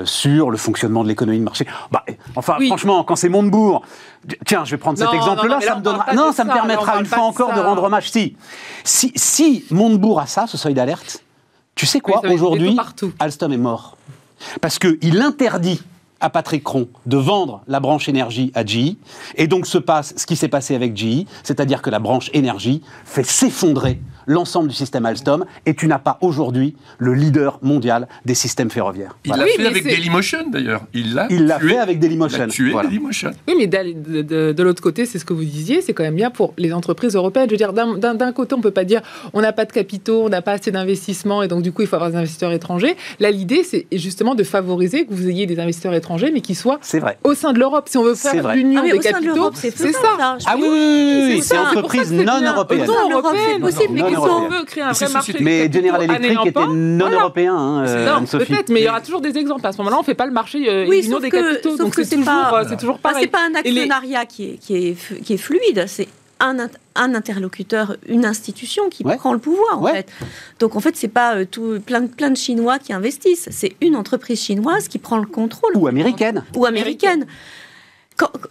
sur 0.04 0.50
le 0.50 0.56
fonctionnement 0.56 1.04
de 1.04 1.08
l'économie 1.08 1.38
de 1.38 1.44
marché. 1.44 1.66
Bah, 1.92 2.04
enfin, 2.34 2.56
franchement, 2.66 3.04
quand 3.04 3.14
c'est 3.14 3.28
Montebourg, 3.28 3.84
tiens, 4.44 4.64
je 4.64 4.72
vais 4.72 4.76
prendre 4.76 4.98
cet 4.98 5.12
exemple-là, 5.12 5.60
ça 5.60 5.76
me 5.76 5.82
donnera, 5.82 6.14
non, 6.14 6.32
ça 6.32 6.44
me 6.44 6.52
permettra 6.52 6.98
une 6.98 7.06
fois 7.06 7.22
encore 7.22 7.52
de 7.54 7.60
rendre 7.60 7.84
hommage. 7.84 8.10
Si, 8.10 8.36
si, 8.82 9.12
si 9.14 9.64
Montebourg 9.70 10.18
a 10.18 10.26
ça, 10.26 10.46
ce 10.48 10.56
seuil 10.56 10.74
d'alerte, 10.74 11.22
tu 11.76 11.86
sais 11.86 12.00
quoi, 12.00 12.22
aujourd'hui, 12.28 12.76
Alstom 13.20 13.52
est 13.52 13.58
mort. 13.58 13.96
Parce 14.60 14.78
qu'il 14.78 15.20
interdit 15.20 15.80
à 16.20 16.30
Patrick 16.30 16.64
Cron 16.64 16.88
de 17.06 17.16
vendre 17.16 17.62
la 17.68 17.80
branche 17.80 18.08
énergie 18.08 18.50
à 18.54 18.64
GE. 18.64 18.96
Et 19.36 19.46
donc 19.46 19.66
se 19.66 19.78
passe 19.78 20.14
ce 20.16 20.26
qui 20.26 20.36
s'est 20.36 20.48
passé 20.48 20.74
avec 20.74 20.96
GE, 20.96 21.24
c'est-à-dire 21.42 21.82
que 21.82 21.90
la 21.90 21.98
branche 21.98 22.30
énergie 22.32 22.82
fait 23.04 23.26
s'effondrer 23.26 24.00
l'ensemble 24.26 24.68
du 24.68 24.74
système 24.74 25.06
Alstom 25.06 25.44
et 25.64 25.74
tu 25.74 25.86
n'as 25.86 25.98
pas 25.98 26.18
aujourd'hui 26.20 26.76
le 26.98 27.14
leader 27.14 27.58
mondial 27.62 28.08
des 28.24 28.34
systèmes 28.34 28.70
ferroviaires. 28.70 29.16
Il 29.24 29.32
l'a 29.32 29.46
fait 29.46 29.66
avec 29.66 29.84
Dailymotion 29.84 30.50
d'ailleurs. 30.50 30.82
Il 30.92 31.14
l'a 31.14 31.26
Il 31.30 31.46
l'a 31.46 31.58
fait 31.58 31.78
avec 31.78 31.98
Dailymotion. 31.98 32.38
Il 32.38 32.42
a 32.42 32.46
tué 32.48 32.72
Dailymotion. 32.82 33.30
Oui, 33.48 33.54
mais 33.58 33.66
de, 33.66 34.22
de, 34.22 34.52
de 34.52 34.62
l'autre 34.62 34.82
côté, 34.82 35.06
c'est 35.06 35.18
ce 35.18 35.24
que 35.24 35.32
vous 35.32 35.44
disiez, 35.44 35.80
c'est 35.80 35.92
quand 35.92 36.02
même 36.02 36.16
bien 36.16 36.30
pour 36.30 36.54
les 36.58 36.72
entreprises 36.72 37.14
européennes. 37.14 37.46
Je 37.48 37.52
veux 37.52 37.56
dire, 37.56 37.72
d'un 37.72 38.32
côté, 38.32 38.54
on 38.54 38.58
ne 38.58 38.62
peut 38.62 38.70
pas 38.70 38.84
dire 38.84 39.02
on 39.32 39.40
n'a 39.40 39.52
pas 39.52 39.64
de 39.64 39.72
capitaux, 39.72 40.22
on 40.24 40.28
n'a 40.28 40.42
pas 40.42 40.52
assez 40.52 40.70
d'investissements 40.70 41.42
et 41.42 41.48
donc 41.48 41.62
du 41.62 41.72
coup, 41.72 41.82
il 41.82 41.88
faut 41.88 41.96
avoir 41.96 42.10
des 42.10 42.16
investisseurs 42.16 42.52
étrangers. 42.52 42.96
Là, 43.20 43.30
l'idée, 43.30 43.62
c'est 43.64 43.86
justement 43.92 44.34
de 44.34 44.44
favoriser 44.44 45.06
que 45.06 45.14
vous 45.14 45.28
ayez 45.28 45.46
des 45.46 45.58
investisseurs 45.58 45.94
étrangers, 45.94 46.30
mais 46.32 46.40
qui 46.40 46.54
soient 46.54 46.80
vrai. 46.94 47.18
au 47.24 47.34
sein 47.34 47.52
de 47.52 47.58
l'Europe. 47.58 47.88
Si 47.88 47.98
on 47.98 48.02
veut 48.02 48.14
faire 48.14 48.54
l'union 48.54 48.82
ah, 48.84 48.90
des 48.90 48.98
capitaux, 48.98 49.50
c'est 49.54 49.70
ça. 49.76 50.16
Ah 50.46 50.56
oui, 50.56 50.66
oui, 50.68 51.32
oui, 51.34 51.42
c'est 51.42 51.58
entreprise 51.58 52.12
non 52.12 52.40
européenne. 52.42 52.86
Non 52.86 53.10
européenne, 53.10 53.40
c'est 53.54 53.60
possible, 53.60 53.94
mais 53.94 54.15
si 54.22 54.30
on 54.30 54.48
veut 54.48 54.64
créer 54.64 54.82
un 54.84 54.92
mais 55.40 55.70
General 55.72 56.02
Electric 56.02 56.46
était 56.46 56.66
non 56.66 57.10
européen, 57.10 57.56
hein, 57.56 57.86
euh, 57.86 58.20
Peut-être, 58.20 58.70
mais 58.70 58.80
il 58.80 58.84
y 58.84 58.88
aura 58.88 59.00
toujours 59.00 59.20
des 59.20 59.36
exemples. 59.36 59.66
À 59.66 59.72
ce 59.72 59.78
moment-là, 59.78 59.96
on 59.96 60.00
ne 60.00 60.04
fait 60.04 60.14
pas 60.14 60.26
le 60.26 60.32
marché 60.32 60.68
euh, 60.68 60.86
oui, 60.88 61.02
des 61.02 61.30
capitaux. 61.30 61.76
Donc 61.76 61.94
c'est 61.94 62.08
toujours, 62.08 62.24
pas, 62.24 62.64
euh, 62.64 62.76
toujours 62.76 62.98
pareil. 62.98 63.22
c'est 63.22 63.30
pas 63.30 63.46
un 63.48 63.54
actionnariat 63.54 64.26
qui, 64.26 64.50
est, 64.50 64.56
qui, 64.56 64.76
est, 64.76 65.22
qui 65.22 65.34
est 65.34 65.38
fluide. 65.38 65.84
C'est 65.86 66.08
un, 66.40 66.56
un, 66.94 67.14
interlocuteur, 67.14 67.96
une 68.08 68.24
institution 68.24 68.88
qui 68.90 69.04
prend 69.04 69.32
le 69.32 69.38
pouvoir 69.38 69.82
en 69.82 69.86
fait. 69.86 70.10
Donc 70.58 70.76
en 70.76 70.80
fait, 70.80 70.96
c'est 70.96 71.08
pas 71.08 71.44
tout, 71.44 71.80
plein, 71.84 72.06
plein 72.06 72.30
de 72.30 72.36
Chinois 72.36 72.78
qui 72.78 72.92
investissent, 72.92 73.48
c'est 73.50 73.76
une 73.80 73.96
entreprise 73.96 74.40
chinoise 74.40 74.88
qui 74.88 74.98
prend 74.98 75.18
le 75.18 75.26
contrôle. 75.26 75.72
Ou 75.76 75.86
américaine. 75.86 76.44
Ou 76.54 76.66
américaine. 76.66 77.26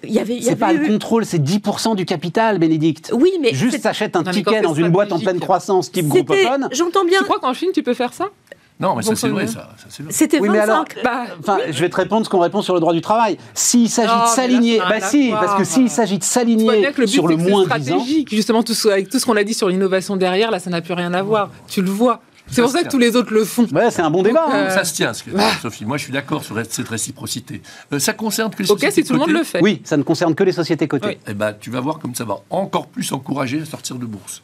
C'est 0.03 0.55
pas 0.55 0.73
le 0.73 0.87
contrôle, 0.87 1.25
c'est 1.25 1.39
10% 1.39 1.95
du 1.95 2.05
capital, 2.05 2.59
Bénédicte. 2.59 3.11
Oui, 3.13 3.31
mais. 3.41 3.53
Juste 3.53 3.81
s'achète 3.81 4.15
un 4.15 4.23
ticket 4.23 4.61
dans 4.61 4.73
une 4.73 4.89
boîte 4.89 5.11
en 5.11 5.19
pleine 5.19 5.39
croissance 5.39 5.91
type 5.91 6.07
Groupon. 6.07 6.35
J'entends 6.71 7.05
bien. 7.05 7.19
Tu 7.19 7.25
crois 7.25 7.39
qu'en 7.39 7.53
Chine, 7.53 7.69
tu 7.73 7.83
peux 7.83 7.93
faire 7.93 8.13
ça? 8.13 8.29
Non, 8.77 8.93
mais 8.95 9.03
ça 9.03 9.15
c'est 9.15 9.29
vrai, 9.29 9.47
ça. 9.47 9.69
C'était 10.09 10.39
oui, 10.39 10.49
25. 10.49 10.97
bah, 11.01 11.23
enfin, 11.39 11.59
je 11.69 11.79
vais 11.79 11.89
te 11.89 11.95
répondre 11.95 12.25
ce 12.25 12.29
qu'on 12.29 12.39
répond 12.39 12.61
sur 12.61 12.73
le 12.73 12.81
droit 12.81 12.91
du 12.91 12.99
travail. 12.99 13.37
S'il 13.53 13.89
s'agit 13.89 14.21
de 14.21 14.27
s'aligner, 14.27 14.79
bah 14.79 14.99
si, 14.99 15.31
parce 15.31 15.57
que 15.57 15.63
s'il 15.63 15.89
s'agit 15.89 16.17
de 16.17 16.23
s'aligner 16.23 16.91
sur 17.05 17.27
le 17.27 17.37
moins 17.37 17.63
stratégique, 17.63 18.29
justement, 18.35 18.63
tout 18.63 18.73
ce, 18.73 18.89
avec 18.89 19.09
tout 19.09 19.17
ce 19.17 19.25
qu'on 19.25 19.37
a 19.37 19.43
dit 19.43 19.53
sur 19.53 19.69
l'innovation 19.69 20.17
derrière, 20.17 20.51
là, 20.51 20.59
ça 20.59 20.69
n'a 20.69 20.81
plus 20.81 20.93
rien 20.93 21.13
à 21.13 21.23
voir. 21.23 21.49
Tu 21.67 21.81
le 21.81 21.89
vois. 21.89 22.21
C'est 22.51 22.61
pour 22.61 22.71
ça 22.71 22.83
que 22.83 22.89
tous 22.89 22.99
les 22.99 23.15
autres 23.15 23.33
le 23.33 23.43
font. 23.43 23.67
Ouais, 23.71 23.91
c'est 23.91 24.01
un 24.01 24.09
bon 24.09 24.23
débat. 24.23 24.45
Hein. 24.51 24.69
Ça 24.69 24.83
se 24.83 24.93
tient, 24.93 25.13
ce 25.13 25.23
que 25.23 25.31
Sophie. 25.61 25.85
Moi, 25.85 25.97
je 25.97 26.03
suis 26.03 26.13
d'accord 26.13 26.43
sur 26.43 26.55
cette 26.69 26.87
réciprocité. 26.87 27.61
Euh, 27.91 27.99
ça 27.99 28.13
concerne 28.13 28.51
que 28.53 28.61
les 28.61 28.67
sociétés. 28.67 28.87
Ok, 28.87 28.93
si 28.93 29.03
tout 29.03 29.13
le 29.13 29.19
monde 29.19 29.31
le 29.31 29.43
fait. 29.43 29.61
Oui, 29.61 29.81
ça 29.83 29.97
ne 29.97 30.03
concerne 30.03 30.35
que 30.35 30.43
les 30.43 30.51
sociétés 30.51 30.87
cotées. 30.87 31.19
Eh 31.27 31.33
ben, 31.33 31.53
tu 31.53 31.69
vas 31.69 31.79
voir 31.79 31.99
comme 31.99 32.15
ça 32.15 32.23
va 32.23 32.37
encore 32.49 32.87
plus 32.87 33.11
encourager 33.11 33.61
à 33.61 33.65
sortir 33.65 33.95
de 33.95 34.05
bourse. 34.05 34.41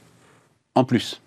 En 0.76 0.84
plus. 0.84 1.22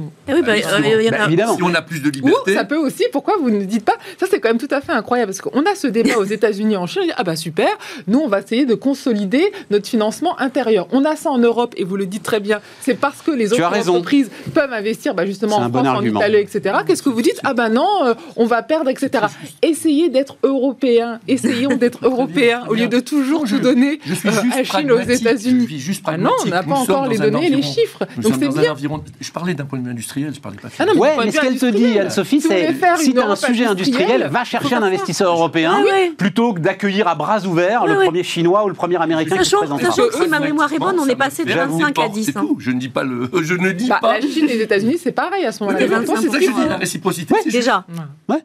Eh 0.00 0.32
oui, 0.32 0.42
bah, 0.42 0.52
euh, 0.52 1.10
bah, 1.10 1.24
évidemment. 1.26 1.56
Si 1.56 1.62
on 1.64 1.74
a 1.74 1.82
plus 1.82 2.00
de 2.00 2.08
liberté. 2.08 2.52
Ou 2.52 2.54
ça 2.54 2.64
peut 2.64 2.76
aussi, 2.76 3.04
pourquoi 3.10 3.34
vous 3.40 3.50
ne 3.50 3.64
dites 3.64 3.84
pas? 3.84 3.96
Ça, 4.16 4.26
c'est 4.30 4.38
quand 4.38 4.48
même 4.48 4.58
tout 4.58 4.68
à 4.70 4.80
fait 4.80 4.92
incroyable 4.92 5.32
parce 5.32 5.40
qu'on 5.40 5.62
a 5.62 5.74
ce 5.74 5.88
débat 5.88 6.18
aux 6.18 6.24
États-Unis, 6.24 6.76
en 6.76 6.86
Chine. 6.86 7.02
On 7.02 7.06
dit, 7.06 7.12
ah 7.16 7.24
bah 7.24 7.34
super, 7.34 7.68
nous, 8.06 8.20
on 8.20 8.28
va 8.28 8.38
essayer 8.38 8.64
de 8.64 8.74
consolider 8.74 9.52
notre 9.70 9.88
financement 9.88 10.38
intérieur. 10.38 10.86
On 10.92 11.04
a 11.04 11.16
ça 11.16 11.30
en 11.30 11.38
Europe 11.38 11.74
et 11.76 11.82
vous 11.82 11.96
le 11.96 12.06
dites 12.06 12.22
très 12.22 12.38
bien. 12.38 12.60
C'est 12.80 12.94
parce 12.94 13.22
que 13.22 13.32
les 13.32 13.52
autres 13.52 13.88
entreprises 13.88 14.30
peuvent 14.54 14.72
investir 14.72 15.14
bah, 15.14 15.26
justement 15.26 15.56
en 15.56 15.68
France, 15.68 15.88
en 15.88 16.02
Italie, 16.04 16.36
etc. 16.36 16.76
Qu'est-ce 16.86 17.02
que 17.02 17.10
vous 17.10 17.22
dites? 17.22 17.40
Ah 17.42 17.54
bah 17.54 17.68
non, 17.68 17.88
euh, 18.04 18.14
on 18.36 18.46
va 18.46 18.62
perdre, 18.62 18.90
etc. 18.90 19.24
Essayez 19.62 20.10
d'être 20.10 20.36
européen. 20.44 21.18
Essayons 21.26 21.76
d'être 21.76 21.98
européens 22.04 22.62
au 22.68 22.74
lieu 22.74 22.86
de 22.86 23.00
toujours 23.00 23.44
tout 23.44 23.58
donner 23.58 23.98
euh, 24.08 24.30
à 24.52 24.62
Chine, 24.62 24.92
aux 24.92 25.00
États-unis. 25.00 25.66
Ah 26.04 26.16
non, 26.16 26.30
on 26.44 26.48
n'a 26.48 26.62
pas 26.62 26.76
encore 26.76 27.08
les 27.08 27.18
données 27.18 27.46
et 27.46 27.50
les 27.50 27.62
chiffres. 27.62 28.06
Donc 28.18 28.34
c'est 28.38 28.48
bien. 28.48 28.76
Je 29.20 29.32
parlais 29.32 29.54
d'un 29.54 29.64
point 29.64 29.80
de 29.80 29.87
industriel, 29.88 30.34
je 30.34 30.40
parlais 30.40 30.58
pas 30.58 30.68
ah 30.78 30.84
ouais, 30.94 31.16
mais 31.24 31.30
ce 31.30 31.40
qu'elle 31.40 31.58
te 31.58 31.66
dit, 31.66 31.98
Anne-Sophie, 31.98 32.40
c'est 32.40 32.74
si 32.98 33.12
tu 33.12 33.20
as 33.20 33.28
un 33.28 33.36
sujet 33.36 33.66
industriel, 33.66 34.28
va 34.30 34.44
chercher 34.44 34.74
un 34.74 34.82
investisseur 34.82 35.32
européen 35.32 35.78
ah 35.78 36.08
plutôt 36.16 36.52
que 36.52 36.60
d'accueillir 36.60 37.08
à 37.08 37.14
bras 37.14 37.44
ouverts 37.44 37.86
le 37.86 37.94
premier 38.04 38.22
chinois 38.22 38.64
ou 38.64 38.68
le 38.68 38.74
premier 38.74 38.96
américain 38.96 39.36
qui 39.38 39.44
se. 39.44 39.56
Sachant 39.56 40.08
que 40.08 40.22
si 40.22 40.28
ma 40.28 40.40
mémoire 40.40 40.72
est 40.72 40.78
bonne, 40.78 40.98
on 40.98 41.06
est 41.06 41.16
passé 41.16 41.44
de 41.44 41.52
25 41.52 41.98
à 41.98 42.08
10. 42.08 42.32
Je 42.58 42.70
ne 42.70 42.78
dis 42.78 42.88
pas 42.88 43.02
le. 43.02 43.28
Je 43.42 43.54
ne 43.54 43.72
dis 43.72 43.88
bah, 43.88 43.98
pas. 44.00 44.18
La 44.18 44.20
Chine 44.20 44.44
et 44.44 44.54
les 44.54 44.62
États-Unis, 44.62 44.98
c'est 45.02 45.12
pareil 45.12 45.44
à 45.44 45.52
ce 45.52 45.62
moment-là. 45.64 45.86
C'est 46.06 46.28
ça 46.28 46.38
que 46.38 46.44
je 46.44 46.50
dis, 46.50 46.68
la 46.68 46.76
réciprocité. 46.76 47.34
Déjà. 47.50 47.84
Ouais. 48.28 48.44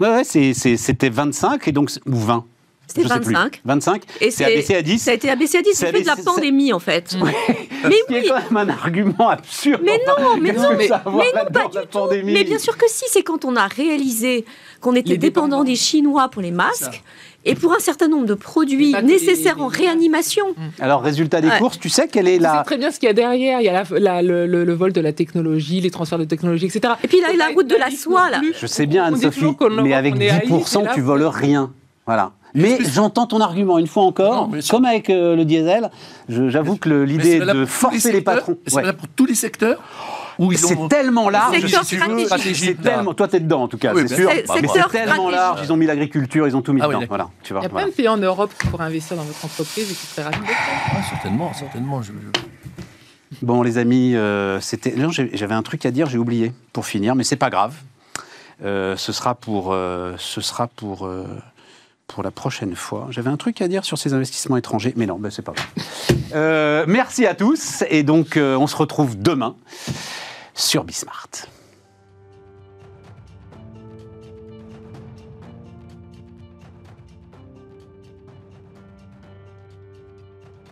Ouais, 0.00 0.24
c'était 0.24 1.08
25 1.08 1.68
et 1.68 1.72
donc 1.72 1.90
ou 2.06 2.16
20. 2.16 2.44
C'était 2.94 3.08
25. 3.08 3.60
25. 3.64 4.02
Et 4.20 4.30
c'est 4.30 4.44
abaissé 4.44 4.74
à 4.76 4.82
10. 4.82 4.98
Ça 4.98 5.10
a 5.10 5.14
été 5.14 5.28
abaissé 5.30 5.58
à 5.58 5.62
10. 5.62 5.70
C'est 5.74 5.90
fait 5.90 6.02
de 6.02 6.06
la 6.06 6.16
pandémie, 6.16 6.72
en 6.72 6.78
fait. 6.78 7.16
mais 7.20 7.32
oui. 7.84 7.96
C'est 8.08 8.28
quand 8.28 8.34
même 8.50 8.56
un 8.56 8.72
argument 8.72 9.28
absurde. 9.28 9.80
Mais 9.84 10.00
non, 10.06 10.36
mais 10.40 10.52
non, 10.52 10.68
mais, 10.76 10.88
non, 10.88 11.52
pas 11.52 11.68
du 11.68 11.86
tout. 11.90 11.98
Mais 12.24 12.44
bien 12.44 12.58
sûr 12.58 12.76
que 12.76 12.86
si, 12.88 13.04
c'est 13.08 13.22
quand 13.22 13.44
on 13.44 13.56
a 13.56 13.66
réalisé 13.66 14.44
qu'on 14.80 14.94
était 14.94 15.16
dépendant 15.16 15.64
des 15.64 15.76
Chinois 15.76 16.28
pour 16.28 16.42
les 16.42 16.52
masques. 16.52 17.02
Et 17.46 17.54
pour 17.54 17.74
un 17.74 17.78
certain 17.78 18.08
nombre 18.08 18.24
de 18.24 18.32
produits 18.32 18.94
nécessaires 19.02 19.60
en 19.60 19.66
réanimation. 19.66 20.46
Alors, 20.80 21.02
résultat 21.02 21.42
des 21.42 21.50
courses, 21.58 21.78
tu 21.78 21.90
sais 21.90 22.08
quelle 22.08 22.26
est 22.28 22.38
la. 22.38 22.52
Tu 22.52 22.58
sais 22.58 22.64
très 22.64 22.78
bien 22.78 22.90
ce 22.90 22.98
qu'il 22.98 23.06
y 23.06 23.10
a 23.10 23.12
derrière. 23.12 23.60
Il 23.60 23.64
y 23.64 23.68
a 23.68 23.84
la, 23.98 24.22
le, 24.22 24.46
le, 24.46 24.72
vol 24.72 24.94
de 24.94 25.00
la 25.00 25.12
technologie, 25.12 25.80
les 25.82 25.90
transferts 25.90 26.18
de 26.18 26.24
technologie, 26.24 26.66
etc. 26.66 26.94
Et 27.02 27.08
puis 27.08 27.20
là, 27.20 27.28
il 27.32 27.38
y 27.38 27.42
a 27.42 27.48
la 27.48 27.54
route 27.54 27.66
de 27.66 27.76
la 27.76 27.90
soie, 27.90 28.30
là. 28.30 28.40
Je 28.58 28.66
sais 28.66 28.86
bien, 28.86 29.04
Anne-Sophie, 29.04 29.44
mais 29.82 29.92
avec 29.92 30.14
10%, 30.16 30.94
tu 30.94 31.00
voles 31.02 31.24
rien. 31.24 31.70
Voilà. 32.06 32.32
Mais 32.54 32.78
j'entends 32.80 33.26
ton 33.26 33.40
argument 33.40 33.78
une 33.78 33.86
fois 33.86 34.04
encore, 34.04 34.48
comme 34.70 34.84
avec 34.84 35.10
euh, 35.10 35.34
le 35.34 35.44
diesel. 35.44 35.90
J'avoue 36.28 36.76
que 36.76 36.88
l'idée 36.88 37.40
de 37.40 37.64
forcer 37.64 38.12
les 38.12 38.20
patrons. 38.20 38.56
C'est 38.66 38.76
ouais. 38.76 38.92
pour 38.92 39.08
tous 39.08 39.26
les 39.26 39.34
secteurs 39.34 39.80
c'est 40.56 40.88
tellement 40.88 41.28
large. 41.28 41.56
C'est 41.84 42.80
tellement. 42.80 43.14
Toi, 43.14 43.28
t'es 43.28 43.40
dedans, 43.40 43.62
en 43.62 43.68
tout 43.68 43.78
cas, 43.78 43.92
c'est 43.94 44.14
sûr. 44.14 44.30
Mais 44.30 44.68
c'est 44.72 44.88
tellement 44.90 45.30
large. 45.30 45.60
Ils 45.64 45.72
ont 45.72 45.76
mis 45.76 45.86
l'agriculture, 45.86 46.46
ils 46.46 46.56
ont 46.56 46.62
tout 46.62 46.72
mis 46.72 46.80
ah 46.82 46.88
dedans. 46.88 47.02
Voilà. 47.08 47.28
Tu 47.42 47.52
vois. 47.52 47.62
Il 47.62 47.64
y 47.64 47.66
a 47.66 47.70
plein 47.70 47.86
de 47.86 47.92
pays 47.92 48.08
en 48.08 48.16
Europe 48.16 48.52
qui 48.60 48.68
pourraient 48.68 48.84
investir 48.84 49.16
dans 49.16 49.22
votre 49.22 49.44
entreprise 49.44 49.90
et 49.90 49.94
qui 49.94 50.06
seraient 50.06 50.24
ravis 50.24 50.38
ah, 50.48 51.02
Certainement, 51.08 51.52
certainement. 51.52 52.00
Bon, 53.42 53.62
les 53.62 53.78
amis, 53.78 54.14
euh, 54.14 54.60
c'était. 54.60 54.94
J'avais 55.32 55.54
un 55.54 55.62
truc 55.62 55.84
à 55.86 55.90
dire, 55.90 56.08
j'ai 56.08 56.18
oublié 56.18 56.52
pour 56.72 56.86
finir, 56.86 57.14
mais 57.14 57.24
c'est 57.24 57.36
pas 57.36 57.50
grave. 57.50 57.74
Euh, 58.64 58.96
ce 58.96 59.12
sera 59.12 59.34
pour. 59.34 59.72
Euh, 59.72 60.14
ce 60.18 60.40
sera 60.40 60.66
pour 60.68 61.08
pour 62.06 62.22
la 62.22 62.30
prochaine 62.30 62.76
fois. 62.76 63.08
J'avais 63.10 63.30
un 63.30 63.36
truc 63.36 63.60
à 63.60 63.68
dire 63.68 63.84
sur 63.84 63.98
ces 63.98 64.12
investissements 64.12 64.56
étrangers, 64.56 64.92
mais 64.96 65.06
non, 65.06 65.18
ben 65.18 65.30
c'est 65.30 65.42
pas 65.42 65.52
vrai. 65.52 65.64
Euh, 66.34 66.84
merci 66.86 67.26
à 67.26 67.34
tous, 67.34 67.84
et 67.88 68.02
donc 68.02 68.36
euh, 68.36 68.56
on 68.56 68.66
se 68.66 68.76
retrouve 68.76 69.20
demain 69.20 69.56
sur 70.54 70.84
Bismart. 70.84 71.28